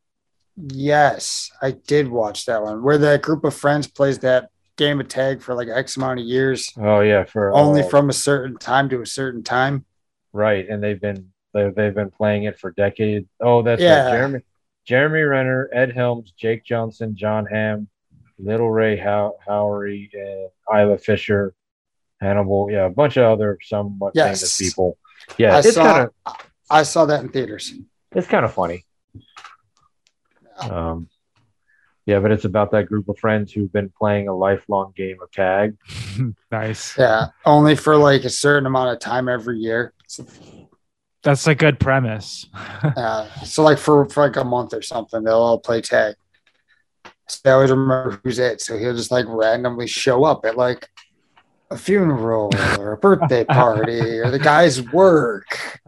Yes, 0.57 1.51
I 1.61 1.71
did 1.71 2.07
watch 2.07 2.45
that 2.45 2.61
one 2.61 2.83
where 2.83 2.97
that 2.99 3.21
group 3.21 3.43
of 3.43 3.53
friends 3.55 3.87
plays 3.87 4.19
that 4.19 4.49
game 4.75 4.99
of 4.99 5.07
tag 5.07 5.41
for 5.41 5.53
like 5.55 5.67
X 5.67 5.97
amount 5.97 6.19
of 6.19 6.25
years, 6.25 6.71
Oh 6.77 6.99
yeah, 7.01 7.23
for 7.23 7.53
only 7.53 7.81
uh, 7.81 7.87
from 7.89 8.09
a 8.09 8.13
certain 8.13 8.57
time 8.57 8.89
to 8.89 9.01
a 9.01 9.05
certain 9.05 9.43
time. 9.43 9.85
right, 10.31 10.67
and 10.67 10.83
they've 10.83 10.99
been 11.01 11.29
they, 11.53 11.69
they've 11.69 11.93
been 11.93 12.09
playing 12.11 12.43
it 12.43 12.59
for 12.59 12.71
decades. 12.71 13.27
Oh, 13.39 13.61
that's 13.61 13.81
Yeah. 13.81 14.05
right. 14.05 14.11
Jeremy 14.11 14.39
Jeremy 14.85 15.21
Renner, 15.21 15.69
Ed 15.73 15.91
Helms, 15.93 16.31
Jake 16.37 16.65
Johnson, 16.65 17.15
Jon 17.15 17.45
Hamm, 17.45 17.87
Lil 18.37 18.67
Rel 18.69 18.97
How- 18.97 19.35
Howery, 19.47 20.09
and 20.13 20.49
Isla 20.71 20.97
Fisher, 20.97 21.53
Hannibal. 22.19 22.69
Yeah, 22.71 22.85
a 22.85 22.89
bunch 22.89 23.17
of 23.17 23.23
other 23.25 23.57
somewhat 23.63 24.13
Yes. 24.15 24.39
famous 24.39 24.57
people. 24.57 24.97
Yeah, 25.37 25.55
I 25.55 25.59
it's 25.59 25.75
kind 25.77 26.09
of 26.09 26.35
I 26.69 26.83
saw 26.83 27.05
that 27.05 27.21
in 27.21 27.29
theaters. 27.29 27.73
it's 28.11 28.27
kind 28.27 28.45
of 28.45 28.53
funny. 28.53 28.85
Um, 30.59 31.09
yeah, 32.05 32.19
but 32.19 32.31
it's 32.31 32.45
about 32.45 32.71
that 32.71 32.87
group 32.87 33.07
of 33.07 33.17
friends 33.17 33.51
who've 33.51 33.71
been 33.71 33.89
playing 33.89 34.27
a 34.27 34.35
lifelong 34.35 34.93
game 34.95 35.17
of 35.21 35.31
tag. 35.31 35.77
nice. 36.51 36.97
Yeah, 36.97 37.27
only 37.45 37.75
for 37.75 37.95
like 37.95 38.25
a 38.25 38.29
certain 38.29 38.65
amount 38.65 38.91
of 38.91 38.99
time 38.99 39.29
every 39.29 39.59
year. 39.59 39.93
So, 40.07 40.25
That's 41.23 41.47
a 41.47 41.55
good 41.55 41.79
premise. 41.79 42.47
uh, 42.53 43.29
so 43.45 43.63
like 43.63 43.77
for, 43.77 44.05
for 44.09 44.23
like 44.23 44.35
a 44.35 44.43
month 44.43 44.73
or 44.73 44.81
something, 44.81 45.23
they'll 45.23 45.35
all 45.35 45.59
play 45.59 45.81
tag. 45.81 46.15
So 47.29 47.39
they 47.43 47.51
always 47.51 47.71
remember 47.71 48.19
who's 48.23 48.37
it. 48.37 48.59
So 48.59 48.77
he'll 48.77 48.95
just 48.95 49.11
like 49.11 49.25
randomly 49.27 49.87
show 49.87 50.25
up 50.25 50.45
at 50.45 50.57
like 50.57 50.89
a 51.71 51.77
funeral 51.77 52.51
or 52.77 52.91
a 52.91 52.97
birthday 52.97 53.43
party 53.49 54.19
or 54.19 54.29
the 54.29 54.39
guy's 54.39 54.81
work. 54.91 55.79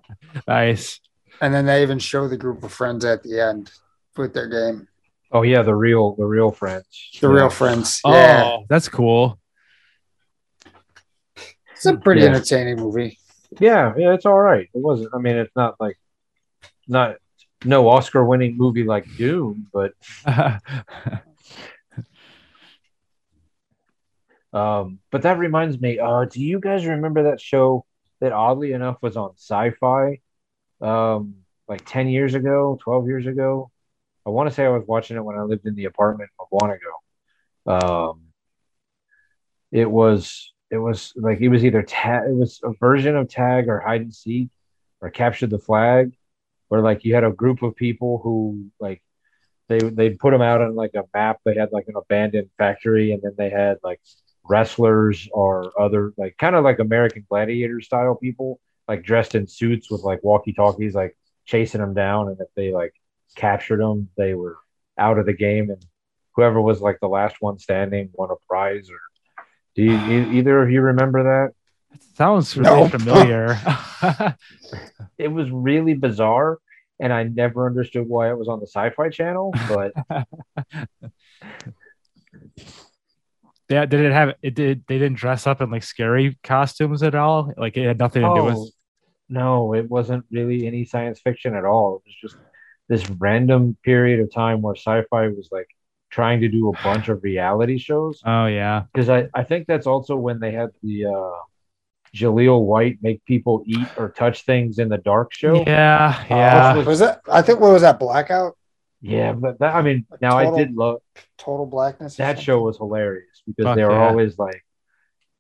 Nice. 0.48 1.00
And 1.42 1.54
then 1.54 1.66
they 1.66 1.82
even 1.82 2.00
show 2.00 2.28
the 2.28 2.38
group 2.38 2.64
of 2.64 2.72
friends 2.72 3.04
at 3.06 3.24
the 3.24 3.40
end 3.40 3.72
with 4.16 4.34
their 4.34 4.48
game. 4.48 4.88
Oh 5.32 5.42
yeah, 5.42 5.64
the 5.64 5.76
real 5.76 6.16
the 6.16 6.26
real 6.26 6.52
friends. 6.52 7.10
The 7.20 7.28
Yeah. 7.28 7.34
real 7.34 7.50
friends. 7.50 8.00
Yeah. 8.06 8.44
Oh, 8.44 8.66
that's 8.70 8.88
cool. 8.88 9.40
It's 11.72 11.86
a 11.86 11.98
pretty 11.98 12.22
Yeah. 12.22 12.28
entertaining 12.28 12.78
movie. 12.78 13.20
Yeah, 13.60 13.94
yeah, 13.98 14.14
it's 14.14 14.26
all 14.26 14.40
right. 14.40 14.70
It 14.74 14.82
wasn't. 14.82 15.14
I 15.14 15.18
mean, 15.18 15.36
it's 15.36 15.56
not 15.56 15.76
like 15.80 15.98
not 16.88 17.18
no 17.64 17.90
Oscar 17.90 18.24
winning 18.24 18.58
movie 18.58 18.84
like 18.84 19.06
Doom, 19.18 19.68
but 19.74 19.92
um, 24.54 25.00
but 25.12 25.24
that 25.24 25.38
reminds 25.38 25.80
me. 25.80 26.00
Uh, 26.00 26.26
do 26.26 26.42
you 26.42 26.60
guys 26.60 26.86
remember 26.86 27.24
that 27.24 27.42
show 27.42 27.86
that 28.22 28.32
oddly 28.32 28.72
enough 28.72 28.98
was 29.02 29.18
on 29.18 29.32
Sci-Fi, 29.36 30.20
um, 30.82 31.36
like 31.67 31.86
ten 31.86 32.07
years 32.07 32.34
ago, 32.34 32.78
twelve 32.82 33.07
years 33.07 33.28
ago? 33.28 33.71
I 34.26 34.30
want 34.32 34.49
to 34.49 34.55
say 34.55 34.65
I 34.65 34.69
was 34.69 34.84
watching 34.88 35.17
it 35.17 35.23
when 35.23 35.38
I 35.38 35.43
lived 35.43 35.65
in 35.65 35.76
the 35.76 35.86
apartment 35.86 36.32
a 36.39 36.45
while 36.49 36.71
ago. 36.71 38.11
Um, 38.11 38.21
it 39.71 39.89
was 39.89 40.53
it 40.71 40.78
was 40.78 41.13
like 41.15 41.39
it 41.41 41.49
was 41.49 41.63
either 41.63 41.84
tag 41.84 42.30
it 42.30 42.36
was 42.36 42.59
a 42.63 42.71
version 42.80 43.15
of 43.15 43.30
tag 43.30 43.67
or 43.67 43.80
hide 43.80 44.01
and 44.01 44.13
seek 44.13 44.49
or 45.01 45.09
capture 45.09 45.47
the 45.47 45.59
flag 45.59 46.11
where 46.69 46.82
like 46.82 47.03
you 47.03 47.13
had 47.13 47.23
a 47.23 47.32
group 47.32 47.61
of 47.61 47.76
people 47.76 48.19
who 48.23 48.71
like 48.80 49.01
they 49.67 49.80
they'd 49.80 50.19
put 50.19 50.32
them 50.32 50.41
out 50.41 50.61
on 50.61 50.76
like 50.76 50.91
a 50.95 51.03
map 51.13 51.39
they 51.45 51.55
had 51.55 51.71
like 51.71 51.88
an 51.88 51.95
abandoned 51.95 52.49
factory 52.57 53.11
and 53.11 53.21
then 53.21 53.34
they 53.38 53.49
had 53.49 53.78
like 53.84 53.99
wrestlers 54.43 55.28
or 55.32 55.71
other 55.80 56.13
like 56.17 56.38
kind 56.38 56.55
of 56.55 56.63
like 56.63 56.80
american 56.80 57.26
gladiator 57.30 57.82
style 57.82 58.15
people 58.15 58.59
like 58.88 59.04
dressed 59.04 59.36
in 59.36 59.48
suits 59.48 59.90
with 59.92 60.02
like 60.02 60.24
walkie 60.24 60.54
talkies 60.54 60.94
like 60.96 61.18
chasing 61.46 61.82
them 61.82 61.94
down 61.94 62.28
and 62.30 62.38
if 62.40 62.48
they 62.56 62.72
like 62.72 62.94
captured 63.36 63.80
them 63.80 64.10
they 64.18 64.34
were 64.34 64.58
out 64.98 65.18
of 65.20 65.26
the 65.26 65.34
game 65.34 65.70
and 65.70 65.84
whoever 66.36 66.62
was 66.62 66.82
like 66.82 66.98
the 67.02 67.08
last 67.08 67.36
one 67.40 67.58
standing 67.58 68.10
won 68.14 68.30
a 68.32 68.36
prize 68.48 68.90
or 68.90 69.00
do 69.76 69.84
you, 69.84 69.96
e- 69.96 70.38
either 70.40 70.62
of 70.62 70.72
you 70.72 70.82
remember 70.82 71.24
that 71.24 71.54
Sounds 72.16 72.56
really 72.56 72.84
No. 72.84 72.90
familiar. 72.90 73.58
it 75.18 75.28
was 75.28 75.50
really 75.52 75.94
bizarre 75.94 76.60
and 77.00 77.12
I 77.12 77.24
never 77.24 77.66
understood 77.68 78.08
why 78.08 78.30
it 78.30 78.38
was 78.38 78.48
on 78.48 78.60
the 78.62 78.68
sci-fi 78.68 79.10
channel, 79.10 79.52
but 79.68 79.92
yeah, 83.70 83.86
did 83.86 84.01
it 84.01 84.11
have 84.11 84.36
it 84.41 84.53
did 84.55 84.84
they 84.88 84.97
didn't 84.99 85.18
dress 85.18 85.47
up 85.47 85.61
in 85.61 85.72
like 85.72 85.84
scary 85.84 86.38
costumes 86.43 87.03
at 87.03 87.16
all? 87.16 87.51
Like 87.57 87.78
it 87.78 87.86
had 87.86 87.99
nothing 87.99 88.22
to 88.24 88.28
do 88.30 88.41
oh, 88.41 88.45
with 88.45 88.72
no, 89.28 89.74
it 89.74 89.89
wasn't 89.89 90.26
really 90.32 90.68
any 90.68 90.86
science 90.86 91.20
fiction 91.20 91.55
at 91.55 91.66
all. 91.66 91.97
It 91.97 92.03
was 92.05 92.16
just 92.22 92.38
this 92.88 93.09
random 93.09 93.76
period 93.84 94.20
of 94.20 94.32
time 94.32 94.61
where 94.61 94.76
sci-fi 94.76 95.30
was 95.30 95.49
like 95.51 95.68
trying 96.11 96.41
to 96.41 96.47
do 96.47 96.70
a 96.70 96.84
bunch 96.84 97.09
of 97.09 97.24
reality 97.24 97.78
shows. 97.80 98.22
Oh 98.26 98.45
yeah. 98.45 98.84
Because 98.93 99.09
I, 99.09 99.28
I 99.34 99.43
think 99.43 99.66
that's 99.68 99.88
also 99.88 100.16
when 100.16 100.39
they 100.39 100.51
had 100.51 100.70
the 100.84 101.05
uh 101.07 101.38
Jaleel 102.16 102.63
White 102.63 102.99
make 103.01 103.26
people 103.26 103.63
eat 103.66 103.88
or 103.97 104.09
touch 104.09 104.43
things 104.45 104.80
in 104.80 104.88
the 104.88 104.97
dark 104.99 105.34
show. 105.34 105.63
Yeah, 105.68 106.16
Uh, 106.30 106.36
yeah. 106.36 106.76
was- 106.78 106.86
was 106.86 106.99
that? 106.99 107.20
I 107.30 107.41
think 107.41 107.59
what 107.59 107.72
was 107.74 107.82
that? 107.82 107.99
Blackout, 107.99 108.55
Yeah, 109.02 109.34
but 109.34 109.60
that, 109.60 109.76
I 109.76 109.82
mean, 109.82 110.06
now 110.22 110.38
I 110.38 110.56
did 110.58 110.74
love 110.74 111.02
Total 111.38 111.66
Blackness. 111.66 112.16
that 112.16 112.39
show 112.39 112.62
was 112.62 112.78
hilarious 112.78 113.43
because 113.46 113.66
Fuck 113.66 113.76
they 113.76 113.84
were 113.84 113.91
yeah. 113.91 114.08
always 114.08 114.39
like 114.39 114.64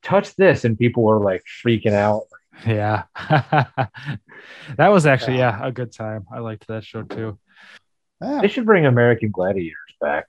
touch 0.03 0.35
this, 0.35 0.65
and 0.65 0.77
people 0.77 1.03
were 1.03 1.19
like 1.19 1.43
freaking 1.63 1.93
out. 1.93 2.23
Yeah. 2.65 3.03
that 3.19 3.89
was 4.77 5.05
actually 5.05 5.37
yeah 5.37 5.59
a 5.61 5.71
good 5.71 5.91
time. 5.91 6.25
I 6.31 6.39
liked 6.39 6.67
that 6.67 6.83
show 6.85 7.03
too. 7.03 7.37
Yeah. 8.21 8.41
They 8.41 8.47
should 8.47 8.65
bring 8.65 8.85
American 8.85 9.31
Gladiators 9.31 9.95
back. 9.99 10.27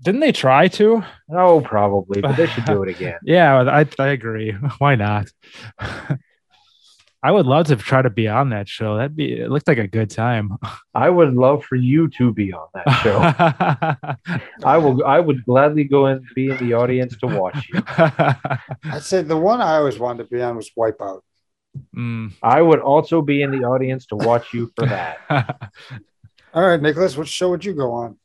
Didn't 0.00 0.20
they 0.20 0.32
try 0.32 0.68
to? 0.68 1.04
Oh, 1.30 1.60
probably, 1.60 2.20
but 2.20 2.36
they 2.36 2.46
should 2.46 2.64
do 2.64 2.82
it 2.82 2.88
again. 2.96 3.18
Yeah, 3.24 3.62
I 3.62 3.86
I 3.98 4.08
agree. 4.08 4.52
Why 4.78 4.96
not? 4.96 5.30
I 7.24 7.30
would 7.30 7.46
love 7.46 7.66
to 7.66 7.76
try 7.76 8.02
to 8.02 8.10
be 8.10 8.26
on 8.26 8.50
that 8.50 8.68
show. 8.68 8.96
That'd 8.96 9.14
be 9.14 9.40
it 9.40 9.48
looked 9.48 9.68
like 9.68 9.78
a 9.78 9.86
good 9.86 10.10
time. 10.10 10.58
I 10.94 11.08
would 11.08 11.34
love 11.34 11.64
for 11.64 11.76
you 11.76 12.08
to 12.18 12.32
be 12.32 12.52
on 12.52 12.66
that 12.74 12.90
show. 13.02 14.38
I 14.64 14.76
will. 14.78 15.04
I 15.04 15.20
would 15.20 15.44
gladly 15.44 15.84
go 15.84 16.06
and 16.06 16.24
be 16.34 16.50
in 16.50 16.56
the 16.56 16.74
audience 16.74 17.16
to 17.18 17.26
watch 17.28 17.68
you. 17.72 17.82
I'd 17.86 19.02
say 19.02 19.22
the 19.22 19.36
one 19.36 19.60
I 19.60 19.76
always 19.76 19.98
wanted 19.98 20.24
to 20.24 20.30
be 20.30 20.42
on 20.42 20.56
was 20.56 20.70
Wipeout. 20.76 21.20
Mm. 21.96 22.32
I 22.42 22.60
would 22.60 22.80
also 22.80 23.22
be 23.22 23.42
in 23.42 23.50
the 23.50 23.64
audience 23.66 24.06
to 24.06 24.16
watch 24.16 24.52
you 24.52 24.70
for 24.76 24.86
that. 24.86 25.18
All 26.54 26.62
right, 26.66 26.80
Nicholas, 26.80 27.16
what 27.16 27.28
show 27.28 27.50
would 27.50 27.64
you 27.64 27.72
go 27.72 27.92
on? 27.92 28.18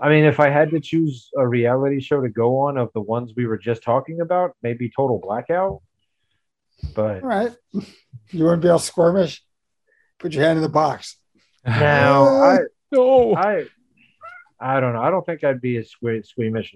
I 0.00 0.08
mean, 0.08 0.24
if 0.24 0.40
I 0.40 0.48
had 0.48 0.70
to 0.70 0.80
choose 0.80 1.30
a 1.36 1.46
reality 1.46 2.00
show 2.00 2.20
to 2.20 2.28
go 2.28 2.56
on 2.58 2.78
of 2.78 2.90
the 2.94 3.00
ones 3.00 3.32
we 3.36 3.46
were 3.46 3.58
just 3.58 3.82
talking 3.82 4.20
about, 4.20 4.52
maybe 4.62 4.90
Total 4.94 5.18
Blackout. 5.18 5.82
But 6.94 7.22
All 7.22 7.28
right. 7.28 7.52
You 8.30 8.44
want 8.44 8.60
to 8.62 8.66
be 8.66 8.70
all 8.70 8.78
squirmish? 8.78 9.40
Put 10.18 10.32
your 10.32 10.44
hand 10.44 10.58
in 10.58 10.62
the 10.62 10.68
box. 10.68 11.16
now 11.64 12.24
I, 12.26 12.58
no. 12.90 13.34
I, 13.36 13.64
I 14.60 14.80
don't 14.80 14.92
know. 14.92 15.02
I 15.02 15.10
don't 15.10 15.24
think 15.24 15.42
I'd 15.44 15.60
be 15.60 15.76
as 15.78 15.90
sque- 15.90 16.26
squeamish. 16.26 16.74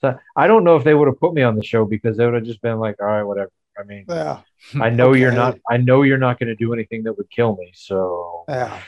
So 0.00 0.18
I 0.36 0.46
don't 0.46 0.64
know 0.64 0.76
if 0.76 0.84
they 0.84 0.94
would 0.94 1.08
have 1.08 1.18
put 1.20 1.34
me 1.34 1.42
on 1.42 1.56
the 1.56 1.62
show 1.64 1.84
because 1.84 2.16
they 2.16 2.24
would 2.24 2.34
have 2.34 2.44
just 2.44 2.60
been 2.62 2.78
like, 2.78 2.96
all 3.00 3.06
right, 3.06 3.22
whatever. 3.22 3.50
I 3.78 3.82
mean, 3.84 4.04
Yeah. 4.08 4.40
I 4.80 4.90
know 4.90 5.14
you're 5.14 5.32
not. 5.32 5.58
I 5.68 5.78
know 5.78 6.02
you're 6.02 6.18
not 6.18 6.38
going 6.38 6.48
to 6.48 6.54
do 6.54 6.72
anything 6.72 7.02
that 7.04 7.14
would 7.16 7.28
kill 7.30 7.56
me. 7.56 7.72
So, 7.74 8.44
Yeah. 8.48 8.80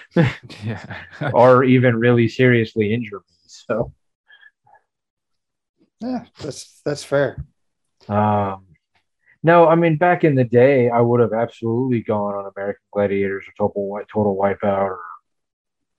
yeah. 0.64 1.02
or 1.32 1.64
even 1.64 1.96
really 1.96 2.28
seriously 2.28 2.92
injure 2.94 3.16
me. 3.18 3.34
So, 3.46 3.92
Yeah. 6.00 6.26
That's 6.40 6.80
that's 6.84 7.02
fair. 7.04 7.44
um, 8.08 8.65
no, 9.42 9.66
I 9.68 9.74
mean, 9.74 9.96
back 9.96 10.24
in 10.24 10.34
the 10.34 10.44
day, 10.44 10.90
I 10.90 11.00
would 11.00 11.20
have 11.20 11.32
absolutely 11.32 12.02
gone 12.02 12.34
on 12.34 12.50
American 12.56 12.82
Gladiators 12.92 13.44
or 13.46 13.68
Total 13.68 14.00
Total 14.12 14.36
Wipeout 14.36 14.90
or 14.90 15.00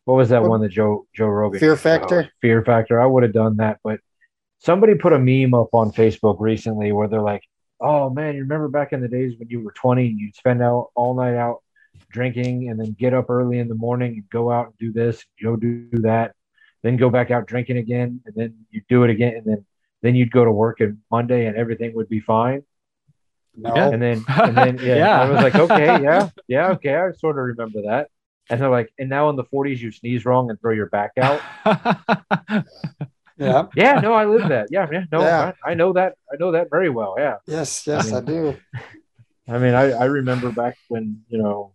what 0.07 0.15
was 0.15 0.29
that 0.29 0.41
one 0.41 0.61
that 0.61 0.69
Joe 0.69 1.05
Joe 1.13 1.27
Rogan? 1.27 1.59
Fear 1.59 1.75
Factor? 1.75 2.31
Fear 2.41 2.63
Factor. 2.63 2.97
I 2.97 3.05
would 3.05 3.23
have 3.23 3.33
done 3.33 3.57
that, 3.57 3.79
but 3.83 3.99
somebody 4.59 4.95
put 4.95 5.11
a 5.11 5.19
meme 5.19 5.53
up 5.53 5.73
on 5.73 5.91
Facebook 5.91 6.37
recently 6.39 6.93
where 6.93 7.09
they're 7.09 7.21
like, 7.21 7.43
"Oh 7.81 8.09
man, 8.09 8.35
you 8.35 8.43
remember 8.43 8.69
back 8.69 8.93
in 8.93 9.01
the 9.01 9.09
days 9.09 9.37
when 9.37 9.49
you 9.49 9.61
were 9.61 9.73
20 9.73 10.07
and 10.07 10.17
you'd 10.17 10.33
spend 10.33 10.61
out 10.63 10.91
all 10.95 11.13
night 11.13 11.35
out 11.35 11.61
drinking 12.09 12.69
and 12.69 12.79
then 12.79 12.95
get 12.97 13.13
up 13.13 13.29
early 13.29 13.59
in 13.59 13.67
the 13.67 13.75
morning 13.75 14.13
and 14.13 14.29
go 14.29 14.49
out 14.49 14.67
and 14.67 14.77
do 14.77 14.93
this, 14.93 15.25
go 15.43 15.57
do 15.57 15.89
that, 15.91 16.33
then 16.83 16.95
go 16.95 17.09
back 17.09 17.29
out 17.29 17.45
drinking 17.45 17.75
again, 17.77 18.21
and 18.25 18.33
then 18.33 18.55
you 18.71 18.81
do 18.87 19.03
it 19.03 19.09
again, 19.09 19.35
and 19.35 19.45
then 19.45 19.65
then 20.01 20.15
you'd 20.15 20.31
go 20.31 20.45
to 20.45 20.51
work 20.51 20.79
and 20.79 20.99
Monday 21.11 21.47
and 21.47 21.57
everything 21.57 21.93
would 21.95 22.07
be 22.07 22.21
fine." 22.21 22.63
No. 23.57 23.73
Yeah. 23.75 23.89
And 23.89 24.01
then, 24.01 24.23
and 24.27 24.55
then, 24.57 24.77
yeah, 24.81 24.95
Yeah. 25.03 25.21
I 25.21 25.29
was 25.29 25.41
like, 25.41 25.55
okay, 25.55 26.01
yeah, 26.03 26.29
yeah, 26.47 26.69
okay, 26.69 26.95
I 26.95 27.11
sort 27.11 27.37
of 27.37 27.45
remember 27.45 27.81
that. 27.87 28.09
And 28.49 28.61
they're 28.61 28.69
like, 28.69 28.89
and 28.97 29.09
now 29.09 29.29
in 29.29 29.35
the 29.35 29.43
40s, 29.43 29.79
you 29.79 29.91
sneeze 29.91 30.23
wrong 30.25 30.49
and 30.49 30.59
throw 30.61 30.73
your 30.73 30.87
back 30.89 31.11
out. 31.17 31.41
Yeah. 33.39 33.67
Yeah, 33.75 33.99
no, 33.99 34.13
I 34.13 34.25
live 34.25 34.49
that. 34.49 34.69
Yeah, 34.71 34.87
yeah, 34.91 35.03
no, 35.11 35.21
Yeah. 35.21 35.51
I, 35.63 35.71
I 35.71 35.73
know 35.75 35.93
that. 35.93 36.15
I 36.33 36.37
know 36.39 36.53
that 36.53 36.71
very 36.71 36.89
well. 36.89 37.15
Yeah, 37.19 37.35
Yes. 37.45 37.85
Yes, 37.85 38.11
I 38.11 38.19
do. 38.19 38.57
I 39.47 39.59
mean, 39.59 39.75
I, 39.75 39.91
I 39.91 40.05
remember 40.05 40.51
back 40.51 40.75
when 40.87 41.21
you 41.29 41.37
know, 41.37 41.73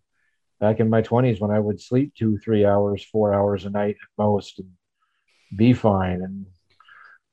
back 0.59 0.80
in 0.80 0.91
my 0.91 1.03
20s 1.03 1.41
when 1.41 1.53
I 1.53 1.61
would 1.61 1.80
sleep 1.80 2.14
two, 2.18 2.39
three 2.39 2.64
hours, 2.64 3.05
four 3.05 3.33
hours 3.33 3.64
a 3.64 3.70
night 3.70 3.95
at 4.03 4.09
most, 4.18 4.59
and 4.59 4.70
be 5.55 5.72
fine, 5.72 6.22
and 6.22 6.47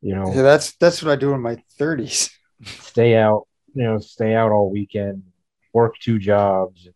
you 0.02 0.14
know, 0.14 0.32
Yeah, 0.32 0.44
that's 0.44 0.74
that's 0.76 1.02
what 1.02 1.12
I 1.12 1.16
do 1.16 1.34
in 1.34 1.42
my 1.42 1.58
30s. 1.80 2.30
stay 2.66 3.16
out, 3.16 3.48
you 3.74 3.84
know, 3.84 4.00
stay 4.00 4.34
out 4.36 4.52
all 4.52 4.70
weekend, 4.70 5.24
work 5.74 5.96
two 6.00 6.20
jobs, 6.20 6.88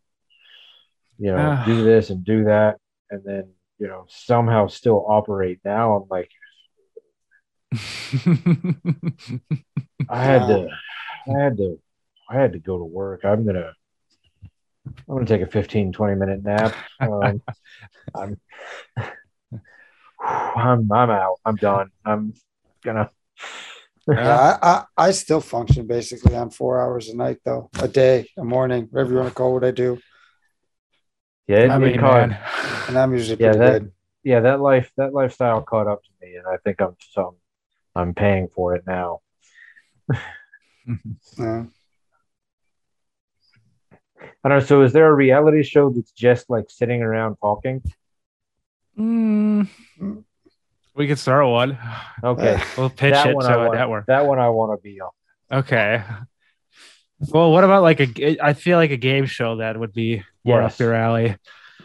you 1.19 1.31
know, 1.31 1.37
Ah. 1.37 1.63
do 1.65 1.83
this 1.83 2.09
and 2.09 2.23
do 2.23 2.45
that, 2.45 2.77
and 3.09 3.23
then 3.23 3.51
you 3.79 3.87
know 3.87 4.05
somehow 4.09 4.67
still 4.67 5.05
operate. 5.07 5.59
Now 5.63 5.95
I'm 5.95 6.07
like, 6.09 6.29
I 10.09 10.23
had 10.23 10.47
to, 10.47 10.69
I 11.27 11.39
had 11.43 11.57
to, 11.57 11.79
I 12.29 12.35
had 12.35 12.53
to 12.53 12.59
go 12.59 12.77
to 12.77 12.83
work. 12.83 13.25
I'm 13.25 13.45
gonna, 13.45 13.73
I'm 14.85 15.15
gonna 15.15 15.25
take 15.25 15.41
a 15.41 15.47
15, 15.47 15.91
20 15.93 16.15
minute 16.15 16.43
nap. 16.43 16.75
Um, 16.99 17.41
I'm, 18.15 18.39
I'm, 20.19 20.91
I'm 20.91 21.09
out. 21.09 21.39
I'm 21.45 21.55
done. 21.55 21.89
I'm 22.05 22.33
gonna. 22.83 23.09
Yeah, 24.07 24.57
I, 24.61 24.67
I, 24.69 25.07
I 25.07 25.11
still 25.11 25.39
function 25.41 25.87
basically 25.87 26.35
on 26.35 26.49
four 26.49 26.81
hours 26.81 27.07
a 27.09 27.15
night, 27.15 27.37
though, 27.45 27.69
a 27.81 27.87
day, 27.87 28.29
a 28.37 28.43
morning, 28.43 28.87
whatever 28.91 29.11
you 29.11 29.17
want 29.17 29.29
to 29.29 29.33
call 29.35 29.53
what 29.53 29.63
I 29.63 29.71
do. 29.71 29.97
Yeah, 31.47 31.71
I 31.73 31.75
it 31.75 31.79
mean, 31.79 31.99
caught- 31.99 32.29
man. 32.29 32.39
And 32.89 32.97
I'm 32.97 33.13
usually 33.13 33.39
Yeah, 33.41 33.51
pretty 33.53 33.59
that- 33.59 33.79
good. 33.83 33.91
yeah, 34.23 34.39
that 34.41 34.59
life 34.59 34.91
that 34.97 35.13
lifestyle 35.13 35.61
caught 35.61 35.87
up 35.87 36.03
to 36.03 36.09
me, 36.21 36.35
and 36.35 36.45
I 36.45 36.57
think 36.57 36.81
I'm 36.81 36.95
some 37.11 37.35
I'm 37.95 38.13
paying 38.13 38.49
for 38.53 38.75
it 38.75 38.83
now. 38.85 39.21
Yeah. 41.39 41.63
I 44.43 44.49
don't 44.49 44.59
know. 44.59 44.65
So, 44.65 44.81
is 44.81 44.91
there 44.91 45.07
a 45.07 45.13
reality 45.13 45.63
show 45.63 45.89
that's 45.89 46.11
just 46.11 46.49
like 46.49 46.65
sitting 46.69 47.01
around 47.01 47.37
talking? 47.37 47.81
Mm. 48.99 49.69
We 50.95 51.07
could 51.07 51.19
start 51.19 51.47
one. 51.47 51.77
Okay, 52.23 52.61
We'll 52.77 52.89
pitch 52.89 53.13
that 53.13 53.27
it 53.27 53.35
one 53.35 53.45
I 53.45 53.49
to 53.53 53.55
a 53.55 53.63
want. 53.67 53.73
network. 53.77 54.05
That 54.05 54.25
one 54.25 54.39
I 54.39 54.47
want 54.49 54.79
to 54.79 54.81
be 54.81 55.01
on. 55.01 55.09
Okay. 55.51 56.01
Well, 57.19 57.51
what 57.51 57.65
about 57.65 57.83
like 57.83 57.99
a? 57.99 58.37
I 58.41 58.53
feel 58.53 58.77
like 58.77 58.91
a 58.91 58.97
game 58.97 59.25
show 59.25 59.57
that 59.57 59.77
would 59.77 59.91
be 59.93 60.23
more 60.45 60.61
Yes. 60.61 60.73
up 60.75 60.79
your 60.79 60.93
alley. 60.93 61.35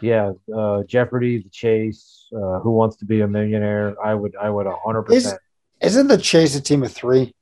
Yeah, 0.01 0.31
uh, 0.55 0.83
Jeopardy, 0.83 1.39
The 1.43 1.49
Chase, 1.49 2.27
uh, 2.33 2.59
Who 2.59 2.71
Wants 2.71 2.95
to 2.97 3.05
Be 3.05 3.19
a 3.19 3.27
Millionaire? 3.27 3.95
I 4.01 4.13
would, 4.13 4.33
I 4.37 4.49
would, 4.49 4.65
hundred 4.65 5.11
Is- 5.11 5.23
percent. 5.25 5.41
Isn't 5.81 6.07
the 6.07 6.17
chase 6.17 6.55
a 6.55 6.61
team 6.61 6.83
of 6.83 6.91
three, 6.93 7.33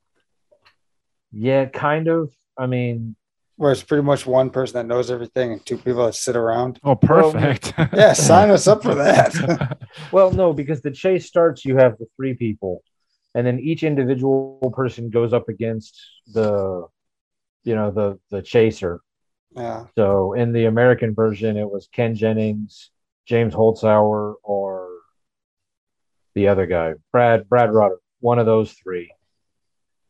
Yeah, 1.32 1.66
kind 1.66 2.08
of. 2.08 2.32
I 2.56 2.66
mean, 2.66 3.14
where 3.58 3.72
it's 3.72 3.82
pretty 3.82 4.02
much 4.04 4.24
one 4.26 4.48
person 4.50 4.74
that 4.78 4.86
knows 4.86 5.10
everything 5.10 5.52
and 5.52 5.66
two 5.66 5.76
people 5.76 6.06
that 6.06 6.14
sit 6.14 6.36
around? 6.36 6.78
Oh, 6.84 6.94
perfect. 6.96 7.74
Yeah, 7.92 8.12
sign 8.14 8.50
us 8.50 8.66
up 8.66 8.82
for 8.82 8.94
that. 8.94 9.78
Well, 10.12 10.30
no, 10.32 10.52
because 10.52 10.80
the 10.80 10.90
chase 10.92 11.26
starts, 11.26 11.64
you 11.64 11.76
have 11.76 11.98
the 11.98 12.06
three 12.16 12.34
people, 12.34 12.82
and 13.34 13.46
then 13.46 13.58
each 13.58 13.82
individual 13.82 14.72
person 14.74 15.10
goes 15.10 15.32
up 15.32 15.48
against 15.48 15.98
the, 16.32 16.86
you 17.64 17.74
know, 17.74 17.90
the 17.90 18.18
the 18.30 18.40
chaser. 18.42 19.00
yeah. 19.56 19.86
So 19.96 20.34
in 20.34 20.52
the 20.52 20.66
American 20.66 21.14
version, 21.14 21.56
it 21.56 21.68
was 21.70 21.88
Ken 21.92 22.14
Jennings, 22.14 22.90
James 23.26 23.54
Holzhauer, 23.54 24.34
or 24.42 24.88
the 26.34 26.48
other 26.48 26.66
guy, 26.66 26.94
Brad 27.12 27.48
Brad 27.48 27.72
Rutter, 27.72 27.98
one 28.20 28.38
of 28.38 28.46
those 28.46 28.72
three. 28.72 29.10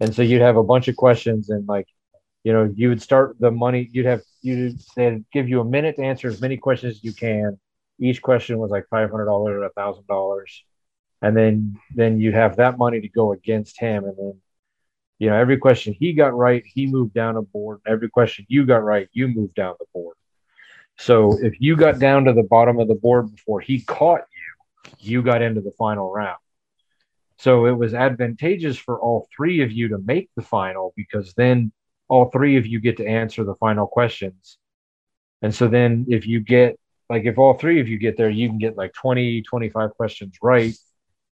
And 0.00 0.14
so 0.14 0.22
you'd 0.22 0.42
have 0.42 0.56
a 0.56 0.62
bunch 0.72 0.86
of 0.88 0.96
questions, 0.96 1.50
and 1.50 1.66
like, 1.66 1.88
you 2.48 2.54
know, 2.54 2.72
you 2.74 2.88
would 2.88 3.02
start 3.02 3.36
the 3.38 3.50
money. 3.50 3.90
You'd 3.92 4.06
have 4.06 4.22
you 4.40 4.72
they'd 4.96 5.22
give 5.34 5.50
you 5.50 5.60
a 5.60 5.64
minute 5.66 5.96
to 5.96 6.02
answer 6.02 6.28
as 6.28 6.40
many 6.40 6.56
questions 6.56 6.96
as 6.96 7.04
you 7.04 7.12
can. 7.12 7.60
Each 8.00 8.22
question 8.22 8.56
was 8.56 8.70
like 8.70 8.86
five 8.88 9.10
hundred 9.10 9.26
dollars 9.26 9.54
or 9.54 9.64
a 9.64 9.70
thousand 9.72 10.06
dollars, 10.06 10.64
and 11.20 11.36
then 11.36 11.78
then 11.94 12.22
you'd 12.22 12.32
have 12.32 12.56
that 12.56 12.78
money 12.78 13.02
to 13.02 13.08
go 13.10 13.32
against 13.32 13.78
him, 13.78 14.04
and 14.04 14.16
then 14.16 14.40
you 15.18 15.28
know 15.28 15.36
every 15.36 15.58
question 15.58 15.92
he 15.92 16.14
got 16.14 16.34
right, 16.34 16.62
he 16.64 16.86
moved 16.86 17.12
down 17.12 17.36
a 17.36 17.42
board. 17.42 17.80
Every 17.86 18.08
question 18.08 18.46
you 18.48 18.64
got 18.64 18.82
right, 18.82 19.10
you 19.12 19.28
moved 19.28 19.54
down 19.54 19.74
the 19.78 19.84
board. 19.92 20.16
So 20.96 21.36
if 21.42 21.60
you 21.60 21.76
got 21.76 21.98
down 21.98 22.24
to 22.24 22.32
the 22.32 22.44
bottom 22.44 22.80
of 22.80 22.88
the 22.88 22.94
board 22.94 23.30
before 23.30 23.60
he 23.60 23.82
caught 23.82 24.22
you, 24.32 24.92
you 25.00 25.22
got 25.22 25.42
into 25.42 25.60
the 25.60 25.72
final 25.72 26.10
round. 26.10 26.38
So 27.36 27.66
it 27.66 27.72
was 27.72 27.92
advantageous 27.92 28.78
for 28.78 28.98
all 28.98 29.28
three 29.36 29.60
of 29.60 29.70
you 29.70 29.88
to 29.88 29.98
make 29.98 30.30
the 30.34 30.42
final 30.42 30.94
because 30.96 31.34
then 31.34 31.72
all 32.08 32.30
three 32.30 32.56
of 32.56 32.66
you 32.66 32.80
get 32.80 32.96
to 32.98 33.06
answer 33.06 33.44
the 33.44 33.54
final 33.56 33.86
questions. 33.86 34.58
And 35.42 35.54
so 35.54 35.68
then 35.68 36.06
if 36.08 36.26
you 36.26 36.40
get 36.40 36.78
like 37.10 37.24
if 37.24 37.38
all 37.38 37.54
three 37.54 37.80
of 37.80 37.88
you 37.88 37.98
get 37.98 38.16
there, 38.16 38.28
you 38.30 38.48
can 38.48 38.58
get 38.58 38.76
like 38.76 38.92
20, 38.94 39.42
25 39.42 39.90
questions 39.94 40.36
right. 40.42 40.74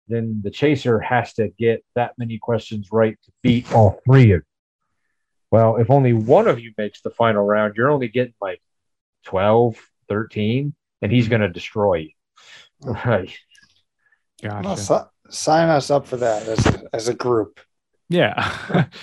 Then 0.09 0.41
the 0.45 0.51
chaser 0.51 1.01
has 1.01 1.33
to 1.35 1.49
get 1.49 1.85
that 1.95 2.13
many 2.19 2.39
questions 2.39 2.89
right 2.93 3.17
to 3.25 3.33
beat 3.43 3.73
all 3.73 4.01
three 4.05 4.33
of 4.33 4.41
you. 4.41 4.43
Well, 5.51 5.77
if 5.77 5.91
only 5.91 6.13
one 6.13 6.49
of 6.49 6.61
you 6.61 6.73
makes 6.77 7.01
the 7.01 7.11
final 7.11 7.45
round, 7.45 7.75
you're 7.77 7.91
only 7.91 8.09
getting 8.09 8.35
like 8.41 8.61
12, 9.25 9.77
13, 10.09 10.75
and 11.01 11.13
he's 11.13 11.29
going 11.29 11.41
to 11.41 11.49
destroy 11.49 11.95
you. 11.95 12.11
Right. 13.07 13.31
Well, 14.43 14.63
Gotcha. 14.63 15.11
si- 15.31 15.35
sign 15.37 15.71
us 15.71 15.91
up 15.91 16.07
for 16.07 16.19
that 16.19 16.47
as 16.49 16.67
a, 16.67 16.83
as 16.93 17.09
a 17.09 17.15
group. 17.15 17.61
Yeah. 18.09 18.87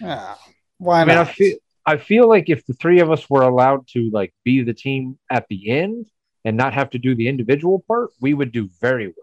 Yeah. 0.00 0.34
Why 0.78 1.02
I 1.02 1.04
mean, 1.04 1.18
I 1.18 1.24
feel 1.24 1.56
I 1.86 1.96
feel 1.96 2.28
like 2.28 2.48
if 2.48 2.66
the 2.66 2.74
three 2.74 3.00
of 3.00 3.10
us 3.10 3.30
were 3.30 3.42
allowed 3.42 3.86
to 3.88 4.10
like 4.10 4.34
be 4.44 4.62
the 4.62 4.74
team 4.74 5.18
at 5.30 5.46
the 5.48 5.70
end 5.70 6.06
and 6.44 6.56
not 6.56 6.74
have 6.74 6.90
to 6.90 6.98
do 6.98 7.14
the 7.14 7.28
individual 7.28 7.84
part, 7.86 8.10
we 8.20 8.34
would 8.34 8.52
do 8.52 8.68
very 8.80 9.06
well. 9.06 9.14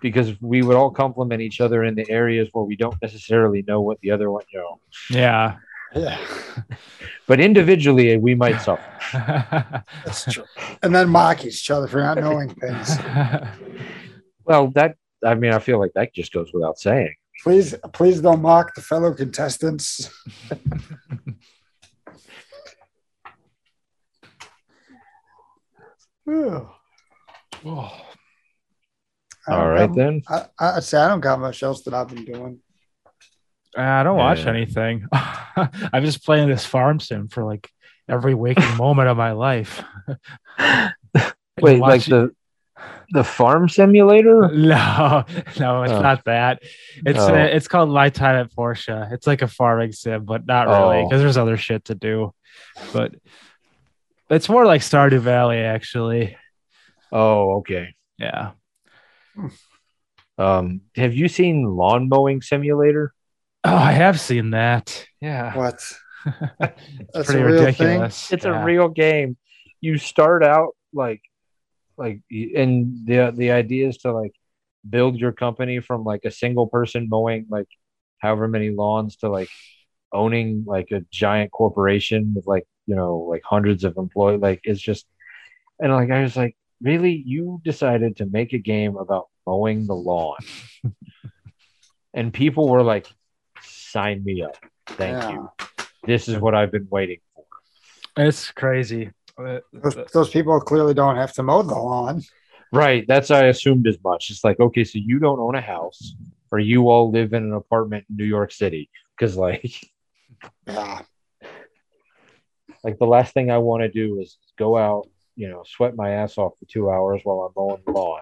Because 0.00 0.40
we 0.40 0.62
would 0.62 0.76
all 0.76 0.90
complement 0.90 1.42
each 1.42 1.60
other 1.60 1.82
in 1.82 1.94
the 1.94 2.08
areas 2.08 2.48
where 2.52 2.64
we 2.64 2.76
don't 2.76 3.00
necessarily 3.02 3.62
know 3.66 3.80
what 3.80 3.98
the 4.00 4.12
other 4.12 4.30
one, 4.30 4.44
you 4.52 4.58
know. 4.60 4.80
Yeah. 5.10 5.56
yeah, 5.94 6.18
But 7.26 7.40
individually, 7.40 8.16
we 8.16 8.34
might 8.34 8.60
suffer. 8.60 8.84
that's 10.04 10.32
true. 10.32 10.44
And 10.82 10.94
then 10.94 11.08
mock 11.08 11.44
each 11.44 11.68
other 11.70 11.88
for 11.88 12.00
not 12.00 12.18
knowing 12.18 12.50
things. 12.54 12.96
Well, 14.48 14.68
that 14.68 14.96
I 15.22 15.34
mean, 15.34 15.52
I 15.52 15.58
feel 15.58 15.78
like 15.78 15.92
that 15.94 16.14
just 16.14 16.32
goes 16.32 16.52
without 16.54 16.78
saying. 16.78 17.14
Please, 17.42 17.74
please 17.92 18.20
don't 18.20 18.42
mock 18.42 18.74
the 18.74 18.80
fellow 18.82 19.14
contestants. 19.14 20.10
Whew. 26.24 26.68
Oh. 27.64 28.00
I 29.46 29.52
don't 29.52 29.60
All 29.60 29.68
right 29.70 29.94
then. 29.94 30.22
I, 30.28 30.46
I 30.58 30.76
I'd 30.76 30.84
say 30.84 30.98
I 30.98 31.08
don't 31.08 31.20
got 31.20 31.40
much 31.40 31.62
else 31.62 31.82
that 31.82 31.94
I've 31.94 32.08
been 32.08 32.24
doing. 32.24 32.60
Uh, 33.76 33.80
I 33.80 34.02
don't 34.02 34.16
watch 34.18 34.40
Yeah. 34.40 34.50
anything. 34.50 35.06
I'm 35.12 36.04
just 36.04 36.24
playing 36.24 36.48
this 36.48 36.64
farm 36.66 37.00
sim 37.00 37.28
for 37.28 37.44
like 37.44 37.68
every 38.08 38.34
waking 38.34 38.76
moment 38.76 39.08
of 39.08 39.16
my 39.16 39.32
life. 39.32 39.82
Wait, 41.60 41.78
like 41.78 41.80
watch- 41.80 42.06
the 42.06 42.34
the 43.10 43.24
farm 43.24 43.68
simulator? 43.68 44.48
no, 44.52 45.24
no, 45.58 45.82
it's 45.82 45.92
Oh. 45.92 46.00
not 46.02 46.24
that. 46.26 46.62
It's 47.06 47.18
Oh. 47.18 47.34
uh, 47.34 47.38
it's 47.38 47.68
called 47.68 47.90
My 47.90 48.10
Time 48.10 48.36
at 48.36 48.52
Portia. 48.54 49.08
It's 49.12 49.26
like 49.26 49.42
a 49.42 49.48
farming 49.48 49.92
sim, 49.92 50.24
but 50.24 50.46
not 50.46 50.66
really 50.68 50.98
Oh. 51.02 51.08
because 51.08 51.20
there's 51.22 51.36
other 51.36 51.56
shit 51.56 51.86
to 51.86 51.94
do. 51.94 52.34
But 52.92 53.14
it's 54.30 54.48
more 54.48 54.66
like 54.66 54.82
Stardew 54.82 55.20
Valley, 55.20 55.58
actually. 55.58 56.36
Oh, 57.10 57.58
okay. 57.58 57.94
Yeah. 58.18 58.50
Um, 60.36 60.82
have 60.96 61.14
you 61.14 61.28
seen 61.28 61.64
lawn 61.64 62.08
mowing 62.08 62.42
simulator? 62.42 63.12
Oh, 63.64 63.74
I 63.74 63.92
have 63.92 64.20
seen 64.20 64.50
that. 64.50 65.06
Yeah. 65.20 65.56
What? 65.56 65.80
It's 66.60 67.12
That's 67.14 67.26
pretty 67.26 67.40
a 67.42 67.46
real 67.46 67.60
ridiculous. 67.64 68.32
It's 68.32 68.44
Yeah. 68.44 68.60
a 68.60 68.64
real 68.64 68.88
game. 68.88 69.36
You 69.80 69.96
start 69.98 70.44
out 70.44 70.74
like 70.92 71.22
like 71.98 72.20
and 72.30 73.06
the 73.06 73.32
the 73.36 73.50
idea 73.50 73.88
is 73.88 73.98
to 73.98 74.12
like 74.12 74.32
build 74.88 75.16
your 75.18 75.32
company 75.32 75.80
from 75.80 76.04
like 76.04 76.24
a 76.24 76.30
single 76.30 76.66
person 76.66 77.08
mowing 77.08 77.46
like 77.50 77.68
however 78.18 78.48
many 78.48 78.70
lawns 78.70 79.16
to 79.16 79.28
like 79.28 79.48
owning 80.12 80.64
like 80.66 80.90
a 80.92 81.00
giant 81.10 81.50
corporation 81.50 82.32
with 82.34 82.46
like 82.46 82.64
you 82.86 82.96
know 82.96 83.18
like 83.18 83.42
hundreds 83.44 83.84
of 83.84 83.96
employees 83.96 84.40
like 84.40 84.60
it's 84.64 84.80
just 84.80 85.06
and 85.80 85.92
like 85.92 86.10
I 86.10 86.22
was 86.22 86.36
like 86.36 86.56
really? 86.80 87.22
You 87.26 87.60
decided 87.64 88.16
to 88.18 88.26
make 88.26 88.52
a 88.52 88.58
game 88.58 88.96
about 88.96 89.26
mowing 89.46 89.86
the 89.86 89.94
lawn? 89.94 90.36
And 92.14 92.32
people 92.32 92.68
were 92.68 92.82
like 92.82 93.06
sign 93.60 94.24
me 94.24 94.42
up. 94.42 94.56
Thank 94.86 95.18
Yeah. 95.18 95.30
you. 95.30 95.50
This 96.04 96.28
is 96.28 96.38
what 96.38 96.54
I've 96.54 96.72
been 96.72 96.88
waiting 96.90 97.18
for. 97.34 97.44
It's 98.16 98.50
crazy. 98.50 99.10
Those, 99.72 99.96
those 100.12 100.30
people 100.30 100.60
clearly 100.60 100.94
don't 100.94 101.16
have 101.16 101.32
to 101.34 101.42
mow 101.42 101.62
the 101.62 101.74
lawn. 101.74 102.22
Right. 102.72 103.04
That's 103.08 103.30
I 103.30 103.44
assumed 103.46 103.86
as 103.86 103.96
much. 104.04 104.30
It's 104.30 104.44
like, 104.44 104.60
okay, 104.60 104.84
so 104.84 104.98
you 104.98 105.18
don't 105.18 105.38
own 105.40 105.54
a 105.54 105.60
house 105.60 106.14
or 106.50 106.58
you 106.58 106.88
all 106.90 107.10
live 107.10 107.32
in 107.32 107.44
an 107.44 107.52
apartment 107.54 108.04
in 108.10 108.16
New 108.16 108.24
York 108.24 108.52
City. 108.52 108.90
Cause 109.18 109.36
like 109.36 109.72
Yeah. 110.66 111.02
like 112.84 112.98
the 112.98 113.06
last 113.06 113.32
thing 113.34 113.50
I 113.50 113.58
want 113.58 113.82
to 113.82 113.88
do 113.88 114.20
is 114.20 114.36
go 114.58 114.76
out, 114.76 115.08
you 115.36 115.48
know, 115.48 115.62
sweat 115.66 115.96
my 115.96 116.10
ass 116.10 116.36
off 116.38 116.52
for 116.58 116.66
two 116.66 116.90
hours 116.90 117.20
while 117.24 117.40
I'm 117.40 117.52
mowing 117.56 117.82
the 117.86 117.92
lawn. 117.92 118.20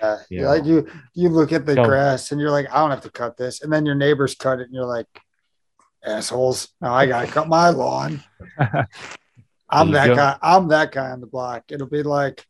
Yeah. 0.00 0.18
Yeah. 0.30 0.48
Like 0.48 0.64
you 0.64 0.88
you 1.14 1.28
look 1.28 1.52
at 1.52 1.66
the 1.66 1.74
Don't- 1.74 1.86
grass 1.86 2.32
and 2.32 2.40
you're 2.40 2.50
like, 2.50 2.66
I 2.72 2.78
don't 2.78 2.90
have 2.90 3.02
to 3.02 3.10
cut 3.10 3.36
this. 3.36 3.62
And 3.62 3.72
then 3.72 3.84
your 3.86 3.94
neighbors 3.94 4.34
cut 4.34 4.60
it 4.60 4.64
and 4.64 4.74
you're 4.74 4.86
like, 4.86 5.06
assholes. 6.04 6.68
Now 6.80 6.94
I 6.94 7.06
gotta 7.06 7.26
cut 7.26 7.48
my 7.48 7.70
lawn. 7.70 8.22
I'm 9.74 9.90
that 9.92 10.06
go. 10.06 10.16
guy. 10.16 10.38
I'm 10.42 10.68
that 10.68 10.92
guy 10.92 11.10
on 11.10 11.20
the 11.20 11.26
block. 11.26 11.64
It'll 11.70 11.86
be 11.86 12.02
like 12.02 12.46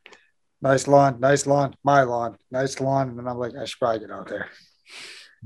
nice 0.61 0.87
lawn, 0.89 1.21
nice 1.21 1.47
lawn, 1.47 1.75
my 1.83 2.03
lawn, 2.03 2.37
nice 2.51 2.81
lawn. 2.81 3.09
And 3.11 3.19
then 3.19 3.29
I'm 3.29 3.39
like, 3.39 3.55
I 3.57 3.65
should 3.65 3.79
probably 3.79 4.01
get 4.01 4.11
out 4.11 4.29
there. 4.29 4.49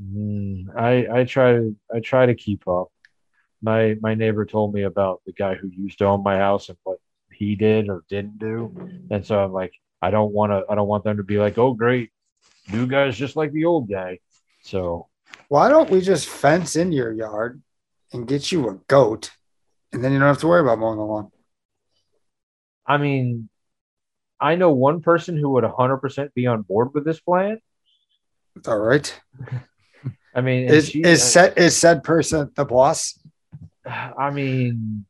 Mm, 0.01 0.67
I 0.77 1.21
I 1.21 1.25
try 1.25 1.53
to 1.53 1.77
I 1.95 2.01
try 2.01 2.27
to 2.27 2.35
keep 2.35 2.67
up. 2.69 2.89
My 3.63 3.97
my 4.01 4.15
neighbor 4.15 4.45
told 4.47 4.73
me 4.73 4.83
about 4.83 5.23
the 5.27 5.33
guy 5.33 5.55
who 5.55 5.69
used 5.69 5.99
to 5.99 6.07
own 6.07 6.23
my 6.23 6.37
house 6.37 6.69
and 6.69 6.79
what 6.85 6.99
he 7.33 7.57
did 7.57 7.89
or 7.89 8.05
didn't 8.09 8.39
do. 8.39 8.75
And 9.11 9.25
so 9.27 9.43
I'm 9.43 9.53
like, 9.53 9.73
I 10.01 10.11
don't 10.11 10.33
want 10.33 10.53
to 10.53 10.65
I 10.71 10.75
don't 10.75 10.89
want 10.89 11.05
them 11.05 11.17
to 11.17 11.25
be 11.25 11.39
like, 11.39 11.59
oh 11.59 11.75
great, 11.75 12.11
new 12.73 12.87
guy's 12.87 13.17
just 13.17 13.37
like 13.37 13.53
the 13.53 13.65
old 13.65 13.91
guy. 13.91 14.21
So 14.63 15.09
Why 15.49 15.69
don't 15.69 15.91
we 15.91 16.01
just 16.01 16.29
fence 16.29 16.77
in 16.77 16.93
your 16.93 17.13
yard 17.13 17.61
and 18.13 18.29
get 18.29 18.53
you 18.53 18.69
a 18.69 18.75
goat? 18.87 19.31
And 19.93 20.05
then 20.05 20.13
you 20.13 20.19
don't 20.19 20.29
have 20.29 20.39
to 20.39 20.49
worry 20.49 20.61
about 20.61 20.79
mowing 20.79 20.99
the 20.99 21.05
lawn. 21.05 21.31
I 22.89 22.97
mean, 22.97 23.49
I 24.41 24.55
know 24.55 24.73
one 24.73 25.03
person 25.03 25.37
who 25.37 25.51
would 25.51 25.65
100% 25.65 26.33
be 26.35 26.47
on 26.47 26.63
board 26.63 26.95
with 26.95 27.05
this 27.05 27.21
plan. 27.21 27.61
All 28.67 28.79
right. 28.79 29.21
I 30.35 30.41
mean, 30.41 30.69
Is 30.69 30.89
she- 30.89 31.03
is 31.03 31.23
said 31.23 31.59
is 31.59 31.77
said 31.77 32.03
person 32.03 32.51
the 32.55 32.65
boss? 32.65 33.19
I 33.85 34.31
mean, 34.31 35.07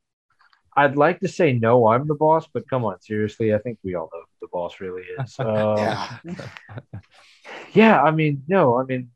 I'd 0.76 0.96
like 0.96 1.20
to 1.20 1.28
say 1.28 1.52
no, 1.52 1.88
I'm 1.88 2.06
the 2.06 2.14
boss, 2.14 2.46
but 2.52 2.68
come 2.68 2.84
on, 2.84 3.00
seriously, 3.00 3.52
I 3.52 3.58
think 3.58 3.78
we 3.82 3.94
all 3.94 4.08
know 4.12 4.20
who 4.20 4.46
the 4.46 4.48
boss 4.52 4.80
really 4.80 5.02
is. 5.02 5.38
Uh, 5.38 5.74
yeah. 6.24 6.40
yeah. 7.72 8.02
I 8.02 8.10
mean, 8.12 8.44
no, 8.48 8.80
I 8.80 8.84
mean, 8.84 9.10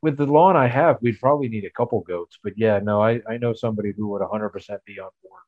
with 0.00 0.16
the 0.16 0.26
lawn 0.26 0.56
I 0.56 0.68
have, 0.68 0.98
we'd 1.02 1.20
probably 1.20 1.48
need 1.48 1.64
a 1.64 1.70
couple 1.70 2.00
goats, 2.00 2.38
but 2.42 2.52
yeah, 2.56 2.78
no, 2.78 3.02
I, 3.02 3.20
I 3.28 3.36
know 3.38 3.52
somebody 3.52 3.92
who 3.96 4.08
would 4.08 4.22
100% 4.22 4.52
be 4.86 5.00
on 5.00 5.10
board 5.22 5.42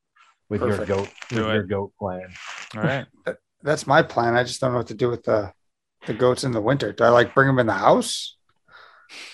with 0.50 0.60
Perfect. 0.60 0.88
your 0.88 0.98
goat, 0.98 1.08
with 1.30 1.38
Do 1.38 1.44
your 1.46 1.62
goat 1.62 1.92
plan. 1.98 2.28
All 2.76 2.82
right. 2.82 3.06
That's 3.62 3.86
my 3.86 4.02
plan. 4.02 4.34
I 4.34 4.42
just 4.42 4.60
don't 4.60 4.72
know 4.72 4.78
what 4.78 4.88
to 4.88 4.94
do 4.94 5.08
with 5.08 5.24
the 5.24 5.52
the 6.06 6.14
goats 6.14 6.44
in 6.44 6.52
the 6.52 6.60
winter. 6.60 6.92
Do 6.92 7.04
I 7.04 7.08
like 7.08 7.34
bring 7.34 7.46
them 7.46 7.58
in 7.58 7.66
the 7.66 7.72
house? 7.74 8.36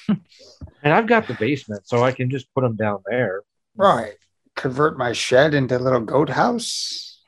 And 0.08 0.92
I've 0.94 1.06
got 1.06 1.26
the 1.26 1.34
basement, 1.34 1.86
so 1.86 2.02
I 2.02 2.12
can 2.12 2.30
just 2.30 2.52
put 2.54 2.62
them 2.62 2.76
down 2.76 3.02
there. 3.06 3.42
Right. 3.76 4.14
Convert 4.54 4.96
my 4.96 5.12
shed 5.12 5.52
into 5.54 5.76
a 5.76 5.80
little 5.80 6.00
goat 6.00 6.28
house. 6.30 7.02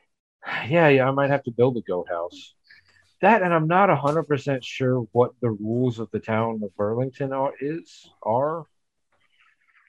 Yeah, 0.67 0.89
yeah, 0.89 1.07
I 1.07 1.11
might 1.11 1.29
have 1.29 1.43
to 1.43 1.51
build 1.51 1.77
a 1.77 1.83
goat 1.83 2.09
house. 2.09 2.55
That, 3.21 3.43
and 3.43 3.53
I'm 3.53 3.67
not 3.67 3.91
hundred 3.99 4.25
percent 4.25 4.65
sure 4.65 5.01
what 5.13 5.33
the 5.43 5.51
rules 5.51 5.99
of 5.99 6.11
the 6.11 6.21
town 6.21 6.61
of 6.63 6.75
Burlington 6.75 7.35
are 7.35 7.53
is 7.61 8.09
are 8.23 8.65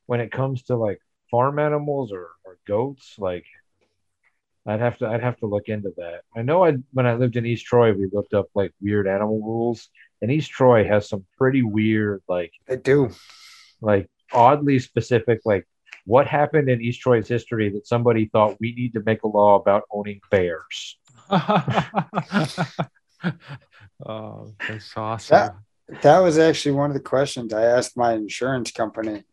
when 0.08 0.20
it 0.20 0.34
comes 0.34 0.64
to 0.64 0.76
like 0.76 1.00
farm 1.32 1.60
animals 1.60 2.12
or, 2.12 2.28
or 2.44 2.58
goats. 2.68 3.16
Like, 3.18 3.46
I'd 4.70 4.80
have 4.80 4.98
to 5.00 5.08
I'd 5.08 5.24
have 5.24 5.38
to 5.40 5.48
look 5.48 5.68
into 5.68 5.92
that. 5.98 6.22
I 6.36 6.44
know 6.44 6.64
I 6.64 6.78
when 6.92 7.08
I 7.08 7.16
lived 7.16 7.38
in 7.38 7.46
East 7.46 7.66
Troy, 7.66 7.94
we 7.94 8.08
looked 8.12 8.34
up 8.34 8.48
like 8.54 8.72
weird 8.82 9.08
animal 9.08 9.42
rules, 9.42 9.90
and 10.22 10.32
East 10.32 10.52
Troy 10.52 10.88
has 10.88 11.10
some 11.10 11.26
pretty 11.38 11.64
weird 11.64 12.22
like 12.28 12.52
They 12.68 12.78
do. 12.78 13.10
like 13.82 14.08
oddly 14.32 14.78
specific 14.78 15.40
like 15.44 15.68
what 16.06 16.28
happened 16.28 16.70
in 16.70 16.82
East 16.82 17.02
Troy's 17.02 17.28
history 17.28 17.70
that 17.72 17.88
somebody 17.88 18.28
thought 18.28 18.58
we 18.60 18.74
need 18.76 18.94
to 18.94 19.02
make 19.06 19.24
a 19.24 19.28
law 19.28 19.56
about 19.56 19.84
owning 19.92 20.22
bears. 20.32 20.98
oh, 21.32 21.86
that's 24.68 24.96
awesome. 24.96 25.52
That 26.02 26.20
was 26.20 26.38
actually 26.38 26.74
one 26.74 26.92
of 26.92 26.96
the 26.96 27.02
questions 27.02 27.54
I 27.54 27.64
asked 27.64 27.98
my 27.98 28.14
insurance 28.14 28.72
company. 28.72 29.24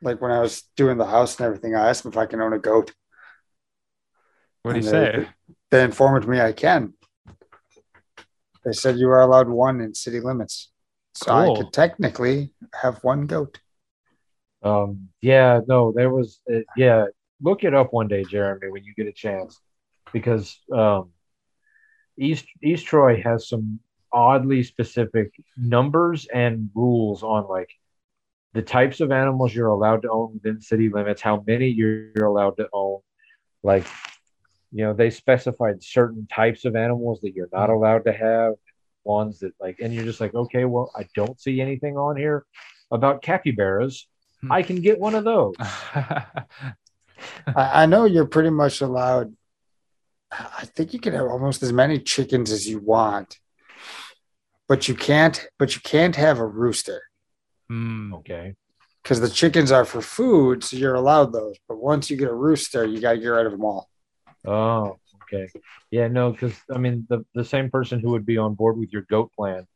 Like 0.00 0.22
when 0.22 0.30
I 0.30 0.40
was 0.40 0.62
doing 0.76 0.96
the 0.96 1.06
house 1.06 1.36
and 1.38 1.46
everything, 1.46 1.74
I 1.74 1.88
asked 1.88 2.04
them 2.04 2.12
if 2.12 2.18
I 2.18 2.26
can 2.26 2.40
own 2.40 2.52
a 2.52 2.58
goat. 2.58 2.92
What 4.62 4.74
do 4.74 4.80
you 4.80 4.86
And 4.88 4.94
they- 4.94 5.24
say? 5.24 5.28
They 5.70 5.84
informed 5.84 6.26
me 6.26 6.40
I 6.40 6.52
can. 6.52 6.94
They 8.64 8.72
said 8.72 8.96
you 8.96 9.08
are 9.10 9.20
allowed 9.20 9.48
one 9.48 9.80
in 9.80 9.94
city 9.94 10.20
limits. 10.20 10.70
So 11.14 11.32
I 11.32 11.54
could 11.56 11.72
technically 11.72 12.52
have 12.80 13.02
one 13.02 13.26
goat. 13.26 13.60
Um, 14.62 15.08
yeah, 15.20 15.60
no, 15.66 15.92
there 15.94 16.10
was, 16.10 16.40
uh, 16.52 16.60
yeah, 16.76 17.06
look 17.40 17.64
it 17.64 17.74
up 17.74 17.92
one 17.92 18.08
day, 18.08 18.24
Jeremy, 18.24 18.68
when 18.70 18.84
you 18.84 18.94
get 18.94 19.06
a 19.06 19.12
chance, 19.12 19.60
because 20.12 20.58
um, 20.72 21.10
East 22.18 22.46
East 22.62 22.86
Troy 22.86 23.20
has 23.22 23.48
some 23.48 23.80
oddly 24.12 24.62
specific 24.62 25.32
numbers 25.56 26.26
and 26.32 26.70
rules 26.74 27.22
on 27.22 27.46
like 27.46 27.70
the 28.54 28.62
types 28.62 29.00
of 29.00 29.12
animals 29.12 29.54
you're 29.54 29.68
allowed 29.68 30.02
to 30.02 30.10
own 30.10 30.34
within 30.34 30.60
city 30.60 30.88
limits, 30.88 31.20
how 31.20 31.44
many 31.46 31.68
you're, 31.68 32.10
you're 32.16 32.26
allowed 32.26 32.56
to 32.56 32.68
own, 32.72 33.00
like 33.62 33.86
you 34.72 34.84
know 34.84 34.92
they 34.92 35.10
specified 35.10 35.82
certain 35.82 36.26
types 36.26 36.64
of 36.64 36.76
animals 36.76 37.20
that 37.22 37.34
you're 37.34 37.48
not 37.52 37.70
allowed 37.70 38.04
to 38.04 38.12
have, 38.12 38.54
ones 39.04 39.40
that 39.40 39.52
like, 39.60 39.78
and 39.80 39.92
you're 39.94 40.04
just 40.04 40.20
like, 40.20 40.34
okay, 40.34 40.64
well, 40.64 40.90
I 40.96 41.06
don't 41.14 41.40
see 41.40 41.60
anything 41.60 41.96
on 41.96 42.16
here 42.16 42.44
about 42.90 43.22
capybaras. 43.22 44.06
Hmm. 44.42 44.52
I 44.52 44.62
can 44.62 44.80
get 44.80 44.98
one 45.00 45.14
of 45.14 45.24
those. 45.24 45.54
I, 45.60 46.34
I 47.56 47.86
know 47.86 48.04
you're 48.04 48.26
pretty 48.26 48.50
much 48.50 48.80
allowed. 48.80 49.34
I 50.30 50.66
think 50.76 50.92
you 50.92 51.00
can 51.00 51.14
have 51.14 51.26
almost 51.26 51.62
as 51.62 51.72
many 51.72 51.98
chickens 51.98 52.52
as 52.52 52.68
you 52.68 52.78
want, 52.78 53.38
but 54.68 54.86
you 54.88 54.94
can't. 54.94 55.48
But 55.58 55.74
you 55.74 55.80
can't 55.82 56.16
have 56.16 56.38
a 56.38 56.46
rooster 56.46 57.02
Hmm. 57.68 58.14
Okay. 58.14 58.54
because 59.02 59.20
the 59.20 59.28
chickens 59.28 59.70
are 59.72 59.84
for 59.84 60.00
food, 60.00 60.64
so 60.64 60.76
you're 60.76 60.94
allowed 60.94 61.32
those. 61.32 61.56
But 61.68 61.78
once 61.78 62.10
you 62.10 62.16
get 62.16 62.28
a 62.28 62.34
rooster, 62.34 62.84
you 62.84 63.00
got 63.00 63.12
to 63.12 63.18
get 63.18 63.28
rid 63.28 63.46
of 63.46 63.52
them 63.52 63.64
all. 63.64 63.88
Oh, 64.48 64.98
okay. 65.24 65.46
Yeah, 65.90 66.08
no, 66.08 66.32
because 66.32 66.54
I 66.74 66.78
mean 66.78 67.06
the 67.10 67.24
the 67.34 67.44
same 67.44 67.70
person 67.70 68.00
who 68.00 68.10
would 68.12 68.24
be 68.24 68.38
on 68.38 68.54
board 68.54 68.78
with 68.78 68.90
your 68.92 69.02
goat 69.02 69.30
plan 69.36 69.66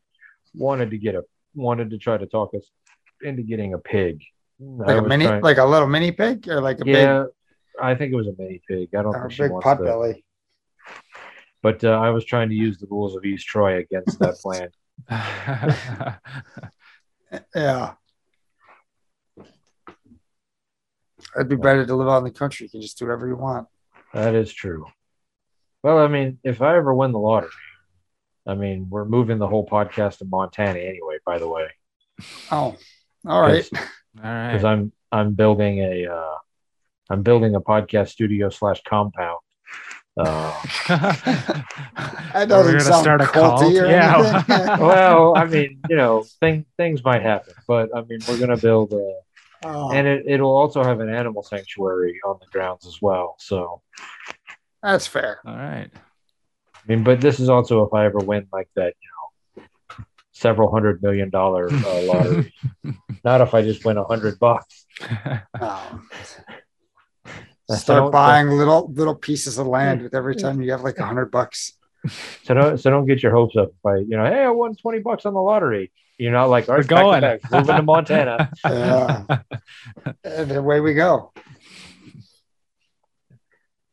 wanted 0.55 0.91
to 0.93 0.99
get 0.99 1.15
a 1.15 1.23
wanted 1.55 1.91
to 1.91 1.99
try 1.99 2.17
to 2.17 2.27
talk 2.27 2.55
us 2.55 2.65
into 3.23 3.43
getting 3.43 3.75
a 3.75 3.79
pig. 3.79 4.23
Like 4.59 4.97
a 4.97 5.03
mini, 5.03 5.27
trying- 5.27 5.43
like 5.43 5.59
a 5.59 5.65
little 5.65 5.89
mini 5.89 6.11
pig, 6.13 6.49
or 6.49 6.61
like 6.61 6.81
a 6.81 6.87
yeah, 6.87 7.25
I 7.81 7.95
think 7.95 8.13
it 8.13 8.17
was 8.17 8.29
a 8.29 8.35
mini 8.39 8.63
pig. 8.67 8.89
I 8.95 9.03
don't 9.03 9.15
or 9.15 9.19
a 9.19 9.23
think 9.23 9.33
she 9.33 9.43
big 9.43 9.51
wants 9.51 9.65
pot 9.65 9.79
to, 9.79 9.85
belly. 9.85 10.25
but 11.63 11.83
uh, 11.85 11.91
I 11.91 12.11
was 12.11 12.25
trying 12.25 12.49
to 12.49 12.55
use 12.55 12.79
the 12.79 12.87
rules 12.89 13.15
of 13.17 13.25
East 13.25 13.47
Troy 13.47 13.79
against 13.79 14.19
that 14.21 14.37
plan. 14.37 14.71
Yeah. 17.55 17.95
It'd 21.35 21.49
be 21.49 21.57
better 21.57 21.87
to 21.87 21.95
live 21.95 22.09
out 22.09 22.19
in 22.19 22.25
the 22.25 22.31
country. 22.31 22.67
You 22.67 22.71
can 22.71 22.83
just 22.83 22.99
do 22.99 23.07
whatever 23.07 23.27
you 23.27 23.37
want. 23.37 23.69
That 24.15 24.35
is 24.35 24.53
true. 24.53 24.87
Well, 25.83 25.99
I 25.99 26.09
mean, 26.09 26.39
if 26.45 26.63
I 26.63 26.77
ever 26.77 26.95
win 26.95 27.13
the 27.13 27.19
lottery, 27.19 27.51
I 28.47 28.55
mean, 28.55 28.89
we're 28.91 29.05
moving 29.05 29.39
the 29.39 29.49
whole 29.49 29.67
podcast 29.67 30.19
to 30.19 30.25
Montana 30.25 30.79
anyway. 30.79 31.19
By 31.25 31.39
the 31.39 31.49
way, 31.49 31.69
Oh, 32.51 32.77
all 33.27 33.41
right. 33.41 33.69
All 33.75 33.81
because 34.23 34.63
right. 34.63 34.65
I'm 34.65 34.93
I'm 35.11 35.35
building 35.35 35.79
a 35.79 36.07
uh, 36.07 36.37
I'm 37.11 37.23
building 37.23 37.55
a 37.55 37.61
podcast 37.61 38.11
studio 38.11 38.49
slash 38.51 38.83
compound. 38.87 39.39
Uh, 40.17 40.53
That 42.35 42.35
We're 42.35 42.47
doesn't 42.47 42.73
gonna 42.73 42.81
sound 42.85 43.03
start 43.05 43.21
a 43.21 43.27
cult. 43.27 43.61
culty 43.63 43.83
or 43.83 43.87
Yeah. 43.91 44.79
well, 44.81 45.37
I 45.37 45.45
mean, 45.45 45.81
you 45.89 45.97
know, 45.97 46.25
thing, 46.41 46.65
things 46.77 47.05
might 47.05 47.23
happen, 47.23 47.55
but 47.69 47.91
I 47.95 48.03
mean, 48.03 48.21
we're 48.29 48.39
gonna 48.39 48.57
build 48.57 48.93
a, 48.93 49.15
Oh, 49.65 49.93
and 49.93 50.07
it, 50.07 50.25
it'll 50.27 50.57
also 50.57 50.83
have 50.83 51.01
an 51.01 51.09
animal 51.13 51.43
sanctuary 51.43 52.19
on 52.27 52.37
the 52.41 52.47
grounds 52.47 52.87
as 52.87 52.99
well. 53.01 53.37
So, 53.39 53.83
that's 54.83 55.07
fair. 55.07 55.41
All 55.47 55.55
right. 55.57 55.89
I 55.95 56.81
mean, 56.89 57.05
but 57.05 57.21
this 57.21 57.39
is 57.39 57.49
also 57.49 57.85
if 57.87 57.95
I 57.95 58.07
ever 58.07 58.19
win 58.19 58.49
like 58.53 58.69
that, 58.75 58.95
you 59.01 59.63
know, 59.63 59.65
several 60.33 60.73
hundred 60.73 61.03
million 61.03 61.31
dollar 61.31 61.69
uh, 61.73 62.03
lottery. 62.03 62.53
Not 63.25 63.41
if 63.41 63.55
I 63.55 63.63
just 63.63 63.85
win 63.85 63.97
a 63.99 64.05
hundred 64.05 64.39
bucks. 64.41 64.87
So 67.71 67.77
start 67.77 67.99
don't- 68.03 68.11
buying 68.11 68.49
little 68.49 68.93
little 68.93 69.15
pieces 69.15 69.57
of 69.59 69.67
land 69.67 70.03
with 70.03 70.15
every 70.15 70.35
time 70.35 70.61
you 70.61 70.73
have 70.73 70.83
like 70.83 70.99
a 70.99 71.07
hundred 71.07 71.31
bucks. 71.31 71.73
So 72.43 72.55
don't 72.55 72.77
so 72.79 72.91
don't 72.91 73.07
get 73.07 73.23
your 73.23 73.33
hopes 73.33 73.57
up 73.57 73.71
by 73.83 73.99
you 73.99 74.17
know, 74.17 74.25
hey, 74.25 74.43
I 74.43 74.51
won 74.51 74.75
twenty 74.75 74.99
bucks 74.99 75.25
on 75.25 75.33
the 75.35 75.41
lottery. 75.41 75.93
You're 76.23 76.31
not 76.31 76.51
like, 76.51 76.69
all 76.69 76.77
right, 76.77 76.85
We're 76.85 76.87
going. 77.03 77.21
back 77.21 77.41
to 77.41 77.49
back, 77.49 77.61
moving 77.61 77.77
to 77.79 77.83
Montana. 77.83 78.53
Yeah. 78.65 79.25
And 80.23 80.53
away 80.53 80.79
we 80.79 80.95
go. 80.95 81.33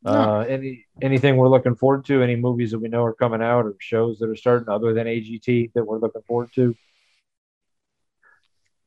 Uh, 0.05 0.41
any 0.47 0.85
anything 1.01 1.37
we're 1.37 1.49
looking 1.49 1.73
forward 1.73 2.05
to? 2.05 2.21
Any 2.21 2.35
movies 2.35 2.69
that 2.69 2.77
we 2.77 2.87
know 2.87 3.03
are 3.03 3.15
coming 3.15 3.41
out 3.41 3.65
or 3.65 3.75
shows 3.79 4.19
that 4.19 4.29
are 4.29 4.35
starting 4.35 4.69
other 4.69 4.93
than 4.93 5.07
AGT 5.07 5.73
that 5.73 5.83
we're 5.83 5.97
looking 5.97 6.21
forward 6.21 6.51
to? 6.53 6.75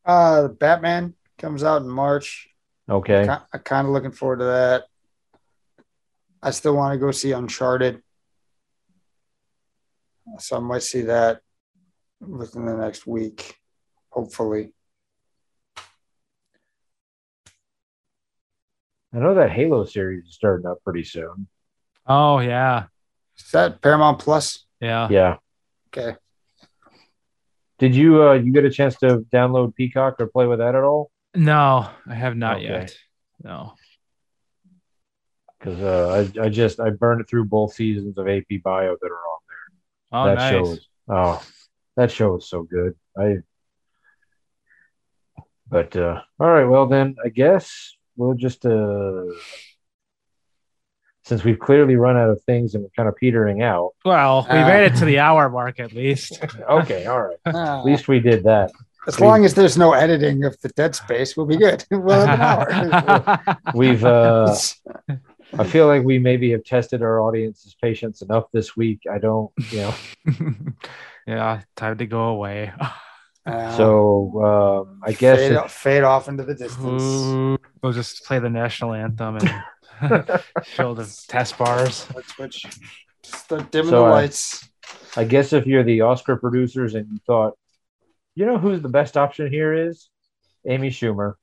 Uh, 0.04 0.46
Batman 0.46 1.14
comes 1.36 1.64
out 1.64 1.82
in 1.82 1.88
March. 1.88 2.48
Okay, 2.88 3.24
Ki- 3.24 3.44
I'm 3.52 3.60
kind 3.64 3.88
of 3.88 3.92
looking 3.92 4.12
forward 4.12 4.38
to 4.38 4.44
that. 4.44 4.84
I 6.40 6.52
still 6.52 6.76
want 6.76 6.94
to 6.94 6.98
go 6.98 7.10
see 7.10 7.32
Uncharted. 7.32 8.00
So 10.38 10.58
I 10.58 10.60
might 10.60 10.84
see 10.84 11.02
that 11.02 11.40
within 12.26 12.64
the 12.66 12.74
next 12.76 13.06
week, 13.06 13.56
hopefully. 14.10 14.72
I 19.14 19.18
know 19.18 19.34
that 19.34 19.50
Halo 19.50 19.84
series 19.84 20.24
is 20.26 20.34
starting 20.34 20.66
up 20.66 20.78
pretty 20.84 21.04
soon. 21.04 21.48
oh 22.06 22.38
yeah. 22.38 22.84
Is 23.38 23.50
that 23.52 23.80
Paramount 23.82 24.18
Plus? 24.18 24.64
Yeah. 24.80 25.08
Yeah. 25.10 25.36
Okay. 25.88 26.16
Did 27.78 27.94
you 27.94 28.22
uh 28.22 28.32
you 28.34 28.52
get 28.52 28.64
a 28.64 28.70
chance 28.70 28.96
to 28.98 29.18
download 29.32 29.74
Peacock 29.74 30.16
or 30.20 30.26
play 30.28 30.46
with 30.46 30.60
that 30.60 30.74
at 30.74 30.82
all? 30.82 31.10
No, 31.34 31.88
I 32.08 32.14
have 32.14 32.36
not 32.36 32.56
Okay. 32.58 32.64
yet. 32.66 32.96
No. 33.42 33.74
Because 35.58 35.80
uh, 35.80 36.26
I 36.40 36.44
I 36.44 36.48
just 36.48 36.80
I 36.80 36.90
burned 36.90 37.26
through 37.28 37.44
both 37.46 37.74
seasons 37.74 38.16
of 38.18 38.28
AP 38.28 38.62
Bio 38.64 38.96
that 39.00 39.10
are 39.10 39.14
on 39.14 39.38
there. 39.48 40.20
Oh, 40.20 40.24
that 40.26 40.34
nice. 40.36 40.50
show. 40.50 40.72
Is, 40.72 40.88
oh, 41.08 41.42
that 41.96 42.10
show 42.10 42.36
is 42.36 42.48
so 42.48 42.62
good. 42.62 42.94
I. 43.18 43.36
But 45.68 45.96
uh, 45.96 46.20
all 46.38 46.50
right, 46.50 46.64
well 46.64 46.86
then 46.86 47.16
I 47.24 47.28
guess 47.30 47.96
we'll 48.16 48.34
just 48.34 48.66
uh, 48.66 49.24
since 51.24 51.44
we've 51.44 51.58
clearly 51.58 51.96
run 51.96 52.16
out 52.16 52.28
of 52.30 52.42
things 52.42 52.74
and 52.74 52.82
we're 52.82 52.90
kind 52.96 53.08
of 53.08 53.16
petering 53.16 53.62
out. 53.62 53.92
Well, 54.04 54.46
we 54.50 54.58
Uh, 54.58 54.66
made 54.68 54.84
it 54.92 54.96
to 54.96 55.04
the 55.06 55.18
hour 55.20 55.48
mark 55.48 55.80
at 55.80 55.92
least. 55.92 56.44
Okay, 56.68 57.06
all 57.06 57.22
right. 57.22 57.36
Ah, 57.46 57.78
At 57.78 57.84
least 57.86 58.08
we 58.08 58.20
did 58.20 58.44
that. 58.44 58.70
as 59.08 59.18
long 59.18 59.44
as 59.44 59.54
there's 59.54 59.78
no 59.78 59.92
editing 59.94 60.44
of 60.44 60.60
the 60.60 60.68
dead 60.70 60.94
space, 60.94 61.36
we'll 61.36 61.46
be 61.46 61.56
good. 61.56 61.84
we'll 61.90 62.26
have 62.26 62.68
an 62.68 62.92
hour. 62.92 63.58
We've. 63.74 64.04
Uh, 64.04 64.54
I 65.58 65.64
feel 65.64 65.86
like 65.86 66.02
we 66.02 66.18
maybe 66.18 66.50
have 66.52 66.64
tested 66.64 67.02
our 67.02 67.20
audience's 67.20 67.74
patience 67.80 68.22
enough 68.22 68.44
this 68.52 68.76
week. 68.76 69.00
I 69.12 69.18
don't, 69.18 69.50
you 69.70 69.78
know. 69.78 69.94
yeah, 71.26 71.60
time 71.76 71.98
to 71.98 72.06
go 72.06 72.24
away. 72.28 72.72
Uh, 73.44 73.76
So 73.76 74.86
um, 74.88 75.00
I 75.04 75.12
guess 75.12 75.38
fade, 75.38 75.52
if- 75.52 75.58
off- 75.58 75.72
fade 75.72 76.02
off 76.04 76.28
into 76.28 76.44
the 76.44 76.54
distance. 76.54 77.02
Ooh, 77.02 77.58
we'll 77.82 77.92
just 77.92 78.24
play 78.24 78.38
the 78.38 78.48
national 78.50 78.94
anthem 78.94 79.36
and 79.36 79.50
show 80.64 80.94
the 80.94 81.04
test 81.28 81.58
bars. 81.58 82.06
Let's 82.14 82.34
switch. 82.34 82.66
Start 83.24 83.70
dimming 83.70 83.90
So, 83.90 84.04
the 84.04 84.10
lights. 84.10 84.68
I 85.16 85.24
guess 85.24 85.52
if 85.52 85.66
you're 85.66 85.84
the 85.84 86.00
Oscar 86.02 86.36
producers 86.36 86.94
and 86.94 87.06
you 87.12 87.18
thought, 87.26 87.58
you 88.34 88.46
know 88.46 88.56
who's 88.58 88.80
the 88.80 88.88
best 88.88 89.16
option 89.18 89.50
here 89.50 89.74
is 89.74 90.08
Amy 90.66 90.88
Schumer. 90.90 91.34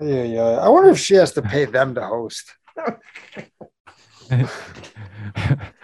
Yeah, 0.00 0.22
yeah. 0.22 0.42
I 0.64 0.68
wonder 0.68 0.90
if 0.90 0.98
she 0.98 1.14
has 1.16 1.32
to 1.32 1.42
pay 1.42 1.64
them 1.66 1.94
to 1.96 2.06
host. 2.06 2.54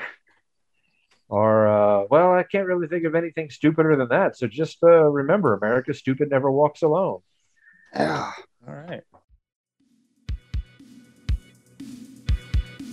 Or 1.29 1.67
uh, 1.67 2.05
well, 2.09 2.33
I 2.33 2.45
can't 2.45 2.67
really 2.67 2.87
think 2.87 3.05
of 3.05 3.15
anything 3.15 3.51
stupider 3.51 3.97
than 3.97 4.09
that. 4.09 4.37
So 4.37 4.47
just 4.47 4.79
uh, 4.83 5.05
remember, 5.05 5.55
America 5.55 5.93
stupid 5.93 6.31
never 6.31 6.51
walks 6.51 6.83
alone. 6.83 7.21
Yeah. 7.93 8.31
All 8.69 8.75
right. 8.75 9.03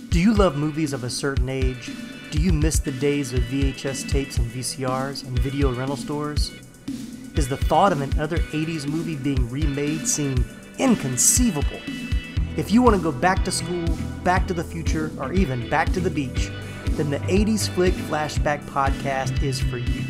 Do 0.08 0.20
you 0.20 0.34
love 0.34 0.56
movies 0.56 0.92
of 0.92 1.04
a 1.04 1.10
certain 1.10 1.48
age? 1.48 1.90
Do 2.30 2.40
you 2.40 2.52
miss 2.52 2.80
the 2.80 2.92
days 2.92 3.32
of 3.32 3.40
VHS 3.40 4.08
tapes 4.10 4.38
and 4.38 4.50
VCRs 4.50 5.24
and 5.26 5.38
video 5.38 5.72
rental 5.72 5.96
stores? 5.96 6.50
Is 7.36 7.48
the 7.48 7.56
thought 7.56 7.92
of 7.92 8.00
another 8.00 8.38
80s 8.38 8.86
movie 8.86 9.16
being 9.16 9.48
remade 9.50 10.06
seem 10.06 10.44
inconceivable? 10.78 11.80
If 12.56 12.70
you 12.70 12.82
want 12.82 12.94
to 12.94 13.02
go 13.02 13.10
back 13.10 13.44
to 13.46 13.50
school, 13.50 13.84
back 14.22 14.46
to 14.46 14.54
the 14.54 14.62
future, 14.62 15.10
or 15.18 15.32
even 15.32 15.68
back 15.68 15.92
to 15.92 15.98
the 15.98 16.08
beach, 16.10 16.52
then 16.90 17.10
the 17.10 17.18
80s 17.18 17.68
Flick 17.68 17.94
Flashback 17.94 18.62
Podcast 18.66 19.42
is 19.42 19.60
for 19.60 19.78
you. 19.78 20.04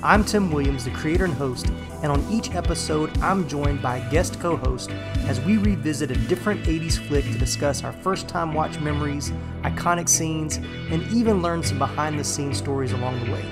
I'm 0.00 0.24
Tim 0.24 0.52
Williams, 0.52 0.84
the 0.84 0.92
creator 0.92 1.24
and 1.24 1.34
host, 1.34 1.66
and 2.04 2.12
on 2.12 2.24
each 2.30 2.54
episode, 2.54 3.18
I'm 3.18 3.48
joined 3.48 3.82
by 3.82 3.96
a 3.96 4.10
guest 4.12 4.38
co 4.38 4.56
host 4.58 4.90
as 5.26 5.40
we 5.40 5.56
revisit 5.56 6.12
a 6.12 6.16
different 6.28 6.62
80s 6.62 7.04
flick 7.08 7.24
to 7.24 7.38
discuss 7.38 7.82
our 7.82 7.92
first 7.92 8.28
time 8.28 8.54
watch 8.54 8.78
memories, 8.78 9.32
iconic 9.62 10.08
scenes, 10.08 10.58
and 10.90 11.02
even 11.10 11.42
learn 11.42 11.64
some 11.64 11.78
behind 11.78 12.16
the 12.16 12.22
scenes 12.22 12.58
stories 12.58 12.92
along 12.92 13.24
the 13.24 13.32
way. 13.32 13.44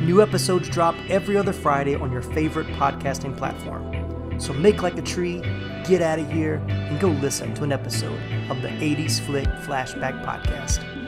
New 0.00 0.20
episodes 0.20 0.68
drop 0.68 0.96
every 1.08 1.36
other 1.36 1.52
Friday 1.52 1.94
on 1.94 2.10
your 2.10 2.22
favorite 2.22 2.66
podcasting 2.78 3.36
platform. 3.36 4.01
So 4.38 4.52
make 4.52 4.82
like 4.82 4.98
a 4.98 5.02
tree, 5.02 5.40
get 5.84 6.02
out 6.02 6.18
of 6.18 6.30
here, 6.30 6.62
and 6.68 7.00
go 7.00 7.08
listen 7.08 7.54
to 7.54 7.64
an 7.64 7.72
episode 7.72 8.20
of 8.50 8.62
the 8.62 8.68
80s 8.68 9.20
Flick 9.20 9.46
Flashback 9.64 10.24
Podcast. 10.24 11.01